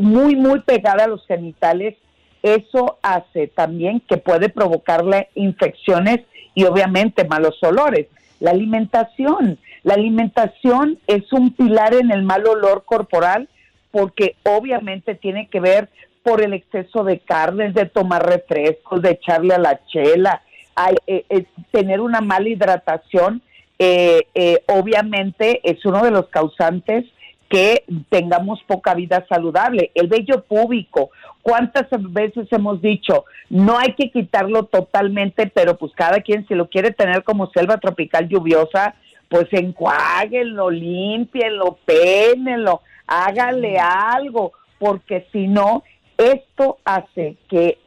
muy, 0.00 0.36
muy 0.36 0.60
pegada 0.60 1.04
a 1.04 1.08
los 1.08 1.26
genitales, 1.26 1.96
eso 2.42 2.98
hace 3.02 3.48
también 3.48 4.00
que 4.00 4.16
puede 4.16 4.48
provocarle 4.48 5.28
infecciones 5.34 6.20
y 6.54 6.64
obviamente 6.64 7.24
malos 7.24 7.56
olores. 7.62 8.06
La 8.40 8.50
alimentación, 8.50 9.58
la 9.82 9.94
alimentación 9.94 10.98
es 11.06 11.32
un 11.32 11.52
pilar 11.52 11.94
en 11.94 12.10
el 12.10 12.22
mal 12.22 12.46
olor 12.46 12.84
corporal 12.84 13.48
porque 13.90 14.36
obviamente 14.44 15.14
tiene 15.14 15.48
que 15.48 15.60
ver 15.60 15.88
por 16.22 16.42
el 16.42 16.52
exceso 16.52 17.04
de 17.04 17.20
carnes, 17.20 17.72
de 17.72 17.86
tomar 17.86 18.26
refrescos, 18.26 19.00
de 19.00 19.12
echarle 19.12 19.54
a 19.54 19.58
la 19.58 19.80
chela, 19.86 20.42
hay, 20.74 20.96
eh, 21.06 21.24
eh, 21.30 21.44
tener 21.70 22.00
una 22.00 22.20
mala 22.20 22.48
hidratación, 22.48 23.42
eh, 23.78 24.22
obviamente 24.66 25.60
es 25.62 25.84
uno 25.84 26.02
de 26.02 26.10
los 26.10 26.28
causantes 26.28 27.04
que 27.48 27.84
tengamos 28.08 28.62
poca 28.66 28.94
vida 28.94 29.24
saludable. 29.28 29.90
El 29.94 30.08
vello 30.08 30.42
púbico, 30.44 31.10
¿cuántas 31.42 31.86
veces 32.12 32.48
hemos 32.50 32.82
dicho? 32.82 33.24
No 33.48 33.78
hay 33.78 33.94
que 33.94 34.10
quitarlo 34.10 34.64
totalmente, 34.64 35.46
pero 35.46 35.76
pues 35.76 35.92
cada 35.94 36.20
quien 36.20 36.46
si 36.48 36.54
lo 36.54 36.68
quiere 36.68 36.90
tener 36.90 37.22
como 37.22 37.50
selva 37.50 37.78
tropical 37.78 38.28
lluviosa, 38.28 38.94
pues 39.28 39.46
enjuáguenlo, 39.52 40.70
limpienlo, 40.70 41.78
pénenlo, 41.84 42.82
háganle 43.06 43.78
algo, 43.78 44.52
porque 44.78 45.26
si 45.32 45.46
no, 45.46 45.82
esto 46.16 46.78
hace 46.84 47.36
que 47.48 47.78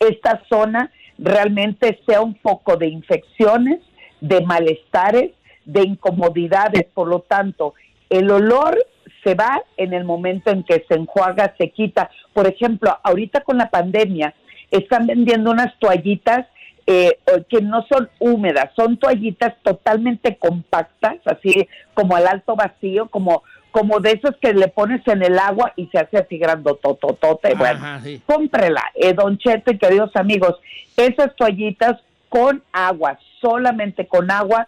esta 0.00 0.42
zona 0.48 0.90
realmente 1.18 2.00
sea 2.06 2.20
un 2.20 2.36
foco 2.36 2.76
de 2.76 2.88
infecciones, 2.88 3.80
de 4.20 4.40
malestares, 4.42 5.32
de 5.64 5.82
incomodidades. 5.82 6.86
Por 6.94 7.08
lo 7.08 7.20
tanto, 7.20 7.74
el 8.10 8.30
olor 8.30 8.78
se 9.24 9.34
va 9.34 9.62
en 9.76 9.92
el 9.92 10.04
momento 10.04 10.50
en 10.50 10.62
que 10.62 10.84
se 10.88 10.94
enjuaga, 10.94 11.54
se 11.58 11.70
quita. 11.70 12.10
Por 12.32 12.46
ejemplo, 12.46 12.96
ahorita 13.02 13.40
con 13.40 13.58
la 13.58 13.70
pandemia 13.70 14.34
están 14.70 15.06
vendiendo 15.06 15.50
unas 15.50 15.76
toallitas 15.78 16.46
eh, 16.86 17.18
que 17.48 17.60
no 17.60 17.84
son 17.90 18.08
húmedas, 18.20 18.70
son 18.76 18.96
toallitas 18.96 19.54
totalmente 19.62 20.36
compactas, 20.36 21.16
así 21.24 21.68
como 21.94 22.14
al 22.14 22.28
alto 22.28 22.54
vacío, 22.54 23.08
como 23.08 23.42
como 23.76 24.00
de 24.00 24.12
esos 24.12 24.34
que 24.40 24.54
le 24.54 24.68
pones 24.68 25.06
en 25.06 25.22
el 25.22 25.38
agua 25.38 25.74
y 25.76 25.86
se 25.88 25.98
hace 25.98 26.16
así 26.16 26.38
grandotototote. 26.38 27.54
Bueno, 27.56 28.00
cómprela, 28.24 28.82
eh, 28.94 29.12
Don 29.12 29.36
Cheto 29.36 29.70
y 29.70 29.76
queridos 29.76 30.16
amigos. 30.16 30.54
Esas 30.96 31.36
toallitas 31.36 32.00
con 32.30 32.62
agua, 32.72 33.18
solamente 33.38 34.06
con 34.06 34.30
agua, 34.30 34.66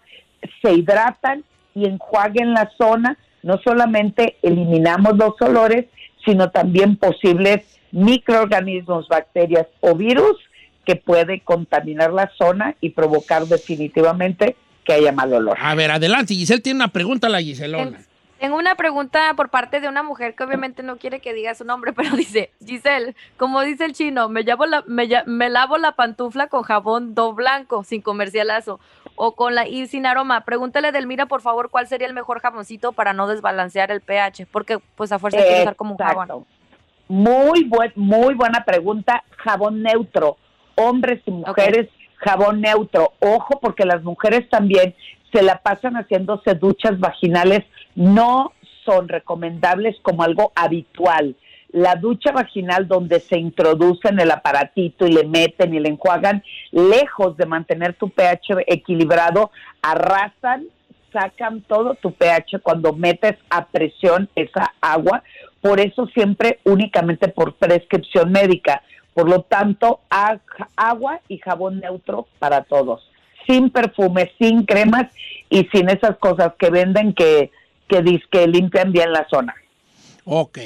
se 0.60 0.74
hidratan 0.74 1.42
y 1.74 1.86
enjuaguen 1.86 2.52
la 2.52 2.70
zona. 2.76 3.16
No 3.42 3.58
solamente 3.62 4.36
eliminamos 4.42 5.16
los 5.16 5.40
olores, 5.40 5.86
sino 6.24 6.50
también 6.50 6.96
posibles 6.96 7.62
microorganismos, 7.92 9.08
bacterias 9.08 9.66
o 9.80 9.94
virus 9.94 10.36
que 10.84 10.96
puede 10.96 11.40
contaminar 11.40 12.12
la 12.12 12.30
zona 12.36 12.74
y 12.80 12.90
provocar 12.90 13.46
definitivamente 13.46 14.56
que 14.84 14.94
haya 14.94 15.12
mal 15.12 15.32
olor. 15.32 15.56
A 15.60 15.74
ver, 15.74 15.90
adelante, 15.90 16.34
Giselle 16.34 16.62
tiene 16.62 16.78
una 16.78 16.88
pregunta 16.88 17.26
a 17.26 17.30
la 17.30 17.40
Giselona. 17.40 18.00
Tengo 18.38 18.56
una 18.56 18.76
pregunta 18.76 19.34
por 19.34 19.48
parte 19.50 19.80
de 19.80 19.88
una 19.88 20.04
mujer 20.04 20.36
que 20.36 20.44
obviamente 20.44 20.84
no 20.84 20.96
quiere 20.96 21.20
que 21.20 21.34
diga 21.34 21.54
su 21.54 21.64
nombre, 21.64 21.92
pero 21.96 22.16
dice, 22.16 22.52
Giselle, 22.64 23.16
como 23.36 23.62
dice 23.62 23.84
el 23.84 23.92
chino, 23.92 24.28
me, 24.28 24.44
la, 24.44 24.84
me, 25.26 25.50
lavo 25.50 25.76
la 25.76 25.92
pantufla 25.92 26.46
con 26.46 26.62
jabón 26.62 27.14
do 27.14 27.32
blanco, 27.32 27.82
sin 27.82 28.00
comercialazo, 28.00 28.78
o 29.18 29.32
con 29.32 29.54
la 29.54 29.66
y 29.66 29.86
sin 29.86 30.06
aroma. 30.06 30.42
Pregúntale, 30.42 30.92
Delmira, 30.92 31.26
por 31.26 31.42
favor, 31.42 31.70
cuál 31.70 31.86
sería 31.86 32.06
el 32.06 32.14
mejor 32.14 32.40
jaboncito 32.40 32.92
para 32.92 33.12
no 33.12 33.26
desbalancear 33.26 33.90
el 33.90 34.00
pH, 34.00 34.46
porque 34.50 34.78
pues 34.96 35.12
a 35.12 35.18
fuerza 35.18 35.38
hay 35.38 35.48
que 35.48 35.60
usar 35.62 35.76
como 35.76 35.92
un 35.92 35.98
jabón. 35.98 36.46
Muy, 37.08 37.64
buen, 37.64 37.92
muy 37.96 38.34
buena 38.34 38.64
pregunta. 38.64 39.24
Jabón 39.36 39.82
neutro. 39.82 40.36
Hombres 40.76 41.20
y 41.26 41.30
mujeres, 41.30 41.88
jabón 42.16 42.60
neutro. 42.60 43.14
Ojo, 43.20 43.58
porque 43.60 43.84
las 43.84 44.02
mujeres 44.02 44.48
también 44.48 44.94
se 45.32 45.42
la 45.42 45.58
pasan 45.58 45.94
haciéndose 45.94 46.54
duchas 46.54 46.98
vaginales 46.98 47.64
no 47.94 48.52
son 48.84 49.08
recomendables 49.08 49.96
como 50.02 50.22
algo 50.22 50.52
habitual. 50.54 51.36
La 51.70 51.96
ducha 51.96 52.32
vaginal 52.32 52.88
donde 52.88 53.20
se 53.20 53.38
introducen 53.38 54.18
el 54.20 54.30
aparatito 54.30 55.06
y 55.06 55.12
le 55.12 55.24
meten 55.24 55.74
y 55.74 55.80
le 55.80 55.90
enjuagan, 55.90 56.42
lejos 56.70 57.36
de 57.36 57.46
mantener 57.46 57.94
tu 57.94 58.08
pH 58.08 58.64
equilibrado, 58.66 59.50
arrasan, 59.82 60.66
sacan 61.12 61.60
todo 61.62 61.94
tu 61.94 62.12
pH 62.12 62.60
cuando 62.62 62.92
metes 62.94 63.36
a 63.50 63.66
presión 63.66 64.28
esa 64.34 64.72
agua. 64.80 65.22
Por 65.60 65.80
eso 65.80 66.06
siempre 66.06 66.60
únicamente 66.64 67.28
por 67.28 67.54
prescripción 67.54 68.32
médica. 68.32 68.82
Por 69.12 69.28
lo 69.28 69.42
tanto, 69.42 70.00
agua 70.76 71.20
y 71.28 71.38
jabón 71.38 71.80
neutro 71.80 72.28
para 72.38 72.62
todos. 72.62 73.10
Sin 73.46 73.70
perfume, 73.70 74.32
sin 74.38 74.64
cremas 74.64 75.12
y 75.50 75.64
sin 75.72 75.88
esas 75.88 76.16
cosas 76.18 76.52
que 76.58 76.70
venden 76.70 77.14
que 77.14 77.50
que, 77.88 78.20
que 78.30 78.46
limpian 78.46 78.92
bien 78.92 79.12
la 79.12 79.26
zona. 79.28 79.54
Ok. 80.30 80.58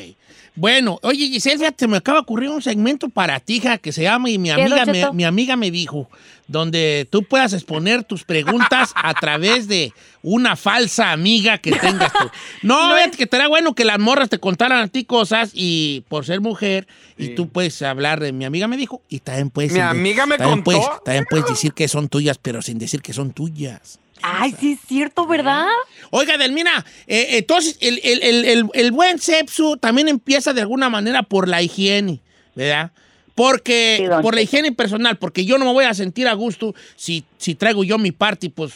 Bueno, 0.57 0.99
oye 1.03 1.29
Giselle, 1.29 1.59
fíjate, 1.59 1.87
me 1.87 1.99
acaba 1.99 2.19
de 2.19 2.23
ocurrir 2.23 2.51
un 2.51 2.61
segmento 2.61 3.09
para 3.09 3.39
ti, 3.39 3.57
hija, 3.57 3.79
que 3.79 3.93
se 3.93 4.03
llama 4.03 4.29
y 4.29 4.39
mi 4.39 4.51
amiga, 4.51 4.85
me, 4.85 5.13
mi 5.13 5.25
amiga 5.25 5.57
me 5.57 5.71
dijo, 5.71 6.11
donde 6.49 7.07
tú 7.09 7.23
puedas 7.23 7.53
exponer 7.53 8.03
tus 8.03 8.25
preguntas 8.25 8.93
a 8.97 9.15
través 9.15 9.69
de 9.69 9.93
una 10.21 10.57
falsa 10.57 11.13
amiga 11.13 11.59
que 11.59 11.71
tengas 11.71 12.13
tú. 12.13 12.29
No, 12.63 12.97
es 12.97 13.17
que 13.17 13.23
estaría 13.23 13.47
bueno 13.47 13.75
que 13.75 13.85
las 13.85 14.01
morras 14.01 14.29
te 14.29 14.39
contaran 14.39 14.81
a 14.81 14.89
ti 14.89 15.05
cosas 15.05 15.53
y 15.55 16.05
por 16.09 16.27
ser 16.27 16.41
mujer, 16.41 16.89
y 17.17 17.29
tú 17.29 17.49
puedes 17.49 17.81
hablar 17.81 18.19
de 18.19 18.33
mi 18.33 18.45
amiga 18.45 18.67
me 18.67 18.77
dijo, 18.77 19.01
y 19.09 19.21
también 19.21 19.49
puedes... 19.49 19.73
Mi 19.73 19.79
amiga 19.79 20.27
me 20.27 20.39
contó. 20.39 21.01
también 21.05 21.25
puedes 21.31 21.47
decir 21.47 21.73
que 21.73 21.87
son 21.87 22.09
tuyas, 22.09 22.37
pero 22.37 22.63
sin 22.63 22.79
decir 22.79 23.01
que 23.01 23.13
son 23.13 23.33
tuyas. 23.33 24.01
Ay, 24.23 24.55
sí 24.59 24.73
es 24.73 24.81
cierto, 24.87 25.27
¿verdad? 25.27 25.67
Oiga, 26.11 26.39
Delmina, 26.39 26.85
eh, 27.07 27.39
entonces 27.39 27.77
el, 27.81 28.93
buen 28.93 29.19
sepsu 29.19 29.77
también 29.77 30.09
empieza 30.09 30.53
de 30.53 30.61
alguna 30.61 30.89
manera 30.89 31.23
por 31.23 31.49
la 31.49 31.63
higiene, 31.63 32.21
¿verdad? 32.55 32.93
Porque, 33.35 34.11
por 34.23 34.35
la 34.35 34.43
higiene 34.43 34.73
personal, 34.73 35.17
porque 35.17 35.45
yo 35.45 35.59
no 35.59 35.65
me 35.65 35.73
voy 35.73 35.85
a 35.87 35.95
sentir 35.95 36.29
a 36.29 36.35
gusto 36.35 36.75
si, 36.97 37.25
si 37.39 37.55
traigo 37.55 37.83
yo 37.83 37.99
mi 37.99 38.13
party, 38.13 38.51
pues, 38.51 38.73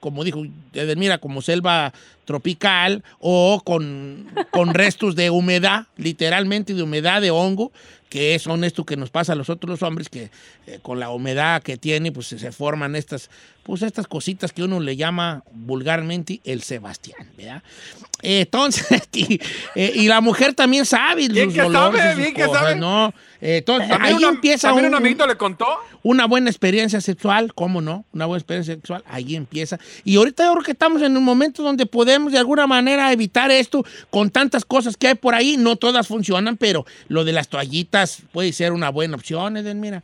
como 0.00 0.24
dijo 0.24 0.42
Delmira, 0.72 1.18
como 1.18 1.42
selva 1.42 1.92
tropical 2.28 3.02
o 3.20 3.62
con, 3.64 4.28
con 4.50 4.74
restos 4.74 5.16
de 5.16 5.30
humedad, 5.30 5.86
literalmente 5.96 6.74
de 6.74 6.82
humedad, 6.82 7.22
de 7.22 7.30
hongo, 7.30 7.72
que 8.08 8.38
son 8.38 8.64
esto 8.64 8.84
que 8.84 8.96
nos 8.96 9.10
pasa 9.10 9.32
a 9.32 9.36
los 9.36 9.48
otros 9.48 9.82
hombres, 9.82 10.08
que 10.08 10.30
eh, 10.66 10.78
con 10.82 11.00
la 11.00 11.10
humedad 11.10 11.62
que 11.62 11.76
tiene, 11.76 12.12
pues 12.12 12.26
se 12.26 12.52
forman 12.52 12.96
estas, 12.96 13.30
pues 13.62 13.82
estas 13.82 14.06
cositas 14.06 14.52
que 14.52 14.62
uno 14.62 14.80
le 14.80 14.96
llama 14.96 15.42
vulgarmente 15.52 16.40
el 16.44 16.62
Sebastián, 16.62 17.30
¿verdad? 17.36 17.62
Entonces, 18.22 18.86
eh, 19.74 19.92
y, 19.94 20.08
la 20.08 20.20
mujer 20.20 20.54
también 20.54 20.84
sabe. 20.84 21.28
Bien 21.28 21.52
que 21.52 21.60
sabe, 21.70 22.14
bien 22.16 22.34
que 22.34 22.44
sabe. 22.44 22.76
¿no? 22.76 23.12
Entonces, 23.40 23.90
ahí 24.00 24.22
empieza 24.24 24.72
un, 24.72 24.86
un 24.86 24.94
amiguito 24.94 25.26
le 25.26 25.36
contó? 25.36 25.66
Una 26.02 26.26
buena 26.26 26.50
experiencia 26.50 27.00
sexual, 27.00 27.54
¿cómo 27.54 27.80
no? 27.80 28.04
Una 28.12 28.26
buena 28.26 28.38
experiencia 28.38 28.74
sexual, 28.74 29.04
ahí 29.06 29.36
empieza. 29.36 29.78
Y 30.02 30.16
ahorita 30.16 30.44
yo 30.44 30.52
creo 30.52 30.64
que 30.64 30.72
estamos 30.72 31.02
en 31.02 31.16
un 31.16 31.24
momento 31.24 31.62
donde 31.62 31.86
podemos 31.86 32.17
de 32.26 32.38
alguna 32.38 32.66
manera 32.66 33.12
evitar 33.12 33.50
esto 33.50 33.84
con 34.10 34.30
tantas 34.30 34.64
cosas 34.64 34.96
que 34.96 35.08
hay 35.08 35.14
por 35.14 35.34
ahí. 35.34 35.56
No 35.58 35.76
todas 35.76 36.06
funcionan, 36.08 36.56
pero 36.56 36.84
lo 37.08 37.24
de 37.24 37.32
las 37.32 37.48
toallitas 37.48 38.22
puede 38.32 38.52
ser 38.52 38.72
una 38.72 38.90
buena 38.90 39.16
opción, 39.16 39.56
Eden, 39.56 39.80
mira. 39.80 40.02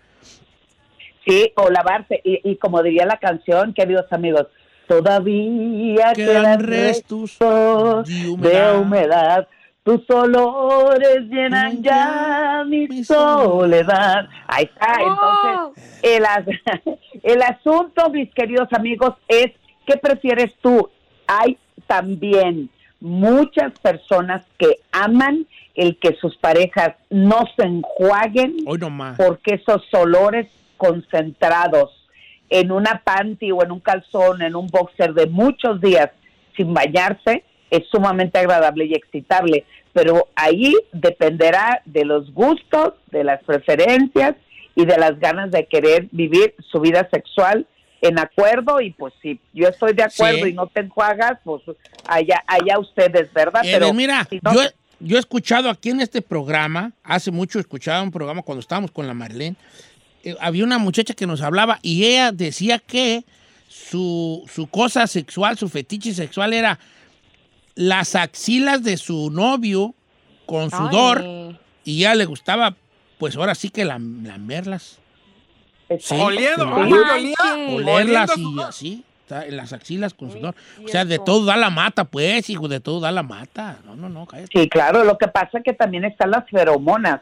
Sí, 1.26 1.52
o 1.56 1.70
lavarse. 1.70 2.20
Y, 2.24 2.40
y 2.50 2.56
como 2.56 2.82
diría 2.82 3.06
la 3.06 3.18
canción, 3.18 3.72
queridos 3.72 4.06
amigos, 4.12 4.46
todavía 4.86 6.12
Quedan 6.14 6.42
quedan 6.42 6.60
restos 6.62 7.38
de 7.38 8.04
de 8.04 8.28
humedad. 8.30 8.78
humedad. 8.78 9.48
Tus 9.82 10.08
olores 10.08 11.20
llenan 11.30 11.82
ya 11.82 12.64
mi 12.66 13.04
soledad. 13.04 14.26
Ahí 14.46 14.64
está. 14.64 14.96
Entonces, 14.98 16.00
el, 16.02 16.24
as- 16.24 16.46
el 17.22 17.42
asunto, 17.42 18.08
mis 18.10 18.32
queridos 18.32 18.68
amigos, 18.72 19.14
es 19.28 19.46
¿qué 19.86 19.96
prefieres 19.98 20.54
tú? 20.62 20.88
Hay 21.26 21.58
también 21.86 22.70
muchas 23.00 23.78
personas 23.80 24.44
que 24.58 24.78
aman 24.92 25.46
el 25.74 25.98
que 25.98 26.14
sus 26.16 26.36
parejas 26.36 26.94
no 27.10 27.44
se 27.56 27.64
enjuaguen 27.64 28.56
Hoy 28.66 28.78
porque 29.16 29.54
esos 29.54 29.82
olores 29.92 30.46
concentrados 30.76 31.90
en 32.50 32.70
una 32.70 33.02
panty 33.04 33.50
o 33.52 33.62
en 33.62 33.72
un 33.72 33.80
calzón, 33.80 34.42
en 34.42 34.54
un 34.54 34.68
boxer 34.68 35.14
de 35.14 35.26
muchos 35.26 35.80
días 35.80 36.10
sin 36.56 36.72
bañarse, 36.72 37.42
es 37.70 37.86
sumamente 37.90 38.38
agradable 38.38 38.84
y 38.84 38.94
excitable. 38.94 39.64
Pero 39.92 40.28
ahí 40.36 40.74
dependerá 40.92 41.82
de 41.84 42.04
los 42.04 42.32
gustos, 42.32 42.94
de 43.10 43.24
las 43.24 43.42
preferencias 43.42 44.36
y 44.76 44.84
de 44.84 44.98
las 44.98 45.18
ganas 45.18 45.50
de 45.50 45.66
querer 45.66 46.08
vivir 46.10 46.54
su 46.70 46.80
vida 46.80 47.08
sexual 47.12 47.66
en 48.06 48.18
acuerdo 48.18 48.80
y 48.80 48.90
pues 48.90 49.14
si 49.22 49.40
yo 49.52 49.68
estoy 49.68 49.92
de 49.94 50.02
acuerdo 50.02 50.44
Sí. 50.44 50.50
y 50.50 50.52
no 50.54 50.66
te 50.66 50.80
enjuagas, 50.80 51.38
pues 51.44 51.62
allá, 52.06 52.42
allá 52.46 52.78
ustedes, 52.78 53.32
¿verdad? 53.32 53.62
Eh, 53.64 53.92
mira, 53.94 54.26
si 54.28 54.38
no 54.42 54.52
yo, 55.00 55.16
he 55.16 55.18
escuchado 55.20 55.70
aquí 55.70 55.90
en 55.90 56.00
este 56.00 56.22
programa, 56.22 56.92
hace 57.02 57.30
mucho 57.30 57.58
escuchaba 57.58 58.02
un 58.02 58.10
programa 58.10 58.42
cuando 58.42 58.60
estábamos 58.60 58.90
con 58.90 59.06
la 59.06 59.14
Marlene, 59.14 59.56
eh, 60.22 60.36
había 60.40 60.64
una 60.64 60.78
muchacha 60.78 61.14
que 61.14 61.26
nos 61.26 61.40
hablaba 61.42 61.78
y 61.82 62.04
ella 62.04 62.30
decía 62.32 62.78
que 62.78 63.24
su, 63.68 64.44
su 64.52 64.66
cosa 64.68 65.06
sexual, 65.06 65.56
su 65.58 65.68
fetiche 65.68 66.12
sexual 66.14 66.52
era 66.52 66.78
las 67.74 68.14
axilas 68.14 68.82
de 68.84 68.96
su 68.96 69.30
novio 69.30 69.94
con 70.46 70.70
sudor 70.70 71.22
Ay. 71.24 71.58
y 71.84 71.98
ya 72.00 72.14
le 72.14 72.24
gustaba, 72.24 72.76
pues 73.18 73.36
ahora 73.36 73.54
sí 73.54 73.70
que 73.70 73.84
lam- 73.84 74.24
lamerlas. 74.26 74.82
Sí, 74.92 74.98
Oliendo, 75.88 76.64
sí, 76.64 76.94
ay, 77.40 77.74
olía. 77.74 77.76
olerlas 77.76 78.30
oliendo 78.30 78.62
y 78.62 78.64
así, 78.64 79.04
en 79.30 79.56
las 79.56 79.72
axilas 79.72 80.14
con 80.14 80.30
sudor. 80.30 80.54
O 80.84 80.88
sea, 80.88 81.04
de 81.04 81.18
todo 81.18 81.44
da 81.44 81.56
la 81.56 81.70
mata, 81.70 82.04
pues, 82.04 82.48
hijo, 82.50 82.68
de 82.68 82.80
todo 82.80 83.00
da 83.00 83.12
la 83.12 83.22
mata. 83.22 83.78
No, 83.84 83.96
no, 83.96 84.08
no, 84.08 84.26
cállate. 84.26 84.58
Sí, 84.58 84.68
claro, 84.68 85.04
lo 85.04 85.18
que 85.18 85.28
pasa 85.28 85.58
es 85.58 85.64
que 85.64 85.72
también 85.72 86.04
están 86.04 86.30
las 86.30 86.48
feromonas, 86.48 87.20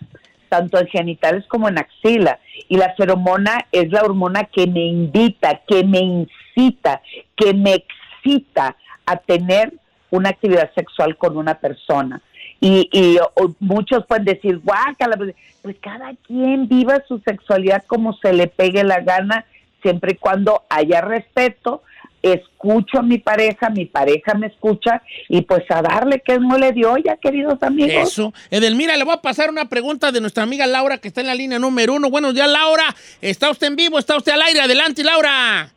tanto 0.48 0.78
en 0.78 0.86
genitales 0.88 1.44
como 1.48 1.68
en 1.68 1.78
axila. 1.78 2.38
Y 2.68 2.76
la 2.76 2.94
feromona 2.94 3.66
es 3.72 3.90
la 3.90 4.02
hormona 4.02 4.44
que 4.44 4.66
me 4.66 4.84
invita, 4.86 5.62
que 5.66 5.84
me 5.84 6.00
incita, 6.00 7.00
que 7.36 7.54
me 7.54 7.74
excita 7.74 8.76
a 9.06 9.16
tener 9.16 9.72
una 10.10 10.28
actividad 10.30 10.70
sexual 10.74 11.16
con 11.16 11.36
una 11.36 11.54
persona. 11.54 12.20
Y, 12.64 12.88
y 12.92 13.18
o- 13.18 13.54
muchos 13.58 14.06
pueden 14.06 14.24
decir, 14.24 14.58
guácala, 14.62 15.16
pues, 15.16 15.34
pues 15.62 15.76
cada 15.82 16.14
quien 16.26 16.68
viva 16.68 17.02
su 17.08 17.18
sexualidad 17.18 17.82
como 17.88 18.16
se 18.18 18.32
le 18.32 18.46
pegue 18.46 18.84
la 18.84 19.00
gana, 19.00 19.44
siempre 19.82 20.12
y 20.12 20.16
cuando 20.16 20.62
haya 20.70 21.00
respeto, 21.00 21.82
escucho 22.22 23.00
a 23.00 23.02
mi 23.02 23.18
pareja, 23.18 23.68
mi 23.68 23.84
pareja 23.84 24.34
me 24.34 24.46
escucha 24.46 25.02
y 25.28 25.40
pues 25.42 25.64
a 25.70 25.82
darle 25.82 26.20
que 26.24 26.34
es 26.34 26.40
mole 26.40 26.70
de 26.72 26.86
olla, 26.86 27.16
queridos 27.16 27.60
amigos. 27.64 28.08
Eso. 28.10 28.32
Edelmira, 28.48 28.96
le 28.96 29.02
voy 29.02 29.14
a 29.14 29.20
pasar 29.22 29.50
una 29.50 29.68
pregunta 29.68 30.12
de 30.12 30.20
nuestra 30.20 30.44
amiga 30.44 30.64
Laura, 30.68 30.98
que 30.98 31.08
está 31.08 31.20
en 31.20 31.26
la 31.26 31.34
línea 31.34 31.58
número 31.58 31.94
uno. 31.94 32.10
Buenos 32.10 32.32
días, 32.32 32.48
Laura. 32.48 32.94
¿Está 33.20 33.50
usted 33.50 33.66
en 33.66 33.74
vivo? 33.76 33.98
¿Está 33.98 34.16
usted 34.16 34.30
al 34.30 34.42
aire? 34.42 34.60
Adelante, 34.60 35.02
Laura. 35.02 35.68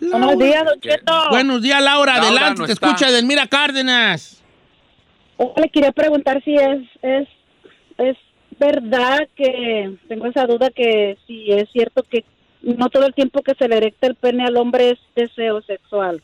Buenos 0.00 0.36
días, 0.36 0.64
Don 0.64 0.80
Cheto. 0.80 1.12
Buenos 1.30 1.62
días, 1.62 1.80
Laura. 1.80 2.14
Laura 2.14 2.28
Adelante, 2.28 2.60
no 2.62 2.66
te 2.66 2.72
está. 2.72 2.86
escucha 2.88 3.08
Edelmira 3.08 3.46
Cárdenas. 3.46 4.37
Le 5.56 5.68
quería 5.70 5.92
preguntar 5.92 6.42
si 6.44 6.54
es, 6.56 6.80
es, 7.02 7.28
es 7.98 8.16
verdad 8.58 9.28
que 9.36 9.96
tengo 10.08 10.26
esa 10.26 10.46
duda 10.46 10.70
que 10.70 11.16
si 11.26 11.52
es 11.52 11.70
cierto 11.70 12.02
que 12.02 12.24
no 12.62 12.88
todo 12.88 13.06
el 13.06 13.14
tiempo 13.14 13.42
que 13.42 13.54
se 13.54 13.68
le 13.68 13.76
erecta 13.76 14.08
el 14.08 14.16
pene 14.16 14.44
al 14.44 14.56
hombre 14.56 14.90
es 14.90 14.98
deseo 15.14 15.62
sexual. 15.62 16.22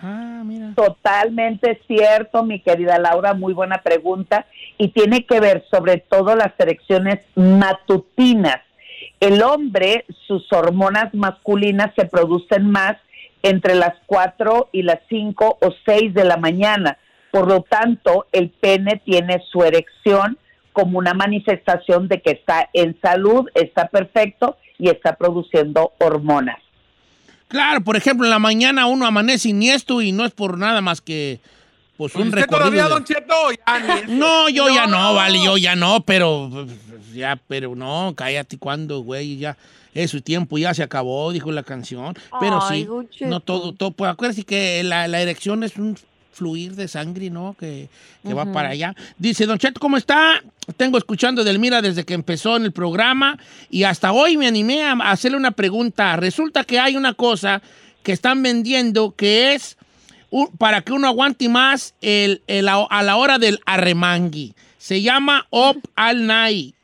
Ah, 0.00 0.42
mira. 0.44 0.74
Totalmente 0.76 1.80
cierto, 1.86 2.44
mi 2.44 2.60
querida 2.60 2.98
Laura, 2.98 3.34
muy 3.34 3.52
buena 3.52 3.78
pregunta. 3.78 4.46
Y 4.76 4.88
tiene 4.88 5.24
que 5.24 5.40
ver 5.40 5.64
sobre 5.70 5.98
todo 5.98 6.36
las 6.36 6.52
erecciones 6.58 7.20
matutinas. 7.34 8.60
El 9.20 9.42
hombre, 9.42 10.04
sus 10.26 10.52
hormonas 10.52 11.12
masculinas 11.14 11.92
se 11.96 12.04
producen 12.04 12.70
más 12.70 12.96
entre 13.42 13.74
las 13.74 13.94
4 14.06 14.68
y 14.72 14.82
las 14.82 15.00
5 15.08 15.58
o 15.60 15.74
6 15.84 16.14
de 16.14 16.24
la 16.24 16.36
mañana. 16.36 16.98
Por 17.38 17.46
lo 17.46 17.62
tanto, 17.62 18.26
el 18.32 18.50
pene 18.50 19.00
tiene 19.04 19.40
su 19.52 19.62
erección 19.62 20.36
como 20.72 20.98
una 20.98 21.14
manifestación 21.14 22.08
de 22.08 22.20
que 22.20 22.32
está 22.32 22.68
en 22.72 22.98
salud, 23.00 23.48
está 23.54 23.86
perfecto 23.86 24.56
y 24.76 24.88
está 24.88 25.14
produciendo 25.14 25.92
hormonas. 26.00 26.58
Claro, 27.46 27.80
por 27.82 27.96
ejemplo, 27.96 28.26
en 28.26 28.30
la 28.30 28.40
mañana 28.40 28.86
uno 28.86 29.06
amanece 29.06 29.50
iniesto 29.50 30.02
y 30.02 30.10
no 30.10 30.24
es 30.24 30.32
por 30.32 30.58
nada 30.58 30.80
más 30.80 31.00
que 31.00 31.38
pues 31.96 32.16
un 32.16 32.22
¿Usted 32.22 32.40
recorrido. 32.40 32.58
todavía, 32.58 32.84
de- 32.84 32.90
Don 32.90 33.04
Cheto? 33.04 33.34
Ya. 33.52 34.02
No, 34.08 34.48
yo 34.48 34.68
ya 34.68 34.88
no, 34.88 35.14
vale, 35.14 35.38
yo 35.44 35.56
ya 35.56 35.76
no, 35.76 36.00
pero 36.00 36.48
pues, 36.52 36.68
ya, 37.14 37.38
pero 37.46 37.76
no, 37.76 38.14
cállate 38.16 38.58
cuando, 38.58 38.98
güey, 39.02 39.36
ya 39.36 39.56
es 39.94 40.10
su 40.10 40.22
tiempo 40.22 40.58
ya 40.58 40.74
se 40.74 40.82
acabó, 40.82 41.30
dijo 41.32 41.52
la 41.52 41.62
canción. 41.62 42.14
Pero 42.40 42.58
Ay, 42.62 42.88
sí, 43.16 43.24
no 43.26 43.38
todo, 43.38 43.72
todo, 43.74 43.92
pues 43.92 44.10
acuérdate 44.10 44.42
que 44.42 44.82
la, 44.82 45.06
la 45.06 45.20
erección 45.20 45.62
es 45.62 45.76
un 45.76 45.96
fluir 46.38 46.74
de 46.76 46.88
sangre, 46.88 47.30
¿no? 47.30 47.56
Que, 47.58 47.88
que 48.26 48.32
va 48.32 48.50
para 48.52 48.70
allá. 48.70 48.94
Dice, 49.18 49.44
Don 49.46 49.58
Cheto, 49.58 49.80
¿cómo 49.80 49.96
está? 49.96 50.42
Tengo 50.76 50.96
escuchando 50.96 51.44
Delmira 51.44 51.82
desde 51.82 52.04
que 52.04 52.14
empezó 52.14 52.56
en 52.56 52.64
el 52.64 52.72
programa 52.72 53.38
y 53.70 53.82
hasta 53.82 54.12
hoy 54.12 54.36
me 54.36 54.46
animé 54.46 54.82
a 54.82 54.92
hacerle 54.92 55.36
una 55.36 55.50
pregunta. 55.50 56.16
Resulta 56.16 56.64
que 56.64 56.78
hay 56.78 56.96
una 56.96 57.14
cosa 57.14 57.60
que 58.02 58.12
están 58.12 58.42
vendiendo 58.42 59.14
que 59.14 59.54
es 59.54 59.76
para 60.58 60.82
que 60.82 60.92
uno 60.92 61.08
aguante 61.08 61.48
más 61.48 61.94
el, 62.00 62.42
el 62.46 62.68
a, 62.68 62.84
a 62.88 63.02
la 63.02 63.16
hora 63.16 63.38
del 63.38 63.60
arremangui. 63.66 64.54
Se 64.78 65.02
llama 65.02 65.46
Up 65.50 65.82
All 65.96 66.26
Night, 66.26 66.74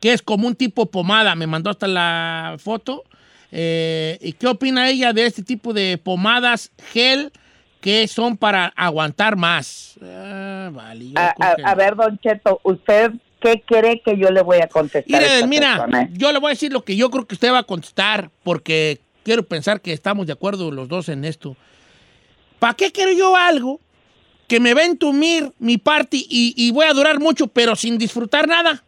que 0.00 0.12
es 0.12 0.22
como 0.22 0.46
un 0.46 0.54
tipo 0.54 0.86
pomada. 0.86 1.34
Me 1.34 1.46
mandó 1.46 1.70
hasta 1.70 1.86
la 1.86 2.56
foto. 2.58 3.04
Eh, 3.52 4.18
¿Y 4.20 4.32
qué 4.32 4.48
opina 4.48 4.88
ella 4.88 5.12
de 5.12 5.26
este 5.26 5.42
tipo 5.42 5.72
de 5.72 5.98
pomadas 5.98 6.72
gel 6.92 7.30
que 7.84 8.08
son 8.08 8.38
para 8.38 8.72
aguantar 8.76 9.36
más? 9.36 9.98
Ah, 10.02 10.70
vale, 10.72 11.10
yo 11.10 11.18
A, 11.18 11.34
a- 11.66 11.74
ver, 11.74 11.94
Don 11.94 12.18
Cheto, 12.18 12.58
¿usted 12.62 13.12
qué 13.40 13.62
cree 13.66 14.00
que 14.00 14.16
yo 14.16 14.30
le 14.30 14.40
voy 14.40 14.56
a 14.62 14.68
contestar? 14.68 15.20
Mire, 15.20 15.30
a 15.30 15.34
esta 15.34 15.46
mira, 15.46 15.70
persona, 15.76 16.08
yo 16.14 16.32
le 16.32 16.38
voy 16.38 16.48
a 16.48 16.54
decir 16.54 16.72
lo 16.72 16.82
que 16.82 16.96
yo 16.96 17.10
creo 17.10 17.26
que 17.26 17.34
usted 17.34 17.52
va 17.52 17.58
a 17.58 17.62
contestar, 17.64 18.30
porque 18.42 19.00
quiero 19.22 19.42
pensar 19.42 19.82
que 19.82 19.92
estamos 19.92 20.26
de 20.26 20.32
acuerdo 20.32 20.70
los 20.70 20.88
dos 20.88 21.10
en 21.10 21.26
esto. 21.26 21.58
¿Para 22.58 22.72
qué 22.72 22.90
quiero 22.90 23.12
yo 23.12 23.36
algo 23.36 23.80
que 24.48 24.60
me 24.60 24.72
va 24.72 24.80
a 24.80 24.86
entumir 24.86 25.52
mi 25.58 25.76
party 25.76 26.26
y, 26.26 26.54
y 26.56 26.70
voy 26.70 26.86
a 26.86 26.94
durar 26.94 27.20
mucho, 27.20 27.48
pero 27.48 27.76
sin 27.76 27.98
disfrutar 27.98 28.48
nada? 28.48 28.82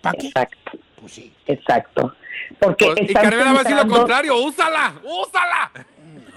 ¿Para 0.00 0.16
qué? 0.16 0.28
Exacto. 0.28 0.70
Pues 1.00 1.12
sí. 1.12 1.32
Exacto. 1.48 2.14
Porque 2.60 2.92
Pues, 2.94 3.10
y 3.10 3.12
Carmela 3.12 3.52
va 3.52 3.60
a 3.60 3.64
decir 3.64 3.76
lo 3.76 3.88
contrario, 3.88 4.36
úsala, 4.36 4.94
úsala. 5.02 5.72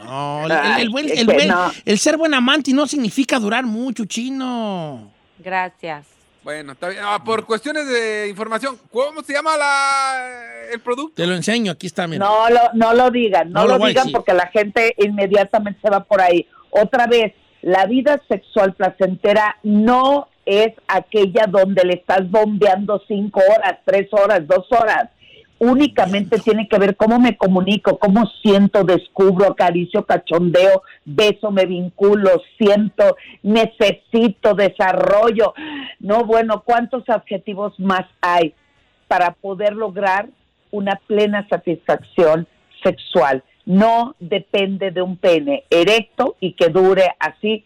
No, 0.03 0.45
el, 0.45 0.51
el- 0.51 0.81
el 0.81 0.89
buen- 0.89 1.09
el 1.09 1.27
que 1.27 1.33
buen- 1.33 1.47
no. 1.47 1.71
el 1.85 1.99
ser 1.99 2.17
buen 2.17 2.33
amante 2.33 2.71
no 2.73 2.87
significa 2.87 3.39
durar 3.39 3.65
mucho, 3.65 4.05
chino. 4.05 5.11
Gracias. 5.37 6.05
Bueno, 6.43 6.71
está 6.71 6.87
bien. 6.89 7.01
Ah, 7.05 7.21
por 7.23 7.45
cuestiones 7.45 7.87
de 7.87 8.27
información, 8.29 8.77
¿cómo 8.91 9.21
se 9.21 9.33
llama 9.33 9.57
la, 9.57 10.31
el 10.71 10.79
producto? 10.79 11.13
Te 11.15 11.27
lo 11.27 11.35
enseño, 11.35 11.71
aquí 11.73 11.87
está, 11.87 12.07
mira. 12.07 12.25
No 12.25 12.49
lo, 12.49 12.59
no 12.73 12.93
lo 12.93 13.11
digan, 13.11 13.51
no, 13.51 13.61
No 13.67 13.77
lo 13.77 13.85
digan 13.85 14.09
porque 14.11 14.33
la 14.33 14.47
gente 14.47 14.95
inmediatamente 14.97 15.79
se 15.81 15.89
va 15.89 16.03
por 16.03 16.21
ahí. 16.21 16.47
Otra 16.71 17.07
vez, 17.07 17.33
la 17.61 17.85
vida 17.85 18.21
sexual 18.29 18.73
placentera 18.73 19.57
no 19.63 20.29
es 20.45 20.73
aquella 20.87 21.45
donde 21.47 21.83
le 21.83 21.95
estás 21.95 22.29
bombeando 22.31 23.03
cinco 23.07 23.41
horas, 23.55 23.77
tres 23.85 24.07
horas, 24.11 24.47
dos 24.47 24.65
horas. 24.71 25.09
Únicamente 25.59 26.39
tiene 26.39 26.69
que 26.69 26.79
ver 26.79 26.95
cómo 26.95 27.19
me 27.19 27.35
comunico, 27.35 27.99
cómo 27.99 28.25
siento, 28.41 28.85
descubro, 28.85 29.51
acaricio, 29.51 30.05
cachondeo, 30.05 30.83
beso, 31.03 31.51
me 31.51 31.65
vinculo, 31.65 32.41
siento, 32.57 33.17
necesito 33.43 34.53
desarrollo. 34.53 35.53
No, 35.99 36.23
bueno, 36.23 36.63
¿cuántos 36.65 37.07
adjetivos 37.09 37.77
más 37.77 38.05
hay 38.21 38.53
para 39.09 39.31
poder 39.31 39.73
lograr 39.73 40.29
una 40.71 40.95
plena 41.07 41.45
satisfacción 41.49 42.47
sexual? 42.81 43.43
No 43.65 44.15
depende 44.19 44.91
de 44.91 45.01
un 45.01 45.17
pene 45.17 45.65
erecto 45.69 46.37
y 46.39 46.53
que 46.53 46.69
dure 46.69 47.03
así 47.19 47.65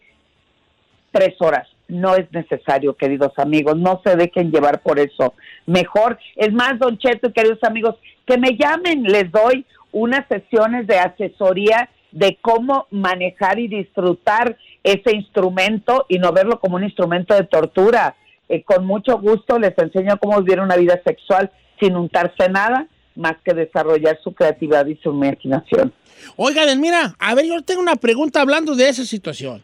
tres 1.12 1.34
horas. 1.38 1.68
No 1.88 2.16
es 2.16 2.30
necesario, 2.32 2.96
queridos 2.96 3.32
amigos. 3.36 3.76
No 3.76 4.00
se 4.04 4.16
dejen 4.16 4.50
llevar 4.50 4.80
por 4.82 4.98
eso. 4.98 5.34
Mejor, 5.66 6.18
es 6.36 6.52
más, 6.52 6.78
Don 6.78 6.98
Cheto 6.98 7.28
y 7.28 7.32
queridos 7.32 7.62
amigos, 7.62 7.96
que 8.26 8.38
me 8.38 8.56
llamen, 8.56 9.02
les 9.02 9.30
doy 9.30 9.66
unas 9.92 10.26
sesiones 10.28 10.86
de 10.86 10.98
asesoría 10.98 11.88
de 12.10 12.38
cómo 12.40 12.86
manejar 12.90 13.58
y 13.58 13.68
disfrutar 13.68 14.56
ese 14.82 15.14
instrumento 15.14 16.06
y 16.08 16.18
no 16.18 16.32
verlo 16.32 16.60
como 16.60 16.76
un 16.76 16.84
instrumento 16.84 17.34
de 17.34 17.44
tortura. 17.44 18.16
Eh, 18.48 18.62
con 18.62 18.86
mucho 18.86 19.18
gusto 19.18 19.58
les 19.58 19.76
enseño 19.78 20.18
cómo 20.18 20.40
vivir 20.40 20.60
una 20.60 20.76
vida 20.76 21.00
sexual 21.04 21.50
sin 21.80 21.96
untarse 21.96 22.48
nada, 22.48 22.86
más 23.16 23.34
que 23.44 23.54
desarrollar 23.54 24.18
su 24.22 24.32
creatividad 24.32 24.86
y 24.86 24.96
su 24.96 25.10
imaginación. 25.10 25.92
Oiga, 26.36 26.62
mira, 26.76 27.14
a 27.18 27.34
ver, 27.34 27.46
yo 27.46 27.60
tengo 27.62 27.80
una 27.80 27.96
pregunta 27.96 28.40
hablando 28.40 28.74
de 28.74 28.88
esa 28.88 29.04
situación. 29.04 29.62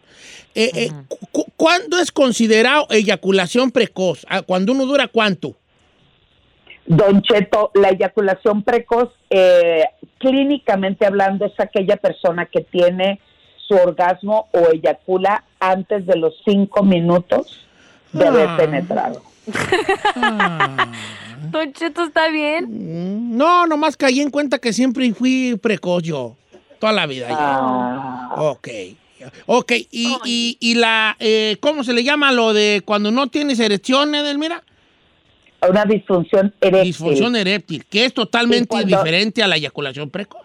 Eh, 0.54 0.70
eh, 0.74 0.90
¿Cuándo 1.60 1.98
es 1.98 2.10
considerado 2.10 2.86
eyaculación 2.88 3.70
precoz? 3.70 4.24
Ah, 4.30 4.40
¿Cuando 4.40 4.72
uno 4.72 4.86
dura 4.86 5.08
cuánto? 5.08 5.56
Don 6.86 7.20
Cheto, 7.20 7.70
la 7.74 7.90
eyaculación 7.90 8.62
precoz, 8.62 9.10
eh, 9.28 9.84
clínicamente 10.16 11.04
hablando, 11.04 11.44
es 11.44 11.52
aquella 11.60 11.98
persona 11.98 12.46
que 12.46 12.62
tiene 12.62 13.20
su 13.68 13.74
orgasmo 13.74 14.48
o 14.52 14.72
eyacula 14.72 15.44
antes 15.60 16.06
de 16.06 16.16
los 16.16 16.32
cinco 16.46 16.82
minutos 16.82 17.66
de 18.14 18.26
haber 18.26 18.48
Ah. 18.48 18.56
penetrado. 18.56 19.22
Don 21.50 21.72
Cheto, 21.74 22.04
¿está 22.04 22.30
bien? 22.30 22.68
Mm, 22.70 23.36
No, 23.36 23.66
nomás 23.66 23.98
caí 23.98 24.20
en 24.20 24.30
cuenta 24.30 24.58
que 24.58 24.72
siempre 24.72 25.12
fui 25.12 25.58
precoz 25.62 26.02
yo. 26.04 26.36
Toda 26.78 26.94
la 26.94 27.04
vida. 27.06 27.28
yo. 27.28 27.36
Ah. 27.38 28.34
Ok. 28.38 28.68
Ok, 29.46 29.72
y, 29.90 30.16
y, 30.24 30.56
y 30.60 30.74
la, 30.74 31.16
eh, 31.20 31.56
¿cómo 31.60 31.84
se 31.84 31.92
le 31.92 32.02
llama 32.04 32.32
lo 32.32 32.52
de 32.52 32.82
cuando 32.84 33.10
no 33.10 33.26
tienes 33.28 33.60
erección, 33.60 34.14
Edelmira? 34.14 34.62
Una 35.68 35.84
disfunción 35.84 36.54
eréctil. 36.60 36.82
Disfunción 36.84 37.36
eréctil, 37.36 37.84
que 37.84 38.04
es 38.06 38.14
totalmente 38.14 38.68
cuando- 38.68 38.96
diferente 38.96 39.42
a 39.42 39.46
la 39.48 39.56
eyaculación 39.56 40.08
precoz. 40.10 40.40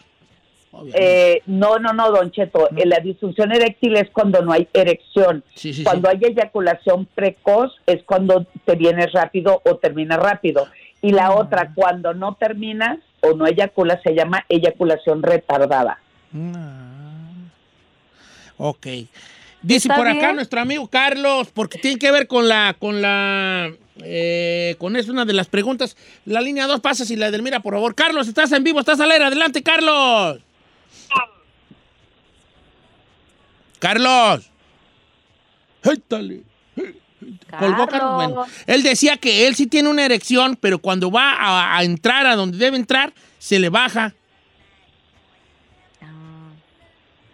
Eh, 0.94 1.42
no, 1.46 1.80
no, 1.80 1.94
no, 1.94 2.12
Don 2.12 2.32
Cheto. 2.32 2.68
Eh, 2.76 2.86
La 2.86 3.00
disfunción 3.00 3.54
eréctil 3.54 3.96
es 3.96 4.10
cuando 4.10 4.42
no 4.42 4.52
hay 4.52 4.68
erección. 4.74 5.42
Sí, 5.54 5.74
sí, 5.74 5.86
cuando 5.86 6.10
hay 6.10 6.20
eyaculación 6.22 7.06
precoz 7.16 7.72
es 7.86 8.04
cuando 8.04 8.46
te 8.66 8.76
viene 8.76 9.08
rápido 9.08 9.62
o 9.64 9.78
termina 9.78 10.18
rápido. 10.18 10.68
Y 11.02 11.12
la 11.14 11.28
Ah. 11.28 11.36
otra, 11.36 11.72
cuando 11.74 12.14
no 12.14 12.36
terminas 12.36 12.98
o 13.22 13.32
no 13.36 13.48
eyaculas, 13.48 14.02
se 14.04 14.14
llama 14.16 14.44
eyaculación 14.50 15.24
retardada. 15.24 16.00
Ok. 18.58 18.88
Dice 19.62 19.88
¿Está 19.88 19.96
por 19.96 20.08
acá 20.08 20.20
bien? 20.20 20.36
nuestro 20.36 20.62
amigo 20.62 20.88
Carlos, 20.88 21.48
porque 21.54 21.80
tiene 21.80 21.98
que 21.98 22.12
ver 22.12 22.28
con 22.28 22.48
la, 22.48 22.76
con 22.78 23.02
la, 23.02 23.72
eh, 24.04 24.76
con 24.78 24.96
es 24.96 25.10
una 25.10 25.26
de 25.26 25.34
las 25.34 25.48
preguntas. 25.48 25.98
La 26.26 26.42
línea 26.42 26.68
2 26.68 26.82
pasa 26.82 27.06
si 27.06 27.16
la 27.16 27.28
Edelmira, 27.28 27.62
por 27.62 27.74
favor. 27.74 27.96
Carlos, 27.96 28.28
estás 28.28 28.52
en 28.52 28.64
vivo, 28.64 28.80
estás 28.80 29.00
al 29.00 29.10
aire. 29.12 29.26
Adelante, 29.26 29.64
Carlos. 29.64 30.40
Carlos. 33.80 34.50
Étale. 35.84 36.44
Colgó 37.60 37.88
Carlos. 37.88 38.16
Bueno, 38.16 38.46
él 38.68 38.84
decía 38.84 39.18
que 39.18 39.48
él 39.48 39.56
sí 39.56 39.68
tiene 39.68 39.90
una 39.90 40.06
erección, 40.06 40.58
pero 40.60 40.80
cuando 40.80 41.10
va 41.12 41.34
a, 41.34 41.78
a 41.78 41.84
entrar 41.84 42.28
a 42.28 42.36
donde 42.36 42.58
debe 42.58 42.78
entrar, 42.78 43.14
se 43.40 43.60
le 43.60 43.70
baja. 43.70 44.14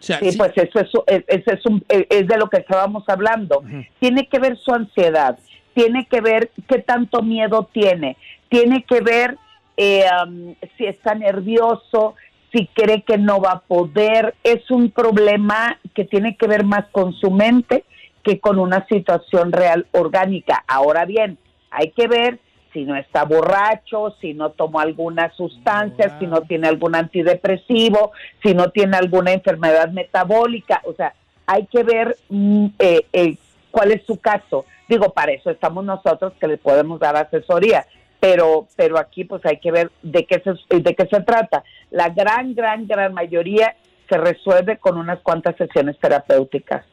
Sea, 0.01 0.19
Sí, 0.19 0.31
sí- 0.31 0.37
pues 0.37 0.51
eso 0.57 0.79
es, 0.79 0.89
es, 1.07 1.23
eso 1.27 1.51
es, 1.51 1.65
un- 1.65 1.83
es 1.87 2.27
de 2.27 2.37
lo 2.37 2.49
que 2.49 2.57
estábamos 2.57 3.03
hablando. 3.07 3.63
Tiene 3.99 4.27
que 4.27 4.39
ver 4.39 4.57
su 4.57 4.73
ansiedad, 4.73 5.37
tiene 5.73 6.05
que 6.09 6.21
ver 6.21 6.51
qué 6.67 6.79
tanto 6.79 7.21
miedo 7.21 7.69
tiene, 7.71 8.17
tiene 8.49 8.83
que 8.83 9.01
ver 9.01 9.37
eh, 9.77 10.03
um, 10.27 10.53
si 10.77 10.85
está 10.85 11.15
nervioso, 11.15 12.15
si 12.53 12.67
cree 12.67 13.01
que 13.03 13.17
no 13.17 13.39
va 13.39 13.51
a 13.53 13.59
poder. 13.61 14.35
Es 14.43 14.69
un 14.69 14.91
problema 14.91 15.79
que 15.95 16.03
tiene 16.03 16.35
que 16.35 16.47
ver 16.47 16.63
más 16.65 16.85
con 16.91 17.13
su 17.13 17.31
mente 17.31 17.85
que 18.23 18.39
con 18.39 18.59
una 18.59 18.85
situación 18.87 19.51
real 19.51 19.87
orgánica. 19.91 20.63
Ahora 20.67 21.05
bien, 21.05 21.37
hay 21.71 21.91
que 21.91 22.07
ver 22.07 22.39
si 22.73 22.85
no 22.85 22.95
está 22.95 23.25
borracho, 23.25 24.15
si 24.21 24.33
no 24.33 24.51
tomó 24.51 24.79
alguna 24.79 25.31
sustancia, 25.33 26.17
si 26.19 26.27
no 26.27 26.41
tiene 26.41 26.67
algún 26.67 26.95
antidepresivo, 26.95 28.11
si 28.41 28.53
no 28.53 28.69
tiene 28.69 28.97
alguna 28.97 29.31
enfermedad 29.31 29.89
metabólica. 29.89 30.81
O 30.85 30.93
sea, 30.93 31.13
hay 31.45 31.65
que 31.67 31.83
ver 31.83 32.17
mm, 32.29 32.65
eh, 32.79 33.05
eh, 33.13 33.35
cuál 33.71 33.91
es 33.91 34.03
su 34.05 34.19
caso. 34.19 34.65
Digo, 34.87 35.13
para 35.13 35.31
eso 35.31 35.49
estamos 35.49 35.83
nosotros 35.83 36.33
que 36.39 36.47
le 36.47 36.57
podemos 36.57 36.99
dar 36.99 37.15
asesoría. 37.15 37.85
Pero, 38.19 38.67
pero 38.75 38.99
aquí 38.99 39.23
pues 39.23 39.43
hay 39.45 39.57
que 39.57 39.71
ver 39.71 39.91
de 40.03 40.25
qué 40.25 40.43
se, 40.43 40.79
de 40.79 40.95
qué 40.95 41.07
se 41.07 41.21
trata. 41.21 41.63
La 41.89 42.09
gran, 42.09 42.53
gran, 42.53 42.87
gran 42.87 43.13
mayoría 43.13 43.75
se 44.07 44.17
resuelve 44.17 44.77
con 44.77 44.97
unas 44.97 45.19
cuantas 45.21 45.55
sesiones 45.55 45.97
terapéuticas. 45.99 46.85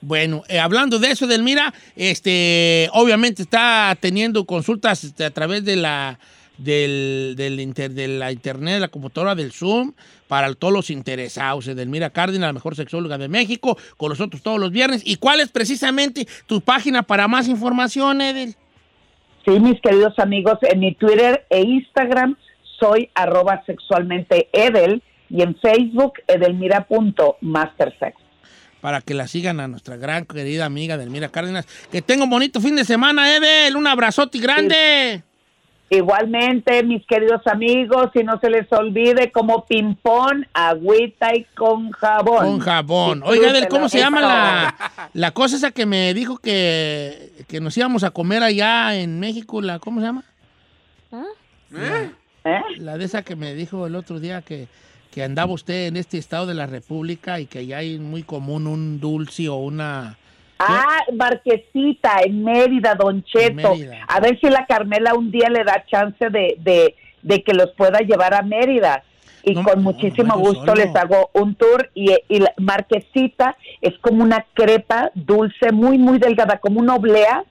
Bueno, 0.00 0.42
eh, 0.48 0.58
hablando 0.58 0.98
de 0.98 1.10
eso, 1.10 1.26
Delmira, 1.26 1.72
este, 1.96 2.88
obviamente 2.92 3.42
está 3.42 3.96
teniendo 3.98 4.44
consultas 4.44 5.04
este, 5.04 5.24
a 5.24 5.30
través 5.30 5.64
de 5.64 5.76
la, 5.76 6.18
del, 6.58 7.34
del 7.36 7.74
de 7.94 8.08
la 8.08 8.30
internet, 8.30 8.74
de 8.74 8.80
la 8.80 8.88
computadora 8.88 9.34
del 9.34 9.52
Zoom, 9.52 9.92
para 10.28 10.52
todos 10.54 10.72
los 10.72 10.90
interesados. 10.90 11.66
Edelmira 11.68 12.10
Cárdenas, 12.10 12.48
la 12.48 12.52
mejor 12.52 12.76
sexóloga 12.76 13.18
de 13.18 13.28
México, 13.28 13.76
con 13.96 14.10
nosotros 14.10 14.42
todos 14.42 14.60
los 14.60 14.70
viernes. 14.70 15.02
¿Y 15.04 15.16
cuál 15.16 15.40
es 15.40 15.50
precisamente 15.50 16.26
tu 16.46 16.60
página 16.60 17.02
para 17.02 17.28
más 17.28 17.48
información, 17.48 18.20
Edel? 18.20 18.54
Sí, 19.44 19.60
mis 19.60 19.80
queridos 19.80 20.18
amigos, 20.18 20.58
en 20.62 20.80
mi 20.80 20.94
Twitter 20.94 21.46
e 21.50 21.62
Instagram 21.62 22.36
soy 22.80 23.10
arroba 23.14 23.62
sexualmente 23.64 24.48
Edel 24.52 25.02
y 25.30 25.42
en 25.42 25.56
Facebook 25.56 26.14
edelmira.mastersex. 26.26 28.25
Para 28.80 29.00
que 29.00 29.14
la 29.14 29.26
sigan 29.26 29.60
a 29.60 29.68
nuestra 29.68 29.96
gran 29.96 30.26
querida 30.26 30.64
amiga 30.64 30.94
Edelmira 30.94 31.28
Cárdenas. 31.28 31.66
Que 31.90 32.02
tenga 32.02 32.24
un 32.24 32.30
bonito 32.30 32.60
fin 32.60 32.76
de 32.76 32.84
semana, 32.84 33.34
Edel. 33.34 33.76
Un 33.76 33.86
abrazote 33.86 34.38
grande. 34.38 35.22
Igualmente, 35.88 36.82
mis 36.82 37.06
queridos 37.06 37.46
amigos, 37.46 38.10
y 38.14 38.24
no 38.24 38.40
se 38.40 38.50
les 38.50 38.70
olvide 38.72 39.30
como 39.30 39.66
ping-pong, 39.66 40.44
agüita 40.52 41.32
y 41.36 41.44
con 41.54 41.92
jabón. 41.92 42.44
Con 42.44 42.58
jabón. 42.58 43.22
Oiga, 43.24 43.50
Edel, 43.50 43.68
¿cómo 43.68 43.88
se 43.88 43.98
llama 43.98 44.20
la, 44.20 44.76
la 45.12 45.30
cosa 45.30 45.54
esa 45.54 45.70
que 45.70 45.86
me 45.86 46.12
dijo 46.12 46.38
que, 46.38 47.30
que 47.46 47.60
nos 47.60 47.76
íbamos 47.76 48.02
a 48.02 48.10
comer 48.10 48.42
allá 48.42 48.96
en 48.96 49.20
México? 49.20 49.62
La, 49.62 49.78
¿Cómo 49.78 50.00
se 50.00 50.06
llama? 50.06 50.24
¿Eh? 51.72 52.10
La 52.78 52.98
de 52.98 53.04
esa 53.04 53.22
que 53.22 53.36
me 53.36 53.54
dijo 53.54 53.86
el 53.86 53.94
otro 53.94 54.18
día 54.18 54.42
que, 54.42 54.66
que 55.16 55.24
andaba 55.24 55.50
usted 55.50 55.86
en 55.86 55.96
este 55.96 56.18
estado 56.18 56.44
de 56.44 56.52
la 56.52 56.66
República 56.66 57.40
y 57.40 57.46
que 57.46 57.64
ya 57.64 57.78
hay 57.78 57.98
muy 57.98 58.22
común 58.22 58.66
un 58.66 59.00
dulce 59.00 59.48
o 59.48 59.56
una... 59.56 60.18
Ah, 60.58 60.98
Marquesita, 61.14 62.18
en 62.22 62.44
Mérida, 62.44 62.94
Don 62.94 63.24
Cheto. 63.24 63.74
Mérida. 63.74 64.04
A 64.08 64.20
ver 64.20 64.38
si 64.38 64.50
la 64.50 64.66
Carmela 64.66 65.14
un 65.14 65.30
día 65.30 65.48
le 65.48 65.64
da 65.64 65.86
chance 65.86 66.28
de, 66.28 66.56
de, 66.58 66.94
de 67.22 67.42
que 67.42 67.54
los 67.54 67.70
pueda 67.78 68.00
llevar 68.00 68.34
a 68.34 68.42
Mérida. 68.42 69.04
Y 69.42 69.54
con 69.54 69.82
muchísimo 69.82 70.34
no, 70.34 70.38
gusto 70.38 70.74
les 70.74 70.94
hago 70.94 71.30
un 71.32 71.54
tour. 71.54 71.88
Y, 71.94 72.12
y 72.28 72.40
la 72.40 72.52
Marquesita 72.58 73.56
es 73.80 73.96
como 74.00 74.22
una 74.22 74.44
crepa 74.52 75.12
dulce, 75.14 75.72
muy, 75.72 75.96
muy 75.96 76.18
delgada, 76.18 76.58
como 76.58 76.78
una 76.78 76.94
oblea, 76.94 77.42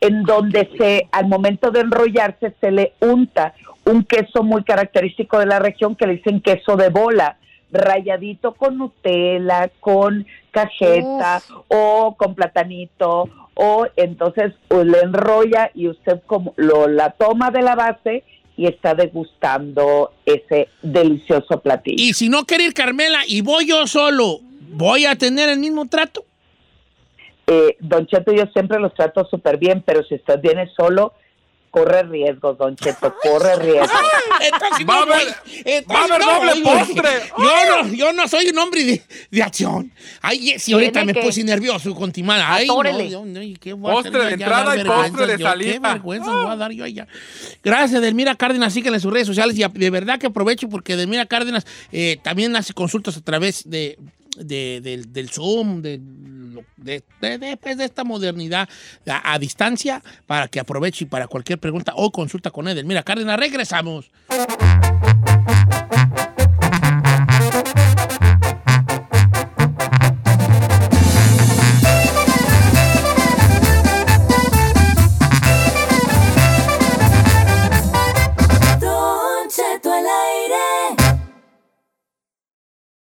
en 0.00 0.24
donde 0.24 0.68
se, 0.76 1.08
al 1.12 1.28
momento 1.28 1.70
de 1.70 1.82
enrollarse 1.82 2.52
se 2.60 2.72
le 2.72 2.94
unta 2.98 3.54
un 3.84 4.04
queso 4.04 4.42
muy 4.42 4.64
característico 4.64 5.38
de 5.38 5.46
la 5.46 5.58
región 5.58 5.96
que 5.96 6.06
le 6.06 6.16
dicen 6.16 6.40
queso 6.40 6.76
de 6.76 6.88
bola, 6.88 7.38
rayadito 7.70 8.54
con 8.54 8.78
Nutella, 8.78 9.70
con 9.80 10.26
cajeta 10.50 11.42
o 11.68 12.14
con 12.16 12.34
platanito 12.34 13.28
o 13.54 13.86
entonces 13.96 14.52
pues, 14.68 14.86
le 14.86 15.00
enrolla 15.00 15.70
y 15.74 15.88
usted 15.88 16.20
como 16.26 16.54
lo 16.56 16.88
la 16.88 17.10
toma 17.10 17.50
de 17.50 17.62
la 17.62 17.74
base 17.74 18.24
y 18.56 18.66
está 18.66 18.94
degustando 18.94 20.12
ese 20.26 20.68
delicioso 20.82 21.60
platillo. 21.60 21.96
Y 21.98 22.12
si 22.12 22.28
no 22.28 22.44
quiere 22.44 22.64
ir 22.64 22.74
Carmela 22.74 23.20
y 23.26 23.40
voy 23.40 23.66
yo 23.66 23.86
solo, 23.86 24.40
¿voy 24.72 25.06
a 25.06 25.16
tener 25.16 25.48
el 25.48 25.58
mismo 25.58 25.88
trato? 25.88 26.24
Eh, 27.46 27.76
don 27.80 28.06
Cheto, 28.06 28.32
yo 28.32 28.46
siempre 28.52 28.78
los 28.78 28.94
trato 28.94 29.24
súper 29.24 29.56
bien, 29.56 29.82
pero 29.84 30.04
si 30.04 30.14
usted 30.14 30.40
viene 30.40 30.70
solo, 30.76 31.14
corre 31.72 32.02
riesgos, 32.04 32.56
Don 32.58 32.76
Cheto, 32.76 33.16
corre 33.22 33.56
riesgos. 33.56 33.90
Entonces 34.40 34.86
Va 34.88 35.02
a 35.02 35.06
no 35.06 35.12
haber- 35.14 35.24
voy. 35.24 35.62
Entonces 35.64 35.86
va 35.88 36.00
a 36.00 36.04
haber 36.04 36.20
no 36.20 36.32
doble 36.34 36.62
postre. 36.62 37.10
Yo 37.38 37.82
no, 37.82 37.88
yo 37.94 38.12
no 38.12 38.28
soy 38.28 38.48
un 38.50 38.58
hombre 38.58 38.84
de, 38.84 39.02
de 39.30 39.42
acción. 39.42 39.90
Ay, 40.20 40.58
si 40.58 40.74
ahorita 40.74 41.04
me 41.04 41.14
que- 41.14 41.22
puse 41.22 41.42
nervioso 41.42 41.94
con 41.94 42.12
Timana. 42.12 42.54
Ay, 42.54 42.66
no, 42.66 42.82
mío, 42.82 43.56
¿qué 43.58 43.72
voy 43.72 43.90
a 43.90 43.94
Postre 43.94 44.18
hacer? 44.20 44.26
de 44.38 44.44
entrada 44.44 44.76
y 44.76 44.84
postre 44.84 45.26
de 45.26 45.38
yo, 45.38 45.48
salida. 45.48 45.72
Qué 45.72 45.78
vergüenza 45.78 46.30
voy 46.30 46.50
a 46.52 46.56
dar 46.56 46.72
yo 46.72 46.84
allá. 46.84 47.08
Gracias, 47.64 48.02
Delmira 48.02 48.34
Cárdenas. 48.34 48.74
Síguenla 48.74 48.98
en 48.98 49.02
sus 49.02 49.12
redes 49.12 49.26
sociales 49.26 49.56
y 49.58 49.62
de 49.66 49.90
verdad 49.90 50.18
que 50.18 50.26
aprovecho 50.26 50.68
porque 50.68 50.94
Delmira 50.96 51.24
Cárdenas 51.26 51.66
eh, 51.90 52.18
también 52.22 52.54
hace 52.54 52.74
consultas 52.74 53.16
a 53.16 53.22
través 53.22 53.62
de, 53.68 53.98
de- 54.36 54.80
del, 54.82 55.10
del 55.12 55.30
Zoom, 55.30 55.80
de, 55.80 55.98
de, 56.76 57.02
pues, 57.60 57.78
de 57.78 57.84
esta 57.84 58.04
modernidad 58.04 58.68
a, 59.06 59.38
distancia 59.38 60.02
para 60.26 60.48
que 60.48 60.60
aproveche 60.60 61.06
para 61.06 61.26
cualquier 61.26 61.58
pregunta 61.58 61.92
o 61.96 62.10
consulta 62.10 62.50
con 62.50 62.68
Edelmira 62.68 63.02
Cárdenas. 63.02 63.38
Regresamos. 63.38 64.10